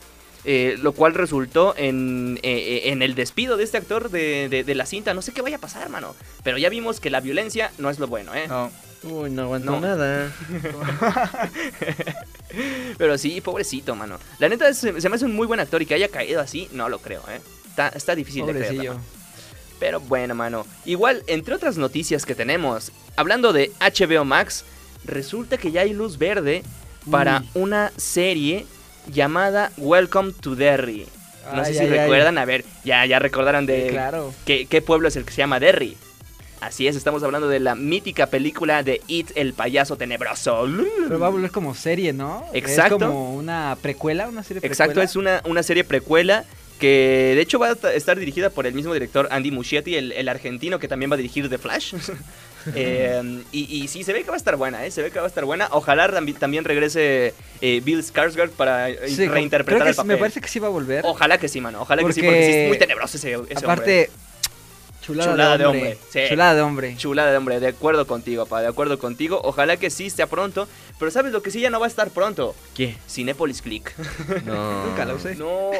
Eh, 0.49 0.77
lo 0.81 0.93
cual 0.93 1.13
resultó 1.13 1.73
en, 1.77 2.39
eh, 2.41 2.81
eh, 2.85 2.91
en 2.91 3.01
el 3.01 3.15
despido 3.15 3.57
de 3.57 3.65
este 3.65 3.77
actor 3.77 4.09
de, 4.09 4.47
de- 4.49 4.63
de 4.63 4.75
la 4.75 4.85
cinta. 4.85 5.13
No 5.13 5.21
sé 5.21 5.33
qué 5.33 5.41
vaya 5.41 5.57
a 5.57 5.59
pasar, 5.59 5.89
mano. 5.89 6.15
Pero 6.43 6.57
ya 6.57 6.69
vimos 6.69 6.99
que 7.01 7.09
la 7.09 7.19
violencia 7.19 7.69
no 7.79 7.89
es 7.89 7.99
lo 7.99 8.07
bueno, 8.07 8.33
¿eh? 8.33 8.47
No, 8.47 8.71
Uy, 9.03 9.29
no 9.29 9.43
aguanto 9.43 9.71
No. 9.71 9.79
nada. 9.81 10.31
Pero 12.97 13.17
sí, 13.17 13.41
pobrecito, 13.41 13.95
mano. 13.95 14.19
La 14.39 14.49
neta 14.49 14.73
se 14.73 14.91
me 14.93 15.15
hace 15.15 15.25
un 15.25 15.35
muy 15.35 15.47
buen 15.47 15.59
actor 15.59 15.81
y 15.81 15.85
que 15.85 15.93
haya 15.93 16.07
caído 16.07 16.39
así, 16.41 16.67
no 16.71 16.89
lo 16.89 16.99
creo, 16.99 17.21
¿eh? 17.29 17.39
Está, 17.69 17.89
está 17.89 18.15
difícil 18.15 18.45
de 18.45 18.53
creer. 18.53 18.93
Pero 19.79 19.99
bueno, 19.99 20.35
mano. 20.35 20.65
Igual, 20.85 21.23
entre 21.27 21.55
otras 21.55 21.77
noticias 21.77 22.25
que 22.25 22.35
tenemos, 22.35 22.91
hablando 23.15 23.53
de 23.53 23.71
HBO 23.79 24.25
Max, 24.25 24.65
resulta 25.05 25.57
que 25.57 25.71
ya 25.71 25.81
hay 25.81 25.93
luz 25.93 26.17
verde 26.17 26.63
para 27.09 27.41
Uy. 27.53 27.61
una 27.61 27.91
serie 27.97 28.65
llamada 29.11 29.71
Welcome 29.77 30.33
to 30.33 30.55
Derry. 30.55 31.07
No 31.55 31.63
sé 31.63 31.73
si 31.73 31.79
ay, 31.79 31.87
ay. 31.87 31.99
recuerdan, 31.99 32.37
a 32.37 32.45
ver, 32.45 32.65
ya, 32.83 33.05
ya 33.05 33.19
recordaron 33.19 33.65
de 33.65 33.85
Sí, 33.85 33.89
claro. 33.91 34.33
¿qué, 34.45 34.65
qué 34.65 34.81
pueblo 34.81 35.07
es 35.07 35.15
el 35.15 35.23
que 35.23 35.31
se 35.31 35.37
llama 35.37 35.59
Derry. 35.59 35.95
Así 36.59 36.87
es, 36.87 36.95
estamos 36.95 37.21
hablando 37.23 37.47
de 37.47 37.59
la 37.59 37.75
mítica 37.75 38.27
película 38.27 38.81
de 38.81 39.01
It, 39.07 39.29
el 39.35 39.53
payaso 39.53 39.95
tenebroso. 39.95 40.67
Pero 41.07 41.19
va 41.19 41.27
a 41.27 41.29
volver 41.29 41.51
como 41.51 41.75
serie, 41.75 42.13
¿no? 42.13 42.43
Exacto. 42.51 42.95
Es 42.95 43.01
como 43.03 43.35
una 43.35 43.77
precuela, 43.79 44.27
una 44.27 44.41
serie 44.41 44.61
precuela. 44.61 44.73
Exacto, 44.73 45.01
es 45.03 45.15
una, 45.15 45.41
una 45.45 45.61
serie 45.61 45.83
precuela 45.83 46.45
que 46.79 47.33
de 47.35 47.41
hecho 47.41 47.59
va 47.59 47.71
a 47.71 47.75
ta- 47.75 47.93
estar 47.93 48.17
dirigida 48.17 48.49
por 48.49 48.67
el 48.67 48.73
mismo 48.73 48.93
director 48.93 49.27
Andy 49.31 49.51
Muschietti, 49.51 49.95
el, 49.95 50.11
el 50.11 50.29
argentino 50.29 50.79
que 50.79 50.87
también 50.87 51.11
va 51.11 51.15
a 51.15 51.17
dirigir 51.17 51.49
The 51.49 51.57
Flash. 51.57 51.93
Eh, 52.75 53.43
y, 53.53 53.83
y 53.83 53.87
sí, 53.87 54.03
se 54.03 54.11
ve 54.11 54.23
que 54.23 54.27
va 54.29 54.33
a 54.33 54.37
estar 54.37 54.57
buena, 54.57 54.85
¿eh? 54.85 54.91
Se 54.91 55.01
ve 55.01 55.09
que 55.09 55.19
va 55.19 55.23
a 55.25 55.29
estar 55.29 55.45
buena. 55.45 55.69
Ojalá 55.71 56.09
tambi- 56.11 56.37
también 56.37 56.65
regrese 56.65 57.33
eh, 57.61 57.81
Bill 57.81 58.03
Skarsgård 58.03 58.49
para 58.49 58.89
eh, 58.89 59.07
Sí, 59.07 59.25
reinterpretar 59.25 59.77
creo 59.77 59.83
que 59.85 59.89
el 59.89 59.93
sí, 59.93 59.97
papel. 59.97 60.07
Me 60.11 60.17
parece 60.17 60.41
que 60.41 60.49
sí 60.49 60.59
va 60.59 60.67
a 60.67 60.71
volver. 60.71 61.01
Ojalá 61.05 61.37
que 61.37 61.47
sí, 61.47 61.61
mano. 61.61 61.81
Ojalá 61.83 62.03
que 62.03 62.11
sí, 62.11 62.21
Porque- 62.21 62.45
sí 62.45 62.51
es 62.51 62.67
muy 62.67 62.77
tenebroso 62.77 63.15
ese, 63.15 63.37
ese 63.49 63.65
hombre. 63.65 64.09
Chulada, 65.07 65.31
Chulada 65.31 65.51
de 65.53 65.57
de 65.57 65.65
hombre. 65.65 65.97
sí. 66.09 66.19
Chulada 66.29 66.53
de 66.55 66.61
hombre. 66.61 66.95
Chulada 66.97 67.31
de 67.31 67.37
hombre, 67.37 67.59
de 67.59 67.67
acuerdo 67.69 68.05
contigo, 68.05 68.45
pa, 68.45 68.61
de 68.61 68.67
acuerdo 68.67 68.99
contigo. 68.99 69.41
Ojalá 69.43 69.77
que 69.77 69.89
sí 69.89 70.09
sea 70.09 70.27
pronto. 70.27 70.67
Pero 70.99 71.09
¿sabes 71.11 71.31
lo 71.31 71.41
que 71.41 71.49
sí 71.51 71.61
ya 71.61 71.69
no 71.69 71.79
va 71.79 71.85
a 71.85 71.89
estar 71.89 72.09
pronto? 72.11 72.53
¿Qué? 72.75 72.95
Cinépolis 73.09 73.61
Click. 73.61 73.93
No. 74.45 74.85
Nunca 74.87 75.05
la 75.05 75.13
usé. 75.15 75.35
No. 75.35 75.71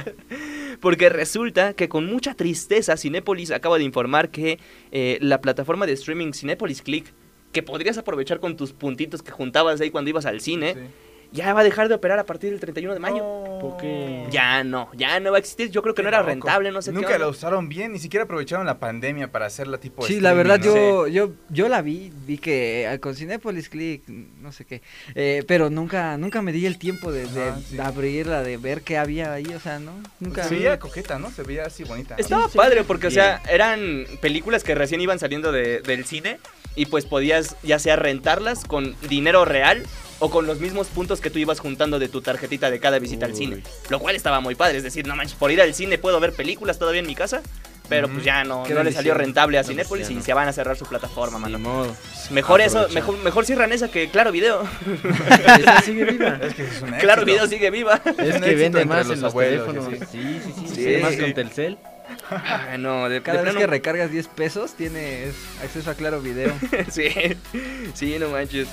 Porque 0.80 1.08
resulta 1.08 1.74
que 1.74 1.88
con 1.88 2.06
mucha 2.06 2.34
tristeza 2.34 2.96
Cinépolis 2.96 3.50
acaba 3.50 3.78
de 3.78 3.84
informar 3.84 4.30
que 4.30 4.58
eh, 4.92 5.18
la 5.20 5.40
plataforma 5.40 5.86
de 5.86 5.92
streaming 5.92 6.32
Cinépolis 6.32 6.82
Click, 6.82 7.12
que 7.52 7.62
podrías 7.62 7.98
aprovechar 7.98 8.40
con 8.40 8.56
tus 8.56 8.72
puntitos 8.72 9.22
que 9.22 9.30
juntabas 9.32 9.80
ahí 9.80 9.90
cuando 9.90 10.10
ibas 10.10 10.26
al 10.26 10.40
cine, 10.40 10.74
Sí. 10.74 10.80
Ya 11.32 11.52
va 11.54 11.60
a 11.60 11.64
dejar 11.64 11.88
de 11.88 11.94
operar 11.94 12.18
a 12.18 12.24
partir 12.24 12.50
del 12.50 12.58
31 12.60 12.94
de 12.94 13.00
mayo. 13.00 13.18
¿Por 13.60 13.76
qué? 13.76 14.26
Ya 14.30 14.64
no, 14.64 14.88
ya 14.94 15.20
no 15.20 15.30
va 15.30 15.36
a 15.36 15.40
existir. 15.40 15.70
Yo 15.70 15.82
creo 15.82 15.94
que 15.94 16.02
no 16.02 16.08
era 16.08 16.18
Loco. 16.18 16.30
rentable, 16.30 16.72
no 16.72 16.82
sé 16.82 16.92
Nunca 16.92 17.08
qué. 17.08 17.18
la 17.18 17.26
onda. 17.26 17.36
usaron 17.36 17.68
bien, 17.68 17.92
ni 17.92 17.98
siquiera 17.98 18.24
aprovecharon 18.24 18.66
la 18.66 18.78
pandemia 18.78 19.30
para 19.30 19.46
hacerla 19.46 19.78
tipo 19.78 20.06
Sí, 20.06 20.20
la 20.20 20.30
streaming, 20.30 20.36
verdad 20.48 20.64
¿no? 20.66 20.74
yo, 20.74 21.06
yo 21.08 21.32
yo 21.50 21.68
la 21.68 21.82
vi, 21.82 22.12
vi 22.26 22.38
que 22.38 22.90
eh, 22.92 23.00
con 23.00 23.14
Cinepolis 23.14 23.68
Click, 23.68 24.08
no 24.08 24.50
sé 24.52 24.64
qué, 24.64 24.82
eh, 25.14 25.44
pero 25.46 25.70
nunca 25.70 26.16
nunca 26.16 26.42
me 26.42 26.52
di 26.52 26.66
el 26.66 26.78
tiempo 26.78 27.12
de, 27.12 27.26
de 27.26 27.42
Ah, 27.42 27.58
sí. 27.68 27.78
abrirla, 27.78 28.42
de 28.42 28.56
ver 28.56 28.82
qué 28.82 28.98
había 28.98 29.32
ahí, 29.32 29.46
o 29.54 29.60
sea, 29.60 29.78
no, 29.78 29.92
nunca. 30.20 30.44
Se 30.44 30.54
veía 30.54 30.78
coqueta, 30.78 31.18
¿no? 31.18 31.30
Se 31.30 31.42
veía 31.42 31.64
así 31.66 31.84
bonita. 31.84 32.14
Estaba 32.18 32.48
padre 32.48 32.80
sí. 32.80 32.84
porque, 32.88 33.06
o 33.06 33.10
sea, 33.10 33.40
eran 33.48 34.04
películas 34.20 34.64
que 34.64 34.74
recién 34.74 35.00
iban 35.00 35.18
saliendo 35.18 35.52
de- 35.52 35.80
del 35.80 36.04
cine 36.06 36.38
y 36.76 36.86
pues 36.86 37.04
podías 37.04 37.56
ya 37.62 37.78
sea 37.78 37.96
rentarlas 37.96 38.64
con 38.64 38.96
dinero 39.08 39.44
real 39.44 39.82
o 40.20 40.30
con 40.30 40.46
los 40.46 40.60
mismos 40.60 40.86
puntos 40.88 41.20
que 41.20 41.30
tú 41.30 41.38
ibas 41.38 41.58
juntando 41.60 41.98
de 41.98 42.08
tu 42.08 42.20
tarjetita 42.22 42.70
de 42.70 42.78
cada 42.78 42.98
visita 42.98 43.26
al 43.26 43.32
Uy. 43.32 43.38
cine. 43.38 43.62
Lo 43.88 43.98
cual 43.98 44.14
estaba 44.14 44.40
muy 44.40 44.54
padre, 44.54 44.78
es 44.78 44.84
decir, 44.84 45.06
no 45.06 45.16
manches, 45.16 45.34
por 45.36 45.50
ir 45.50 45.60
al 45.60 45.74
cine 45.74 45.98
puedo 45.98 46.20
ver 46.20 46.32
películas 46.34 46.78
todavía 46.78 47.00
en 47.00 47.06
mi 47.06 47.14
casa, 47.14 47.42
pero 47.88 48.08
pues 48.08 48.22
ya 48.22 48.44
no, 48.44 48.64
no 48.68 48.82
le 48.84 48.92
salió 48.92 49.14
rentable 49.14 49.58
a 49.58 49.62
No, 49.62 49.66
pues, 49.66 49.76
Cinépolis 49.76 50.10
y 50.10 50.14
no. 50.14 50.22
se 50.22 50.32
van 50.32 50.46
a 50.46 50.52
cerrar 50.52 50.76
su 50.76 50.84
plataforma, 50.86 51.38
Ni 51.38 51.42
mano. 51.54 51.58
modo. 51.58 51.96
Mejor 52.30 52.60
eso, 52.60 52.78
Aprovechar. 52.80 53.02
mejor, 53.02 53.24
mejor 53.24 53.44
cierran 53.46 53.72
esa 53.72 53.90
que 53.90 54.08
Claro 54.10 54.30
Video. 54.30 54.62
Esa 55.58 55.80
sigue 55.82 56.04
viva. 56.04 56.38
Es 56.42 56.54
que 56.54 56.62
es 56.64 56.82
un 56.82 56.90
claro. 56.92 57.24
Video 57.24 57.46
sigue 57.48 57.70
viva. 57.70 58.00
Es 58.18 58.40
que 58.40 58.54
vende 58.54 58.84
más 58.84 59.06
los 59.08 59.16
en 59.16 59.22
los 59.22 59.32
abuelos, 59.32 59.66
teléfonos. 59.66 60.08
sí. 60.10 60.18
Sí, 60.20 60.40
sí, 60.44 60.66
sí. 60.68 60.74
Sí, 60.96 61.02
más 61.02 61.14
sí. 61.14 61.20
con 61.20 61.34
Telcel. 61.34 61.78
Ah, 62.30 62.76
no, 62.78 63.08
de, 63.08 63.22
Cada 63.22 63.38
de 63.38 63.44
vez 63.46 63.56
que 63.56 63.66
recargas 63.66 64.10
10 64.12 64.26
pesos 64.28 64.74
tienes 64.74 65.34
acceso 65.62 65.90
a 65.90 65.94
Claro 65.94 66.20
Video. 66.20 66.52
sí, 66.92 67.08
sí, 67.94 68.16
no 68.20 68.28
manches. 68.28 68.68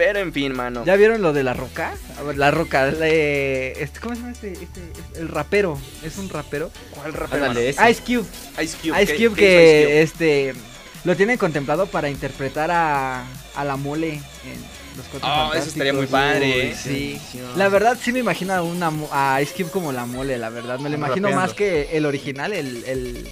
Pero 0.00 0.18
en 0.20 0.32
fin, 0.32 0.54
mano. 0.54 0.82
¿Ya 0.86 0.96
vieron 0.96 1.20
lo 1.20 1.34
de 1.34 1.42
la 1.42 1.52
roca? 1.52 1.92
A 2.18 2.22
ver, 2.22 2.38
la 2.38 2.50
roca, 2.50 2.86
le- 2.86 3.72
este, 3.82 4.00
¿cómo 4.00 4.14
se 4.14 4.20
llama 4.22 4.32
este, 4.32 4.52
este? 4.54 4.80
El 5.20 5.28
rapero, 5.28 5.78
es 6.02 6.16
un 6.16 6.30
rapero. 6.30 6.70
¿Cuál 6.94 7.12
rapero, 7.12 7.44
Ándale, 7.44 7.74
mano? 7.74 7.86
ese. 7.86 7.90
Ice 7.90 8.02
Cube. 8.02 8.26
Ice 8.64 8.76
Cube. 8.82 9.02
Ice 9.02 9.14
¿qué- 9.14 9.26
Cube 9.28 9.36
qué 9.36 10.02
hizo 10.02 10.02
Ice 10.02 10.12
Cube? 10.12 10.16
que 10.16 10.52
este 10.52 10.54
lo 11.04 11.16
tienen 11.16 11.36
contemplado 11.36 11.86
para 11.86 12.08
interpretar 12.08 12.70
a, 12.70 13.24
a 13.54 13.64
la 13.64 13.76
mole 13.76 14.12
en 14.14 14.96
Los 14.96 15.04
Cuatro 15.10 15.28
Oh, 15.28 15.32
eso 15.32 15.38
Fantásticos. 15.42 15.66
estaría 15.68 15.92
muy 15.92 16.06
padre. 16.06 16.74
Sí. 16.82 17.20
La 17.56 17.68
verdad 17.68 17.98
sí 18.02 18.10
me 18.10 18.20
imagino 18.20 18.54
a, 18.54 18.62
una, 18.62 18.90
a 19.12 19.42
Ice 19.42 19.52
Cube 19.54 19.70
como 19.70 19.92
la 19.92 20.06
mole, 20.06 20.38
la 20.38 20.48
verdad. 20.48 20.78
Me 20.78 20.88
lo 20.88 20.96
imagino 20.96 21.28
Rapeando. 21.28 21.46
más 21.46 21.52
que 21.54 21.90
el 21.94 22.06
original, 22.06 22.54
el, 22.54 22.84
el, 22.86 23.28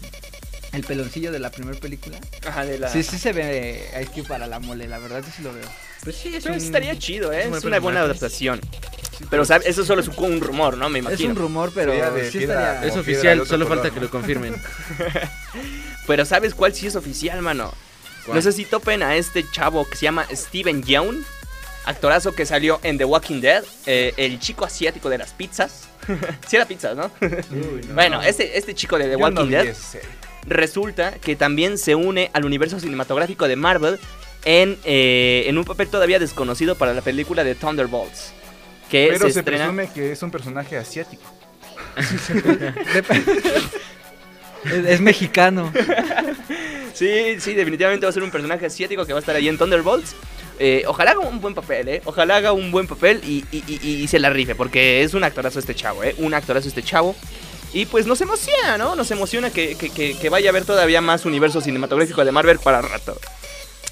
el 0.78 0.84
peloncillo 0.84 1.30
de 1.32 1.38
la 1.38 1.50
primera 1.50 1.78
película. 1.78 2.18
Ajá, 2.46 2.64
de 2.64 2.78
la... 2.78 2.88
Sí, 2.88 3.02
sí 3.02 3.18
se 3.18 3.32
ve 3.32 3.88
Ice 4.00 4.10
Cube 4.12 4.28
para 4.28 4.46
la 4.46 4.58
mole, 4.58 4.88
la 4.88 4.98
verdad 4.98 5.22
yo 5.24 5.32
sí 5.36 5.42
lo 5.42 5.52
veo. 5.52 5.66
Pues 6.04 6.16
sí, 6.16 6.34
es 6.34 6.44
un... 6.46 6.52
estaría 6.54 6.98
chido, 6.98 7.32
¿eh? 7.32 7.48
es 7.48 7.56
Es 7.56 7.64
una 7.64 7.78
buena 7.80 8.00
adaptación. 8.00 8.60
Pero, 9.30 9.44
¿sabes? 9.44 9.66
Eso 9.66 9.84
solo 9.84 10.00
es 10.00 10.08
un, 10.08 10.40
rumor, 10.40 10.76
¿no? 10.76 10.88
Me 10.88 11.00
Es 11.00 11.04
imagino. 11.04 11.30
un 11.30 11.36
rumor, 11.36 11.72
pero 11.74 11.92
de 11.92 12.30
sí 12.30 12.38
piedra, 12.38 12.72
estaría... 12.74 12.88
Es 12.92 12.96
oficial, 12.96 13.46
solo 13.46 13.64
color, 13.66 13.68
falta 13.68 13.88
¿no? 13.88 13.94
que 13.94 14.00
lo 14.00 14.10
confirmen. 14.10 14.54
Pero, 16.06 16.24
¿sabes 16.24 16.54
cuál 16.54 16.74
sí 16.74 16.86
es 16.86 16.96
oficial, 16.96 17.42
mano? 17.42 17.72
No 18.32 18.40
sé 18.42 18.52
si 18.52 18.64
topen 18.64 19.02
a 19.02 19.16
este 19.16 19.44
chavo 19.50 19.88
que 19.88 19.96
se 19.96 20.02
llama 20.04 20.26
Steven 20.32 20.82
Yeun. 20.82 21.24
Actorazo 21.86 22.34
que 22.34 22.44
salió 22.44 22.78
en 22.82 22.98
The 22.98 23.04
Walking 23.06 23.40
Dead. 23.40 23.64
eh, 23.86 24.12
el 24.18 24.38
chico 24.38 24.64
asiático 24.66 25.08
de 25.08 25.18
las 25.18 25.32
pizzas. 25.32 25.88
sí 26.46 26.56
era 26.56 26.66
pizzas, 26.66 26.94
¿no? 26.96 27.10
Bueno, 27.94 28.22
este, 28.22 28.56
este 28.58 28.74
chico 28.74 28.98
de 28.98 29.04
The 29.04 29.12
Yo 29.12 29.18
Walking 29.18 29.34
no 29.36 29.46
Dead 29.46 29.66
ese. 29.68 30.02
Resulta 30.46 31.12
que 31.12 31.36
también 31.36 31.78
se 31.78 31.94
une 31.94 32.30
al 32.32 32.44
universo 32.44 32.78
cinematográfico 32.80 33.48
de 33.48 33.56
Marvel 33.56 33.98
en, 34.44 34.78
eh, 34.84 35.44
en 35.46 35.58
un 35.58 35.64
papel 35.64 35.88
todavía 35.88 36.18
desconocido 36.18 36.74
para 36.76 36.94
la 36.94 37.02
película 37.02 37.44
de 37.44 37.54
Thunderbolts. 37.54 38.32
Que 38.90 39.08
Pero 39.12 39.26
se, 39.26 39.32
se, 39.34 39.38
estrena. 39.40 39.64
presume 39.64 39.90
que 39.92 40.12
es 40.12 40.22
un 40.22 40.30
personaje 40.30 40.76
asiático. 40.76 41.22
Es, 44.64 44.72
es 44.72 45.00
mexicano. 45.00 45.72
Sí, 46.92 47.36
sí, 47.40 47.54
definitivamente 47.54 48.04
va 48.06 48.10
a 48.10 48.12
ser 48.12 48.24
un 48.24 48.30
personaje 48.32 48.66
asiático 48.66 49.06
que 49.06 49.12
va 49.12 49.18
a 49.18 49.20
estar 49.20 49.36
ahí 49.36 49.48
en 49.48 49.56
Thunderbolts. 49.56 50.16
Eh, 50.58 50.82
ojalá 50.88 51.12
haga 51.12 51.20
un 51.20 51.40
buen 51.40 51.54
papel, 51.54 51.88
¿eh? 51.88 52.02
Ojalá 52.04 52.36
haga 52.36 52.52
un 52.52 52.72
buen 52.72 52.88
papel 52.88 53.20
y, 53.24 53.44
y- 53.52 53.62
y- 53.68 54.02
y 54.02 54.08
se 54.08 54.18
la 54.18 54.30
rife, 54.30 54.56
porque 54.56 55.02
es 55.04 55.14
un 55.14 55.22
actorazo 55.22 55.60
este 55.60 55.76
chavo, 55.76 56.02
¿eh? 56.02 56.16
Un 56.18 56.34
actorazo 56.34 56.66
este 56.66 56.82
chavo. 56.82 57.14
Y 57.72 57.86
pues 57.86 58.06
nos 58.06 58.20
emociona, 58.20 58.78
¿no? 58.78 58.94
Nos 58.96 59.10
emociona 59.10 59.50
que, 59.50 59.76
que- 59.76 59.90
que- 59.90 60.16
que 60.18 60.28
vaya 60.30 60.48
a 60.48 60.50
haber 60.50 60.64
todavía 60.64 61.00
más 61.00 61.24
universo 61.26 61.60
cinematográfico 61.60 62.24
de 62.24 62.32
Marvel 62.32 62.58
para 62.58 62.80
rato. 62.82 63.18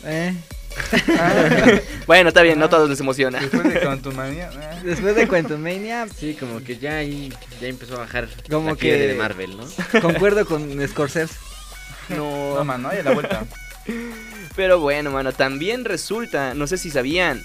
Eh, 0.05 0.35
Bueno, 2.07 2.29
está 2.29 2.43
bien, 2.43 2.59
no 2.59 2.69
todos 2.69 2.89
les 2.89 3.01
emociona. 3.01 3.41
Después 3.41 3.65
de 3.73 3.81
Quantumania. 3.81 4.51
eh. 4.55 4.81
Después 4.85 5.15
de 5.17 5.27
Quantumania, 5.29 6.07
Sí, 6.19 6.35
como 6.39 6.63
que 6.63 6.79
ya 6.79 6.97
ahí 6.99 7.33
ya 7.61 7.69
empezó 7.69 7.97
a 7.97 8.01
bajar 8.01 8.29
Como 8.51 8.71
la 8.71 8.77
que- 8.77 8.97
de 9.09 9.15
Marvel, 9.15 9.57
¿no? 9.57 10.01
concuerdo 10.01 10.45
con 10.47 10.87
Scorsese. 10.89 11.35
No, 12.11 12.63
mano, 12.65 12.89
ahí 12.91 12.99
a 12.99 13.03
la 13.03 13.13
vuelta. 13.13 13.45
Pero 14.55 14.79
bueno, 14.81 15.11
mano, 15.11 15.33
también 15.33 15.85
resulta, 15.85 16.55
no 16.55 16.67
sé 16.67 16.79
si 16.79 16.91
sabían, 16.91 17.43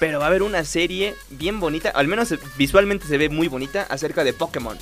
pero 0.00 0.18
va 0.18 0.24
a 0.26 0.28
haber 0.28 0.42
una 0.42 0.64
serie 0.64 1.14
bien 1.30 1.60
bonita, 1.60 1.90
al 1.90 2.08
menos 2.08 2.34
visualmente 2.56 3.06
se 3.06 3.18
ve 3.18 3.28
muy 3.28 3.48
bonita, 3.48 3.82
acerca 3.88 4.24
de 4.24 4.32
Pokémon. 4.32 4.78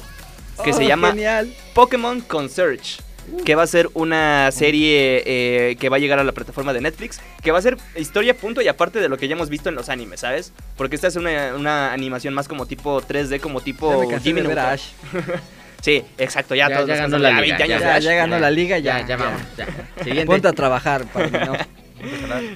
Que 0.62 0.72
se 0.72 0.84
Oh, 0.84 0.88
llama 0.88 1.10
Genial. 1.10 1.52
Pokémon 1.74 2.20
Concierge. 2.20 2.98
Que 3.46 3.54
va 3.54 3.62
a 3.62 3.66
ser 3.66 3.88
una 3.94 4.50
serie 4.52 5.22
eh, 5.24 5.76
que 5.76 5.88
va 5.88 5.96
a 5.96 5.98
llegar 5.98 6.18
a 6.18 6.24
la 6.24 6.32
plataforma 6.32 6.74
de 6.74 6.82
Netflix. 6.82 7.20
Que 7.42 7.52
va 7.52 7.58
a 7.58 7.62
ser 7.62 7.78
historia 7.96 8.36
punto 8.36 8.60
y 8.60 8.68
aparte 8.68 9.00
de 9.00 9.08
lo 9.08 9.16
que 9.16 9.28
ya 9.28 9.34
hemos 9.34 9.48
visto 9.48 9.70
en 9.70 9.74
los 9.74 9.88
animes, 9.88 10.20
¿sabes? 10.20 10.52
Porque 10.76 10.94
esta 10.96 11.08
es 11.08 11.16
una, 11.16 11.54
una 11.54 11.92
animación 11.94 12.34
más 12.34 12.48
como 12.48 12.66
tipo 12.66 13.00
3D, 13.00 13.40
como 13.40 13.62
tipo 13.62 14.10
Jimmy. 14.20 14.42
Ash. 14.58 14.82
Sí, 15.80 16.02
exacto, 16.16 16.54
ya, 16.54 16.70
Ya- 16.70 16.76
todos 16.76 16.88
ya 16.88 16.96
ganó 16.96 17.18
la 17.18 17.28
liga, 17.28 17.40
20 17.42 17.62
años 17.64 17.80
ya, 17.80 17.86
de 17.86 17.92
Ash. 17.92 18.02
ya 18.04 18.14
ganó 18.14 18.38
la 18.38 18.50
liga, 18.50 18.78
ya. 18.78 19.00
Ya, 19.00 19.06
ya 19.06 19.16
vamos, 19.18 19.42
ya. 19.54 19.66
Siguiente. 20.02 20.24
Ponte 20.24 20.48
a 20.48 20.52
trabajar, 20.54 21.04
para 21.12 21.28
mí, 21.28 21.38
no. 21.46 21.52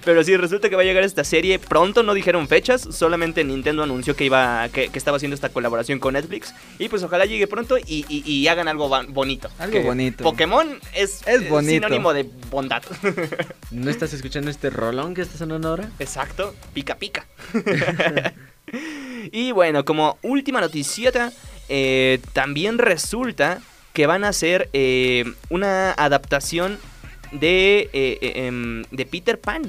Pero 0.04 0.22
sí, 0.24 0.37
resulta 0.37 0.68
que 0.68 0.76
va 0.76 0.82
a 0.82 0.84
llegar 0.84 1.02
esta 1.04 1.24
serie 1.24 1.58
pronto, 1.58 2.02
no 2.02 2.14
dijeron 2.14 2.48
fechas, 2.48 2.82
solamente 2.90 3.44
Nintendo 3.44 3.82
anunció 3.82 4.14
que 4.16 4.24
iba 4.24 4.68
que, 4.70 4.88
que 4.88 4.98
estaba 4.98 5.16
haciendo 5.16 5.34
esta 5.34 5.48
colaboración 5.50 5.98
con 5.98 6.14
Netflix 6.14 6.54
y 6.78 6.88
pues 6.88 7.02
ojalá 7.02 7.24
llegue 7.24 7.46
pronto 7.46 7.78
y, 7.78 8.04
y- 8.08 8.22
y 8.24 8.48
hagan 8.48 8.68
algo 8.68 8.88
bonito. 9.08 9.48
Algo 9.58 9.72
Que 9.72 9.80
bonito. 9.84 10.24
Pokémon 10.24 10.78
es, 10.94 11.26
Es 11.26 11.48
bonito. 11.48 11.72
sinónimo 11.87 12.12
de 12.12 12.24
bondad. 12.50 12.82
¿No 13.70 13.90
estás 13.90 14.12
escuchando 14.12 14.50
este 14.50 14.70
rolón 14.70 15.14
que 15.14 15.22
está 15.22 15.38
sonando 15.38 15.68
ahora? 15.68 15.90
Exacto, 15.98 16.54
pica 16.74 16.96
pica. 16.96 17.26
y 19.32 19.52
bueno, 19.52 19.84
como 19.84 20.18
última 20.22 20.61
noticieta, 20.61 21.32
eh, 21.68 22.20
también 22.32 22.78
resulta 22.78 23.61
que 23.92 24.06
van 24.06 24.24
a 24.24 24.28
hacer 24.28 24.68
eh, 24.72 25.24
una 25.48 25.92
adaptación 25.92 26.78
de, 27.32 27.90
eh, 27.92 28.18
eh, 28.20 28.46
em, 28.46 28.84
de 28.90 29.06
Peter 29.06 29.38
Pan. 29.38 29.62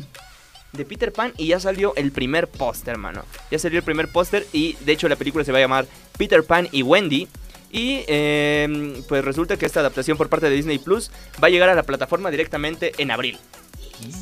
De 0.72 0.86
Peter 0.86 1.12
Pan 1.12 1.34
y 1.38 1.48
ya 1.48 1.60
salió 1.60 1.93
el 1.95 2.12
primer 2.12 2.48
póster, 2.48 2.98
mano. 2.98 3.26
Ya 3.50 3.58
salió 3.58 3.80
el 3.80 3.84
primer 3.84 4.08
póster 4.12 4.45
y 4.54 4.74
de 4.82 4.91
hecho 4.91 5.08
la 5.10 5.15
película 5.15 5.43
se 5.43 5.52
va 5.52 5.58
a 5.58 5.62
llamar 5.62 5.88
Peter 6.17 6.43
Pan 6.43 6.67
y 6.72 6.84
Wendy. 6.84 7.28
Y 7.72 8.04
em, 8.08 9.04
pues 9.08 9.24
resulta 9.24 9.58
que 9.58 9.65
esta 9.65 9.80
adaptación 9.80 10.17
por 10.17 10.30
parte 10.30 10.50
de 10.50 10.56
Disney 10.56 10.80
Plus 10.80 11.12
va 11.43 11.48
a 11.48 11.50
llegar 11.52 11.69
a 11.69 11.76
la 11.76 11.84
plataforma 11.84 12.30
directamente 12.32 12.93
en 12.98 13.12
abril. 13.12 13.38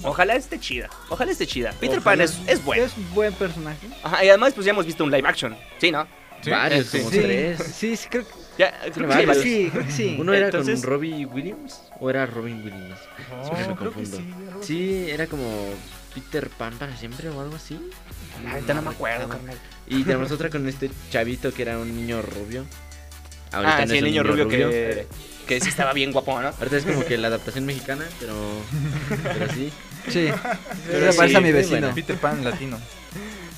Ojalá 0.03 0.35
esté 0.35 0.59
chida. 0.59 0.89
Ojalá 1.09 1.31
esté 1.31 1.45
chida. 1.47 1.71
Peter 1.79 2.01
Pan 2.01 2.19
es, 2.21 2.39
es 2.47 2.63
bueno. 2.63 2.83
Es 2.83 2.97
un 2.97 3.13
buen 3.13 3.33
personaje. 3.33 3.87
Ajá, 4.03 4.23
y 4.25 4.29
además 4.29 4.53
pues 4.53 4.65
ya 4.65 4.71
hemos 4.71 4.85
visto 4.85 5.03
un 5.03 5.11
live 5.11 5.27
action. 5.27 5.55
Sí, 5.79 5.91
¿no? 5.91 6.07
Sí, 6.41 6.49
Varios, 6.49 6.87
sí. 6.87 6.99
como 6.99 7.11
Sí, 7.11 7.19
tres. 7.19 7.57
sí, 7.75 7.95
sí, 7.95 8.07
creo 8.09 8.23
que 8.25 8.33
Ya, 8.57 8.73
creo 8.93 9.07
que 9.09 9.35
sí, 9.35 9.69
creo 9.71 9.85
que 9.85 9.91
sí. 9.91 10.15
¿Uno 10.19 10.33
era 10.33 10.45
Entonces- 10.47 10.81
con 10.81 10.89
Robbie 10.89 11.25
Williams 11.25 11.81
o 11.99 12.09
era 12.09 12.25
Robin 12.25 12.57
Williams? 12.63 12.97
Siempre 13.43 13.67
me 13.67 13.75
confundo. 13.75 14.19
sí, 14.61 15.07
era 15.09 15.27
como 15.27 15.47
Peter 16.15 16.49
Pan 16.49 16.73
para 16.79 16.95
siempre 16.97 17.29
o 17.29 17.39
algo 17.41 17.55
así. 17.55 17.79
La 18.43 18.53
neta 18.53 18.73
no 18.73 18.81
me 18.81 18.89
acuerdo, 18.91 19.27
carnal. 19.29 19.57
Y 19.87 20.03
tenemos 20.03 20.31
otra 20.31 20.49
con 20.49 20.67
este 20.67 20.89
chavito 21.11 21.53
que 21.53 21.61
era 21.61 21.77
un 21.77 21.95
niño 21.95 22.21
rubio. 22.21 22.65
Ahorita 23.51 23.77
Ah, 23.77 23.85
no 23.85 23.91
sí, 23.91 23.97
el 23.99 24.03
niño 24.05 24.23
rubio 24.23 24.47
que, 24.47 25.07
que 25.47 25.61
sí 25.61 25.69
estaba 25.69 25.93
bien 25.93 26.11
guapo, 26.11 26.41
¿no? 26.41 26.49
Ahorita 26.49 26.77
es 26.77 26.83
como 26.85 27.05
que 27.05 27.17
la 27.17 27.27
adaptación 27.27 27.65
mexicana, 27.65 28.05
pero, 28.19 28.33
pero 29.23 29.53
sí. 29.53 29.71
Sí. 30.09 30.29
Pero 30.31 30.57
Pero 30.91 31.11
sí, 31.11 31.17
parece 31.17 31.37
a 31.37 31.41
mi 31.41 31.51
vecino. 31.51 31.93
Peter 31.93 32.17
Pan 32.17 32.43
latino. 32.43 32.77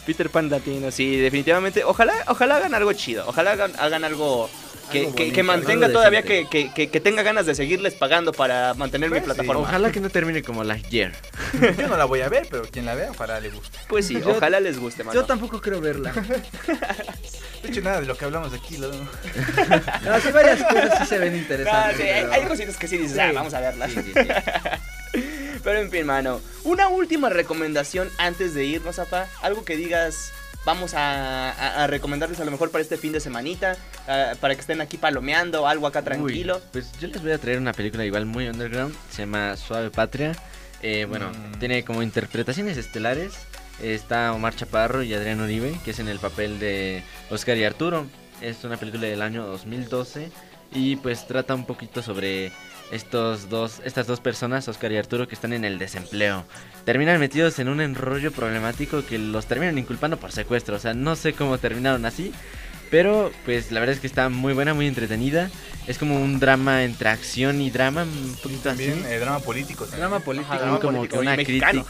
Peter 0.05 0.29
Pan 0.29 0.49
latino, 0.49 0.91
sí, 0.91 1.15
definitivamente. 1.17 1.83
Ojalá, 1.83 2.13
ojalá 2.27 2.57
hagan 2.57 2.73
algo 2.73 2.91
chido. 2.93 3.25
Ojalá 3.27 3.51
hagan, 3.53 3.71
hagan 3.79 4.03
algo 4.03 4.49
que, 4.89 4.99
Algo 4.99 5.11
que- 5.15 5.23
bonito, 5.23 5.35
que 5.35 5.43
mantenga 5.43 5.89
todavía, 5.91 6.21
que, 6.23 6.47
que, 6.49 6.71
que- 6.73 6.89
que 6.89 6.99
tenga 6.99 7.23
ganas 7.23 7.45
de 7.45 7.55
seguirles 7.55 7.93
pagando 7.93 8.31
para 8.33 8.73
mantener 8.73 9.09
mi 9.09 9.19
Pues 9.19 9.23
sí. 9.23 9.25
plataforma. 9.27 9.61
Ojalá 9.61 9.91
que 9.91 9.99
no 9.99 10.09
termine 10.09 10.41
como 10.43 10.63
Lightyear. 10.63 11.13
Yo 11.77 11.87
no 11.87 11.97
la 11.97 12.05
voy 12.05 12.21
a 12.21 12.29
ver, 12.29 12.47
pero 12.49 12.63
quien 12.63 12.85
la 12.85 12.95
vea, 12.95 13.11
ojalá 13.11 13.39
le 13.39 13.49
guste. 13.49 13.77
Pues 13.87 14.07
sí, 14.07 14.19
Yo- 14.19 14.31
ojalá 14.31 14.59
les 14.59 14.79
guste, 14.79 15.03
mano. 15.03 15.19
Yo 15.19 15.25
tampoco 15.25 15.61
creo 15.61 15.79
verla. 15.81 16.11
De 17.63 17.69
hecho, 17.69 17.81
nada 17.81 17.99
de 17.99 18.07
lo 18.07 18.15
que 18.17 18.23
hablamos 18.25 18.53
aquí. 18.53 18.77
Lo... 18.77 18.89
No, 18.93 20.19
sí, 20.21 20.31
varias 20.33 20.63
cosas 20.63 20.99
sí 20.99 21.05
se 21.07 21.17
ven 21.19 21.35
interesantes. 21.35 21.97
sí, 21.97 22.03
hay, 22.03 22.21
pero- 22.23 22.33
hay 22.33 22.43
cositas 22.45 22.77
que 22.77 22.87
sí 22.87 22.97
dices, 22.97 23.13
Sí. 23.13 23.19
ah, 23.19 23.31
vamos 23.33 23.53
a 23.53 23.59
verlas. 23.59 23.91
Sí, 23.91 24.01
sí, 24.01 24.11
sí. 24.13 25.21
Pero 25.63 25.79
en 25.79 25.91
fin, 25.91 26.05
mano. 26.05 26.39
Una 26.63 26.87
última 26.87 27.29
recomendación 27.29 28.09
antes 28.17 28.53
de 28.53 28.63
irnos, 28.65 28.97
apa. 28.99 29.27
Algo 29.41 29.65
que 29.65 29.75
digas, 29.75 30.31
vamos 30.65 30.93
a, 30.93 31.51
a- 31.51 31.83
a 31.83 31.87
recomendarles 31.87 32.39
a 32.39 32.45
lo 32.45 32.51
mejor 32.51 32.71
para 32.71 32.81
este 32.81 32.97
fin 32.97 33.11
de 33.13 33.19
semanita. 33.19 33.77
ah, 34.07 34.33
para 34.39 34.55
que 34.55 34.61
estén 34.61 34.81
aquí 34.81 34.97
palomeando, 34.97 35.67
algo 35.67 35.87
acá 35.87 36.01
tranquilo. 36.01 36.57
Uy, 36.57 36.61
pues 36.71 36.91
yo 36.99 37.07
les 37.07 37.21
voy 37.21 37.31
a 37.31 37.37
traer 37.37 37.57
una 37.59 37.73
película 37.73 38.05
igual 38.05 38.25
muy 38.25 38.47
underground. 38.47 38.95
Se 39.11 39.23
llama 39.23 39.55
Suave 39.57 39.89
Patria. 39.91 40.33
Eh, 40.81 41.05
bueno, 41.09 41.29
Mm. 41.31 41.59
tiene 41.59 41.83
como 41.83 42.01
interpretaciones 42.03 42.77
estelares. 42.77 43.33
Está 43.81 44.33
Omar 44.33 44.55
Chaparro 44.55 45.03
y 45.03 45.13
Adrián 45.13 45.39
Uribe, 45.41 45.79
que 45.85 45.91
es 45.91 45.99
en 45.99 46.07
el 46.09 46.19
papel 46.19 46.59
de 46.59 47.03
Oscar 47.29 47.55
y 47.57 47.63
Arturo. 47.65 48.07
Es 48.41 48.63
una 48.63 48.77
película 48.77 49.07
del 49.07 49.21
año 49.21 49.45
2012 49.45 50.31
y 50.73 50.95
pues 50.97 51.27
trata 51.27 51.53
un 51.55 51.65
poquito 51.65 52.01
sobre 52.01 52.51
estos 52.91 53.49
dos, 53.49 53.81
estas 53.85 54.07
dos 54.07 54.19
personas, 54.19 54.67
Oscar 54.67 54.91
y 54.91 54.97
Arturo, 54.97 55.27
que 55.27 55.35
están 55.35 55.53
en 55.53 55.65
el 55.65 55.77
desempleo. 55.79 56.45
Terminan 56.85 57.19
metidos 57.19 57.59
en 57.59 57.69
un 57.69 57.81
enrollo 57.81 58.31
problemático 58.31 59.05
que 59.05 59.17
los 59.19 59.45
terminan 59.45 59.77
inculpando 59.77 60.17
por 60.17 60.31
secuestro. 60.31 60.75
O 60.75 60.79
sea, 60.79 60.93
no 60.93 61.15
sé 61.15 61.33
cómo 61.33 61.57
terminaron 61.57 62.05
así. 62.05 62.31
Pero 62.91 63.31
pues 63.45 63.71
la 63.71 63.79
verdad 63.81 63.93
es 63.93 64.01
que 64.01 64.07
está 64.07 64.29
muy 64.29 64.53
buena, 64.53 64.73
muy 64.73 64.87
entretenida. 64.87 65.51
Es 65.85 65.99
como 65.99 66.19
un 66.19 66.39
drama 66.39 66.83
entre 66.83 67.09
acción 67.09 67.61
y 67.61 67.69
drama, 67.69 68.01
un 68.03 68.35
poquito 68.41 68.71
así. 68.71 68.87
También 68.87 69.05
eh, 69.05 69.19
drama 69.19 69.39
político. 69.39 69.83
también. 69.85 69.99
Drama 70.09 70.19
político. 70.25 70.53
Ajá, 70.53 70.61
drama 70.63 70.79
como 70.79 70.97
político 70.97 71.21
una 71.21 71.35
crítica. 71.35 71.85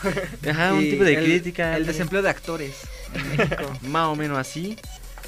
Ajá, 0.49 0.73
un 0.73 0.81
tipo 0.81 1.03
de 1.05 1.13
el- 1.13 1.23
crítica. 1.23 1.77
El 1.77 1.85
desempleo 1.85 2.21
de 2.21 2.29
actores 2.29 2.75
en 3.13 3.29
México. 3.29 3.71
Más 3.83 4.07
o 4.07 4.15
menos 4.17 4.37
así. 4.37 4.75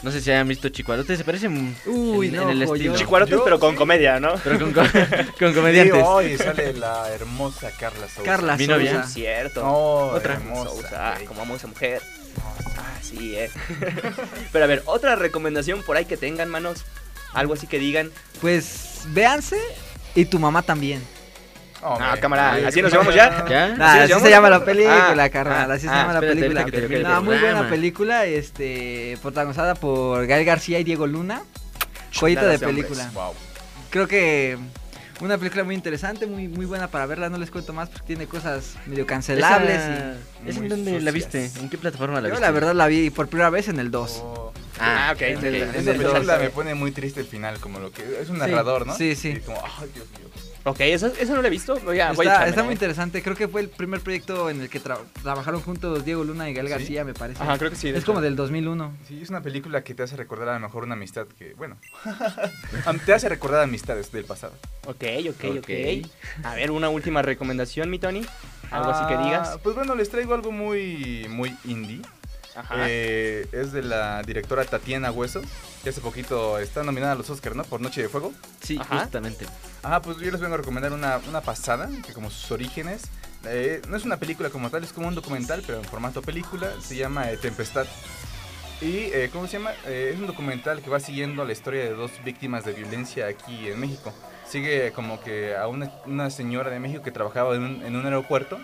No 0.03 0.11
sé 0.11 0.19
si 0.19 0.31
hayan 0.31 0.47
visto 0.47 0.67
Chicuarote, 0.69 1.15
se 1.15 1.23
parece 1.23 1.47
un- 1.47 1.75
Uy, 1.85 2.27
en, 2.29 2.35
no, 2.35 2.41
en 2.43 2.49
el 2.49 2.61
estilo. 2.63 2.95
Chicuarotes, 2.95 3.37
Yo- 3.37 3.43
pero 3.43 3.59
con 3.59 3.75
comedia, 3.75 4.19
¿no? 4.19 4.33
Pero 4.43 4.57
con, 4.59 4.73
co- 4.73 4.81
con 5.39 5.49
Sí, 5.49 5.55
comediantes. 5.55 6.03
hoy 6.05 6.37
sale 6.37 6.73
la 6.73 7.07
hermosa 7.13 7.69
Carla 7.79 8.07
Sousa. 8.07 8.23
Carla 8.23 8.57
Mi 8.57 8.65
novia. 8.67 8.93
Sousa. 8.93 9.07
Cierto. 9.07 9.61
Oh, 9.65 10.11
Otra 10.15 10.33
hermosa. 10.33 10.69
Sousa, 10.71 11.17
como 11.27 11.43
amo 11.43 11.55
esa 11.55 11.67
mujer. 11.67 12.01
Ah, 12.77 12.97
sí, 13.01 13.35
eh. 13.35 13.51
Pero 14.51 14.63
a 14.65 14.67
ver, 14.67 14.81
otra 14.85 15.15
recomendación 15.15 15.83
por 15.83 15.97
ahí 15.97 16.05
que 16.05 16.17
tengan, 16.17 16.49
manos. 16.49 16.83
Algo 17.33 17.53
así 17.53 17.67
que 17.67 17.77
digan. 17.79 18.11
Pues 18.41 19.01
véanse 19.09 19.57
y 20.15 20.25
tu 20.25 20.39
mamá 20.39 20.63
también. 20.63 21.01
Hombre. 21.83 22.05
Ah, 22.11 22.17
cámara, 22.19 22.57
así 22.67 22.81
nos 22.81 22.91
llevamos 22.91 23.15
ya. 23.15 23.45
¿Ya? 23.49 23.75
Ah, 23.79 24.03
así 24.03 24.13
se 24.13 24.29
llama 24.29 24.49
la 24.49 24.63
película, 24.63 25.23
Ah, 25.23 25.29
carnal. 25.29 25.71
ah, 25.71 25.73
Así 25.73 25.87
se 25.87 25.89
ah, 25.93 26.01
llama 26.01 26.13
la 26.13 26.19
película. 26.21 26.65
que 26.65 26.99
No, 27.03 27.21
muy 27.23 27.37
buena 27.37 27.67
película, 27.69 28.25
este, 28.25 29.17
protagonizada 29.21 29.75
por 29.75 30.25
Gael 30.27 30.45
García 30.45 30.79
y 30.79 30.83
Diego 30.83 31.07
Luna. 31.07 31.41
Joyita 32.13 32.45
de 32.45 32.59
película. 32.59 33.09
Wow. 33.13 33.33
Creo 33.89 34.07
que 34.07 34.57
una 35.21 35.37
película 35.37 35.63
muy 35.63 35.75
interesante, 35.75 36.25
muy 36.27 36.47
muy 36.47 36.65
buena 36.65 36.87
para 36.89 37.05
verla. 37.05 37.29
No 37.29 37.37
les 37.37 37.49
cuento 37.51 37.73
más 37.73 37.89
porque 37.89 38.05
tiene 38.07 38.25
cosas 38.27 38.75
medio 38.85 39.05
cancelables. 39.05 39.81
Esa- 39.81 40.13
¿Esa 40.45 40.59
muy 40.59 40.63
en 40.65 40.69
dónde 40.69 41.01
la 41.01 41.11
viste? 41.11 41.49
¿En 41.59 41.69
qué 41.69 41.77
plataforma 41.77 42.15
la 42.21 42.27
yo 42.27 42.33
viste? 42.33 42.45
la 42.45 42.51
verdad 42.51 42.73
la 42.75 42.87
vi 42.87 43.09
por 43.09 43.27
primera 43.27 43.49
vez 43.49 43.67
en 43.69 43.79
el 43.79 43.91
2. 43.91 44.19
Oh. 44.23 44.53
Ah, 44.79 45.11
ok. 45.15 45.21
en 45.21 45.37
ok. 45.37 45.43
el- 45.43 45.55
Esa 45.55 45.77
en 45.79 45.87
el 45.89 45.97
película 45.97 46.37
me 46.37 46.49
pone 46.49 46.73
muy 46.75 46.91
triste 46.91 47.19
el 47.21 47.27
final, 47.27 47.59
como 47.59 47.79
lo 47.79 47.91
que 47.91 48.01
es 48.21 48.29
un 48.29 48.35
Sí, 48.35 48.41
narrador, 48.41 48.85
¿no? 48.87 48.95
sí, 48.95 49.15
sí. 49.15 49.29
Y 49.29 49.39
como, 49.41 49.57
ay, 49.79 49.89
Dios 49.93 50.07
mío. 50.11 50.29
Ok, 50.63 50.79
eso, 50.81 51.07
eso 51.19 51.33
no 51.35 51.41
lo 51.41 51.47
he 51.47 51.49
visto. 51.49 51.79
Voy 51.79 51.99
a, 51.99 52.11
voy 52.11 52.27
a 52.27 52.33
está, 52.33 52.47
está 52.47 52.63
muy 52.63 52.71
eh. 52.71 52.73
interesante. 52.73 53.23
Creo 53.23 53.35
que 53.35 53.47
fue 53.47 53.61
el 53.61 53.69
primer 53.69 53.99
proyecto 54.01 54.49
en 54.49 54.61
el 54.61 54.69
que 54.69 54.79
tra- 54.81 54.99
trabajaron 55.23 55.61
juntos 55.61 56.05
Diego 56.05 56.23
Luna 56.23 56.49
y 56.49 56.53
Gael 56.53 56.67
¿Sí? 56.67 56.71
García, 56.71 57.03
me 57.03 57.13
parece. 57.15 57.41
Ajá, 57.41 57.57
creo 57.57 57.71
que 57.71 57.75
sí. 57.75 57.89
es 57.89 57.95
hecho. 57.97 58.05
como 58.05 58.21
del 58.21 58.35
2001. 58.35 58.93
Sí, 59.07 59.19
es 59.21 59.29
una 59.29 59.41
película 59.41 59.83
que 59.83 59.95
te 59.95 60.03
hace 60.03 60.15
recordar 60.15 60.49
a 60.49 60.53
lo 60.53 60.59
mejor 60.59 60.83
una 60.83 60.93
amistad 60.93 61.25
que, 61.39 61.55
bueno, 61.55 61.77
te 63.05 63.13
hace 63.13 63.27
recordar 63.27 63.63
amistades 63.63 64.11
del 64.11 64.25
pasado. 64.25 64.53
Ok, 64.85 65.03
ok, 65.29 65.43
ok. 65.49 65.57
Ok. 65.59 66.45
A 66.45 66.55
ver, 66.55 66.71
una 66.71 66.89
última 66.89 67.21
recomendación, 67.21 67.89
mi 67.89 67.97
Tony. 67.97 68.21
Algo 68.69 68.91
así 68.91 69.05
que 69.07 69.15
Ah, 69.15 69.23
digas. 69.23 69.59
Pues 69.63 69.75
bueno, 69.75 69.95
les 69.95 70.09
traigo 70.09 70.33
algo 70.33 70.51
muy, 70.51 71.25
muy 71.29 71.55
indie. 71.65 72.01
Eh, 72.85 73.47
es 73.51 73.71
de 73.71 73.81
la 73.81 74.21
directora 74.23 74.65
Tatiana 74.65 75.11
Hueso, 75.11 75.41
que 75.83 75.89
hace 75.89 76.01
poquito 76.01 76.59
está 76.59 76.83
nominada 76.83 77.13
a 77.13 77.15
los 77.15 77.29
Oscars, 77.29 77.55
¿no? 77.55 77.63
Por 77.63 77.81
Noche 77.81 78.01
de 78.01 78.09
Fuego. 78.09 78.33
Sí, 78.61 78.77
Ajá. 78.79 78.99
justamente. 78.99 79.45
Ajá, 79.83 80.01
pues 80.01 80.17
yo 80.17 80.31
les 80.31 80.41
vengo 80.41 80.55
a 80.55 80.57
recomendar 80.57 80.93
una, 80.93 81.19
una 81.29 81.41
pasada, 81.41 81.89
que 82.05 82.13
como 82.13 82.29
sus 82.29 82.51
orígenes, 82.51 83.03
eh, 83.45 83.81
no 83.87 83.97
es 83.97 84.03
una 84.03 84.17
película 84.17 84.49
como 84.49 84.69
tal, 84.69 84.83
es 84.83 84.93
como 84.93 85.07
un 85.07 85.15
documental, 85.15 85.63
pero 85.65 85.79
en 85.79 85.85
formato 85.85 86.21
película, 86.21 86.71
se 86.81 86.95
llama 86.95 87.31
eh, 87.31 87.37
Tempestad. 87.37 87.87
Y, 88.81 89.11
eh, 89.13 89.29
¿cómo 89.31 89.45
se 89.47 89.57
llama? 89.57 89.71
Eh, 89.85 90.11
es 90.13 90.19
un 90.19 90.25
documental 90.25 90.81
que 90.81 90.89
va 90.89 90.99
siguiendo 90.99 91.45
la 91.45 91.51
historia 91.51 91.83
de 91.83 91.93
dos 91.93 92.11
víctimas 92.25 92.65
de 92.65 92.73
violencia 92.73 93.27
aquí 93.27 93.67
en 93.67 93.79
México. 93.79 94.11
Sigue 94.47 94.91
como 94.91 95.21
que 95.21 95.55
a 95.55 95.67
una, 95.67 95.91
una 96.05 96.29
señora 96.31 96.71
de 96.71 96.79
México 96.79 97.03
que 97.03 97.11
trabajaba 97.11 97.55
en 97.55 97.63
un, 97.63 97.85
en 97.85 97.95
un 97.95 98.05
aeropuerto 98.05 98.59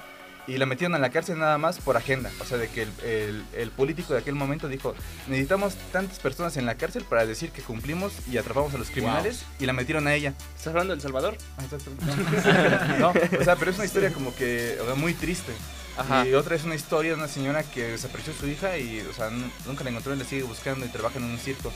y 0.48 0.58
la 0.58 0.66
metieron 0.66 0.96
a 0.96 1.00
la 1.00 1.10
cárcel 1.10 1.38
nada 1.40 1.58
más 1.58 1.80
por 1.80 1.98
agenda. 1.98 2.32
O 2.40 2.46
sea, 2.46 2.58
de 2.58 2.70
que 2.70 2.84
el, 2.84 2.92
el- 3.04 3.44
el 3.54 3.72
político 3.72 4.14
de 4.14 4.20
aquel 4.20 4.34
momento 4.36 4.68
dijo, 4.68 4.96
necesitamos 5.28 5.76
tantas 5.92 6.20
personas 6.20 6.56
en 6.58 6.66
la 6.66 6.76
cárcel 6.76 7.04
para 7.04 7.26
decir 7.26 7.52
que 7.52 7.62
cumplimos 7.62 8.14
y 8.32 8.38
atrapamos 8.38 8.74
a 8.74 8.78
los 8.78 8.90
criminales 8.90 9.44
y 9.60 9.66
la 9.66 9.74
metieron 9.74 10.08
a 10.08 10.14
ella. 10.16 10.34
¿Estás 10.56 10.68
hablando 10.68 10.94
del 10.94 11.02
Salvador? 11.02 11.38
Ah, 11.58 11.64
exacto. 11.64 11.92
No, 13.00 13.10
o 13.40 13.44
sea, 13.44 13.56
pero 13.58 13.72
es 13.72 13.78
una 13.78 13.86
historia 13.86 14.12
como 14.14 14.34
que 14.36 14.78
o 14.82 14.86
sea, 14.86 14.96
muy 14.96 15.14
triste. 15.14 15.52
Ajá. 15.98 16.28
Y 16.28 16.34
otra 16.36 16.56
es 16.56 16.64
una 16.64 16.76
historia 16.76 17.12
de 17.12 17.18
una 17.18 17.28
señora 17.28 17.64
que 17.64 17.84
desapareció 17.90 18.32
su 18.34 18.48
hija 18.48 18.78
y, 18.78 19.02
o 19.02 19.14
sea, 19.14 19.30
nu- 19.32 19.50
nunca 19.66 19.84
la 19.84 19.90
encontró 19.90 20.14
y 20.14 20.18
la 20.18 20.26
sigue 20.26 20.44
buscando 20.44 20.86
y 20.86 20.90
trabaja 20.90 21.18
en 21.18 21.26
un 21.26 21.38
circo. 21.40 21.74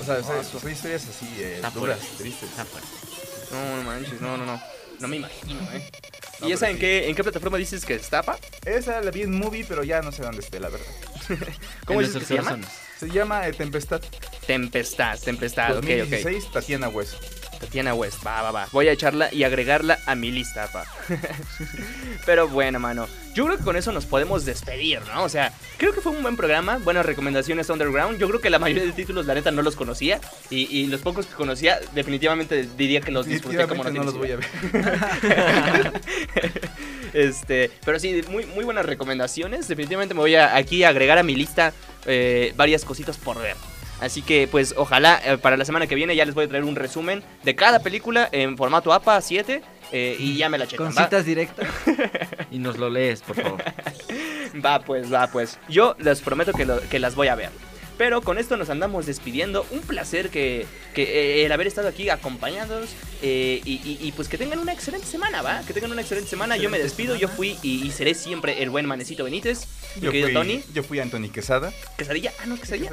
O 0.00 0.04
sea, 0.04 0.16
o 0.18 0.22
sea, 0.22 0.44
son 0.44 0.70
historias 0.70 1.06
así, 1.08 1.26
eh, 1.38 1.60
duras, 1.74 1.98
fuerte. 1.98 2.16
tristes. 2.22 2.50
No, 3.50 3.76
no 3.76 3.82
manches, 3.82 4.20
no, 4.20 4.36
no, 4.36 4.46
no. 4.46 4.60
No 5.00 5.08
me 5.08 5.16
imagino, 5.16 5.60
¿eh? 5.72 5.82
No, 6.40 6.48
¿Y 6.48 6.52
esa 6.52 6.68
en 6.68 6.76
sí. 6.76 6.80
qué, 6.80 7.08
en 7.08 7.14
qué 7.14 7.22
plataforma 7.22 7.56
dices 7.58 7.84
que 7.84 7.94
está, 7.94 8.22
pa? 8.22 8.38
Esa 8.64 9.00
la 9.00 9.10
vi 9.10 9.22
en 9.22 9.38
movie, 9.38 9.64
pero 9.66 9.82
ya 9.82 10.02
no 10.02 10.12
sé 10.12 10.22
dónde 10.22 10.40
esté, 10.40 10.60
la 10.60 10.68
verdad. 10.68 10.86
¿Cómo 11.86 12.00
dices 12.00 12.18
que 12.18 12.24
se 12.24 12.34
llama? 12.34 12.58
Se 12.98 13.08
llama 13.10 13.48
eh, 13.48 13.52
Tempestad. 13.52 14.02
Tempestad, 14.46 15.18
Tempestad, 15.18 15.70
ok, 15.78 15.84
ok. 15.84 15.88
2016, 15.88 16.52
Tatiana 16.52 16.88
Hueso. 16.88 17.18
Tatiana 17.60 17.94
West, 17.94 18.26
va, 18.26 18.40
va, 18.42 18.50
va. 18.50 18.68
Voy 18.72 18.88
a 18.88 18.92
echarla 18.92 19.32
y 19.32 19.44
agregarla 19.44 19.98
a 20.06 20.14
mi 20.14 20.30
lista, 20.30 20.66
pa. 20.72 20.84
Pero 22.26 22.48
bueno, 22.48 22.80
mano. 22.80 23.06
Yo 23.34 23.44
creo 23.44 23.58
que 23.58 23.64
con 23.64 23.76
eso 23.76 23.92
nos 23.92 24.06
podemos 24.06 24.44
despedir, 24.44 25.00
¿no? 25.14 25.22
O 25.22 25.28
sea, 25.28 25.52
creo 25.76 25.92
que 25.92 26.00
fue 26.00 26.12
un 26.12 26.22
buen 26.22 26.36
programa. 26.36 26.78
Buenas 26.78 27.06
recomendaciones 27.06 27.68
underground. 27.68 28.18
Yo 28.18 28.28
creo 28.28 28.40
que 28.40 28.50
la 28.50 28.58
mayoría 28.58 28.84
de 28.84 28.92
títulos, 28.92 29.26
la 29.26 29.34
neta, 29.34 29.50
no 29.50 29.62
los 29.62 29.76
conocía. 29.76 30.20
Y, 30.48 30.66
y 30.76 30.86
los 30.86 31.02
pocos 31.02 31.26
que 31.26 31.34
conocía, 31.34 31.78
definitivamente 31.94 32.66
diría 32.76 33.00
que 33.00 33.12
los 33.12 33.26
disfruté 33.26 33.66
como 33.68 33.84
no, 33.84 33.90
no 33.90 34.04
los 34.04 34.16
voy 34.16 34.32
a 34.32 34.36
ver. 34.36 34.46
este, 37.12 37.70
pero 37.84 38.00
sí, 38.00 38.22
muy, 38.28 38.46
muy 38.46 38.64
buenas 38.64 38.86
recomendaciones. 38.86 39.68
Definitivamente 39.68 40.14
me 40.14 40.20
voy 40.20 40.34
a 40.34 40.56
aquí 40.56 40.82
a 40.82 40.88
agregar 40.88 41.18
a 41.18 41.22
mi 41.22 41.36
lista 41.36 41.72
eh, 42.06 42.52
varias 42.56 42.84
cositas 42.84 43.18
por 43.18 43.38
ver. 43.38 43.56
Así 44.00 44.22
que, 44.22 44.48
pues, 44.48 44.74
ojalá 44.76 45.20
eh, 45.24 45.38
para 45.38 45.56
la 45.56 45.64
semana 45.64 45.86
que 45.86 45.94
viene 45.94 46.16
ya 46.16 46.24
les 46.24 46.34
voy 46.34 46.44
a 46.44 46.48
traer 46.48 46.64
un 46.64 46.76
resumen 46.76 47.22
de 47.42 47.54
cada 47.54 47.80
película 47.80 48.28
en 48.32 48.56
formato 48.56 48.92
APA 48.92 49.20
7 49.20 49.62
eh, 49.92 50.16
y 50.18 50.36
ya 50.36 50.48
me 50.48 50.56
la 50.58 50.66
checan. 50.66 50.86
Con 50.86 50.96
¿va? 50.96 51.04
citas 51.04 51.24
directas. 51.24 51.68
Y 52.50 52.58
nos 52.58 52.78
lo 52.78 52.90
lees, 52.90 53.22
por 53.22 53.36
favor. 53.36 53.62
Va 54.64 54.80
pues, 54.80 55.12
va 55.12 55.28
pues. 55.28 55.58
Yo 55.68 55.94
les 56.00 56.20
prometo 56.20 56.52
que, 56.52 56.64
lo- 56.66 56.80
que 56.80 56.98
las 56.98 57.14
voy 57.14 57.28
a 57.28 57.36
ver. 57.36 57.50
Pero 58.00 58.22
con 58.22 58.38
esto 58.38 58.56
nos 58.56 58.70
andamos 58.70 59.04
despidiendo. 59.04 59.66
Un 59.72 59.80
placer 59.80 60.30
que, 60.30 60.64
que 60.94 61.02
eh, 61.42 61.44
el 61.44 61.52
haber 61.52 61.66
estado 61.66 61.86
aquí 61.86 62.08
acompañándonos. 62.08 62.88
eh, 63.20 63.60
y, 63.62 63.72
y- 63.74 63.98
y, 64.00 64.12
pues 64.12 64.26
que 64.26 64.38
tengan 64.38 64.58
una 64.58 64.72
excelente 64.72 65.06
semana, 65.06 65.42
¿va? 65.42 65.60
Que 65.66 65.74
tengan 65.74 65.92
una 65.92 66.00
excelente 66.00 66.30
semana. 66.30 66.56
Yo 66.56 66.70
me 66.70 66.78
despido. 66.78 67.14
Yo 67.16 67.28
fui 67.28 67.58
y, 67.62 67.86
y 67.86 67.90
seré 67.90 68.14
siempre 68.14 68.62
el 68.62 68.70
buen 68.70 68.86
Manecito 68.86 69.22
Benítez. 69.22 69.66
Mi 69.96 70.00
Yo 70.02 70.12
querido 70.12 70.28
fui, 70.28 70.34
Tony. 70.34 70.62
yo 70.72 70.82
fui 70.82 70.98
Anthony 70.98 71.28
Quesada. 71.30 71.74
¿Quesadilla? 71.98 72.32
Ah, 72.40 72.46
no, 72.46 72.56
quesadilla. 72.58 72.90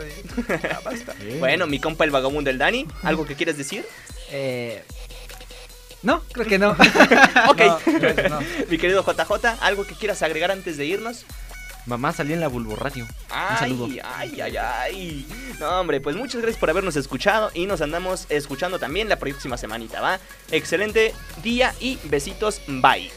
Ya 0.50 0.82
basta. 0.84 1.16
Bueno, 1.40 1.68
mi 1.68 1.80
compa 1.80 2.04
el 2.04 2.12
vagabundo 2.12 2.50
el 2.50 2.58
Dani. 2.58 2.86
¿Algo 3.02 3.26
que 3.26 3.36
quieres 3.36 3.58
decir? 3.58 3.86
Eh, 4.32 4.84
no, 6.04 6.22
creo 6.34 6.46
que 6.48 6.60
no. 6.60 6.72
Ok. 7.50 7.62
No, 7.62 8.30
no. 8.30 8.40
mi 8.70 8.78
querido 8.78 9.06
JJ, 9.06 9.46
¿algo 9.62 9.86
que 9.88 9.96
quieras 9.96 10.22
agregar 10.22 10.52
antes 10.52 10.76
de 10.76 10.86
irnos? 10.86 11.26
Mamá 11.88 12.12
salí 12.12 12.34
en 12.34 12.42
la 12.42 12.50
Bulbo 12.50 12.76
Radio. 12.76 13.06
Un 13.06 13.58
saludo. 13.58 13.86
Ay, 13.86 14.02
ay, 14.42 14.42
ay, 14.42 14.58
ay. 14.58 15.28
No, 15.60 15.80
hombre, 15.80 16.02
pues 16.02 16.16
muchas 16.18 16.42
gracias 16.42 16.60
por 16.60 16.70
habernos 16.70 16.98
escuchado 16.98 17.50
y 17.54 17.66
nos 17.66 17.80
andamos 17.82 18.26
escuchando 18.30 18.78
también 18.78 19.08
la 19.08 19.18
próxima 19.18 19.58
semanita, 19.58 20.02
¿va? 20.02 20.20
Excelente 20.52 21.14
día 21.42 21.74
y 21.80 21.98
besitos, 22.04 22.62
bye. 22.68 23.10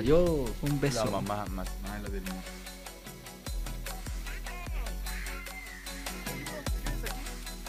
Adiós. 0.00 0.50
Un 0.60 0.80
beso. 0.80 1.04
La 1.06 1.10
mamá 1.10 1.46
más 1.46 1.68
mala 1.82 2.08
del 2.10 2.20
mundo. 2.22 2.42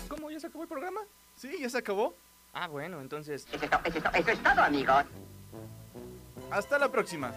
¿Cómo? 0.07 0.31
¿Ya 0.31 0.39
se 0.39 0.47
acabó 0.47 0.63
el 0.63 0.69
programa? 0.69 1.01
Sí, 1.35 1.49
ya 1.59 1.69
se 1.69 1.77
acabó. 1.77 2.15
Ah, 2.53 2.67
bueno, 2.67 3.01
entonces... 3.01 3.45
Eso 3.51 3.65
es, 3.65 3.69
to- 3.69 3.79
eso 3.83 3.97
es 3.97 4.03
to- 4.03 4.09
eso 4.13 4.31
es 4.31 4.43
todo, 4.43 4.61
amigos. 4.61 5.05
Hasta 6.51 6.77
la 6.79 6.89
próxima. 6.91 7.33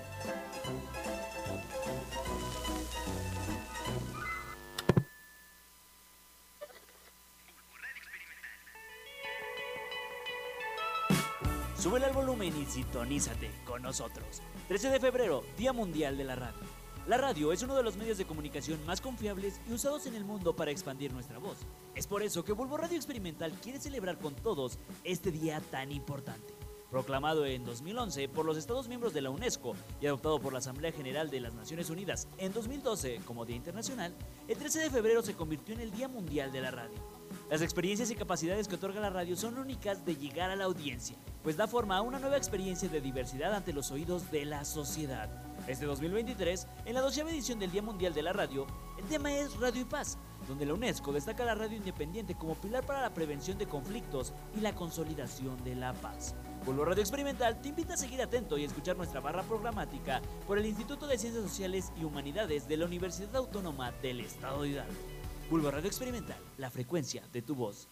Súbele 11.79 12.07
al 12.07 12.13
volumen 12.13 12.53
y 12.61 12.67
sintonízate 12.67 13.51
con 13.65 13.83
nosotros. 13.83 14.43
13 14.69 14.91
de 14.91 15.01
febrero, 15.01 15.45
Día 15.57 15.73
Mundial 15.73 16.19
de 16.19 16.25
la 16.25 16.35
Radio. 16.35 16.61
La 17.07 17.17
radio 17.17 17.53
es 17.53 17.63
uno 17.63 17.75
de 17.75 17.83
los 17.83 17.97
medios 17.97 18.19
de 18.19 18.27
comunicación 18.27 18.85
más 18.85 19.01
confiables 19.01 19.61
y 19.67 19.73
usados 19.73 20.05
en 20.07 20.15
el 20.15 20.27
mundo 20.27 20.55
para 20.55 20.71
expandir 20.71 21.13
nuestra 21.13 21.39
voz. 21.39 21.57
Es 21.95 22.07
por 22.07 22.23
eso 22.23 22.45
que 22.45 22.53
Bulbo 22.53 22.77
Radio 22.77 22.97
Experimental 22.97 23.53
quiere 23.63 23.81
celebrar 23.81 24.19
con 24.19 24.35
todos 24.35 24.79
este 25.05 25.31
día 25.31 25.63
tan 25.71 25.91
importante. 25.91 26.53
Proclamado 26.91 27.47
en 27.47 27.65
2011 27.65 28.29
por 28.29 28.45
los 28.45 28.59
Estados 28.59 28.89
miembros 28.89 29.15
de 29.15 29.23
la 29.23 29.31
UNESCO 29.31 29.75
y 30.03 30.07
adoptado 30.07 30.39
por 30.39 30.53
la 30.53 30.59
Asamblea 30.59 30.93
General 30.93 31.31
de 31.31 31.41
las 31.41 31.55
Naciones 31.55 31.89
Unidas 31.89 32.29
en 32.37 32.53
2012 32.53 33.21
como 33.25 33.47
Día 33.47 33.57
Internacional, 33.57 34.15
el 34.47 34.59
13 34.59 34.81
de 34.81 34.91
febrero 34.91 35.23
se 35.23 35.35
convirtió 35.35 35.75
en 35.75 35.81
el 35.81 35.91
Día 35.91 36.09
Mundial 36.09 36.53
de 36.53 36.61
la 36.61 36.71
Radio. 36.71 37.18
Las 37.51 37.63
experiencias 37.63 38.11
y 38.11 38.15
capacidades 38.15 38.69
que 38.69 38.75
otorga 38.75 39.01
la 39.01 39.09
radio 39.09 39.35
son 39.35 39.57
únicas 39.57 40.05
de 40.05 40.17
llegar 40.17 40.51
a 40.51 40.57
la 40.57 40.65
audiencia, 40.65 41.17
pues 41.43 41.57
da 41.57 41.67
forma 41.67 41.97
a 41.97 42.03
una 42.03 42.19
nueva 42.19 42.37
experiencia 42.37 42.91
de 42.91 43.01
diversidad 43.01 43.55
ante 43.55 43.73
los 43.73 43.91
oídos 43.91 44.31
de 44.31 44.45
la 44.45 44.67
sociedad. 44.67 45.31
Este 45.67 45.87
2023, 45.87 46.67
en 46.85 46.93
la 46.93 47.01
doceava 47.01 47.31
edición 47.31 47.59
del 47.59 47.71
Día 47.71 47.81
Mundial 47.81 48.13
de 48.13 48.23
la 48.23 48.35
Radio, 48.35 48.67
el 48.99 49.05
tema 49.07 49.33
es 49.33 49.59
Radio 49.59 49.81
y 49.81 49.87
Paz, 49.87 50.19
donde 50.47 50.67
la 50.67 50.75
UNESCO 50.75 51.11
destaca 51.11 51.47
la 51.47 51.55
radio 51.55 51.79
independiente 51.79 52.35
como 52.35 52.55
pilar 52.55 52.85
para 52.85 53.01
la 53.01 53.15
prevención 53.15 53.57
de 53.57 53.67
conflictos 53.67 54.35
y 54.55 54.61
la 54.61 54.75
consolidación 54.75 55.65
de 55.65 55.75
la 55.75 55.95
paz. 55.95 56.35
Bulbo 56.67 56.85
Radio 56.85 57.01
Experimental 57.01 57.63
te 57.63 57.71
invita 57.71 57.95
a 57.95 57.97
seguir 57.97 58.21
atento 58.21 58.59
y 58.59 58.65
escuchar 58.65 58.99
nuestra 58.99 59.21
barra 59.21 59.43
programática 59.43 60.21
por 60.47 60.59
el 60.59 60.67
Instituto 60.67 61.07
de 61.07 61.17
Ciencias 61.17 61.45
Sociales 61.45 61.93
y 61.99 62.05
Humanidades 62.05 62.69
de 62.69 62.77
la 62.77 62.85
Universidad 62.85 63.37
Autónoma 63.37 63.93
del 64.03 64.21
Estado 64.21 64.63
de 64.63 64.69
Hidalgo. 64.69 65.08
Bulbo 65.51 65.71
Radio 65.71 65.89
Experimental, 65.89 66.37
la 66.59 66.71
frecuencia 66.71 67.27
de 67.33 67.41
tu 67.43 67.55
voz. 67.55 67.89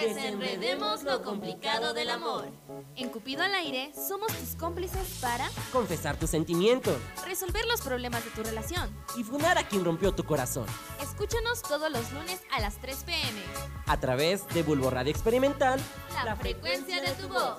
Desenredemos 0.00 1.02
lo 1.02 1.22
complicado 1.22 1.92
del 1.92 2.10
amor. 2.10 2.48
En 2.96 3.10
Cupido 3.10 3.42
al 3.42 3.54
aire 3.54 3.92
somos 3.94 4.32
tus 4.32 4.54
cómplices 4.54 5.18
para 5.20 5.48
Confesar 5.72 6.16
tus 6.18 6.30
sentimientos 6.30 6.96
resolver 7.26 7.64
los 7.66 7.82
problemas 7.82 8.24
de 8.24 8.30
tu 8.30 8.42
relación. 8.42 8.88
y 9.16 9.24
funar 9.24 9.58
a 9.58 9.68
quien 9.68 9.84
rompió 9.84 10.12
tu 10.12 10.24
corazón. 10.24 10.66
Escúchanos 11.02 11.62
todos 11.62 11.90
los 11.90 12.10
lunes 12.12 12.40
a 12.50 12.60
las 12.60 12.76
3 12.80 13.04
pm. 13.04 13.40
A 13.86 14.00
través 14.00 14.46
de 14.48 14.62
Bulbo 14.62 14.90
Radio 14.90 15.10
Experimental. 15.10 15.78
La, 16.24 16.36
frecuencia 16.36 17.00
de 17.02 17.10
tu 17.12 17.28
voz. 17.28 17.58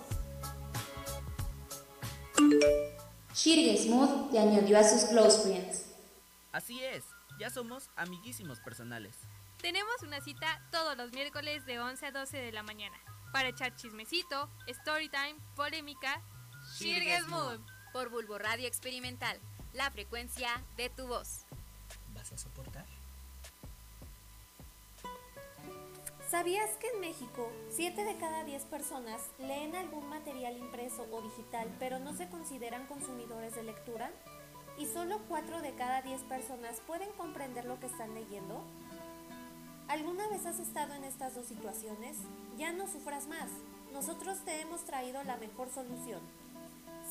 Shirley 3.35 3.77
Smooth 3.77 4.31
te 4.31 4.39
añadió 4.39 4.77
a 4.77 4.83
sus 4.83 5.05
close 5.05 5.41
friends. 5.41 5.85
Así 6.51 6.83
es, 6.83 7.03
ya 7.39 7.49
somos 7.49 7.89
amiguísimos 7.95 8.59
personales. 8.59 9.15
Tenemos 9.61 9.95
una 10.03 10.21
cita 10.21 10.61
todos 10.71 10.97
los 10.97 11.11
miércoles 11.11 11.65
de 11.65 11.79
11 11.79 12.07
a 12.07 12.11
12 12.11 12.37
de 12.37 12.51
la 12.51 12.63
mañana 12.63 12.97
para 13.31 13.49
echar 13.49 13.75
chismecito, 13.75 14.49
storytime, 14.67 15.35
polémica. 15.55 16.21
Shirley 16.77 17.17
Smooth 17.25 17.61
por 17.93 18.09
Bulbo 18.09 18.37
Radio 18.37 18.67
Experimental. 18.67 19.39
La 19.73 19.89
frecuencia 19.91 20.49
de 20.77 20.89
tu 20.89 21.07
voz. 21.07 21.45
¿Vas 22.13 22.31
a 22.31 22.37
soportar? 22.37 22.70
¿Sabías 26.31 26.69
que 26.79 26.87
en 26.87 27.01
México 27.01 27.49
7 27.71 28.05
de 28.05 28.15
cada 28.15 28.45
10 28.45 28.63
personas 28.67 29.19
leen 29.37 29.75
algún 29.75 30.07
material 30.07 30.55
impreso 30.57 31.05
o 31.11 31.21
digital 31.21 31.67
pero 31.77 31.99
no 31.99 32.13
se 32.13 32.29
consideran 32.29 32.87
consumidores 32.87 33.53
de 33.53 33.63
lectura? 33.63 34.11
¿Y 34.77 34.85
solo 34.85 35.19
4 35.27 35.61
de 35.61 35.73
cada 35.73 36.01
10 36.01 36.21
personas 36.21 36.79
pueden 36.87 37.09
comprender 37.17 37.65
lo 37.65 37.81
que 37.81 37.87
están 37.87 38.13
leyendo? 38.13 38.63
¿Alguna 39.89 40.25
vez 40.29 40.45
has 40.45 40.61
estado 40.61 40.93
en 40.93 41.03
estas 41.03 41.35
dos 41.35 41.47
situaciones? 41.47 42.15
Ya 42.57 42.71
no 42.71 42.87
sufras 42.87 43.27
más. 43.27 43.49
Nosotros 43.91 44.37
te 44.45 44.61
hemos 44.61 44.85
traído 44.85 45.21
la 45.25 45.35
mejor 45.35 45.69
solución. 45.69 46.21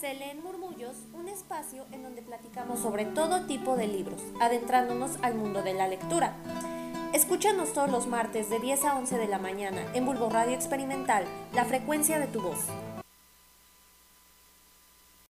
Se 0.01 0.15
leen 0.15 0.43
murmullos, 0.43 0.97
un 1.13 1.29
espacio 1.29 1.85
en 1.93 2.03
donde 2.03 2.23
platicamos 2.23 2.81
sobre 2.81 3.05
todo 3.05 3.45
tipo 3.45 3.77
de 3.77 3.87
libros, 3.87 4.23
adentrándonos 4.41 5.19
al 5.21 5.35
mundo 5.35 5.63
de 5.63 5.75
la 5.75 5.89
lectura. 5.89 6.35
Escúchanos 7.13 7.73
todos 7.73 7.91
los 7.91 8.07
martes 8.07 8.49
de 8.51 8.61
10 8.61 8.85
a 8.85 8.95
11 8.95 9.19
de 9.19 9.27
la 9.27 9.41
mañana 9.41 9.85
en 9.95 10.07
Bulbo 10.07 10.31
Radio 10.31 10.55
Experimental, 10.55 11.25
la 11.53 11.65
frecuencia 11.65 12.21
de 12.21 12.29
tu 12.29 12.41
voz. 12.41 12.67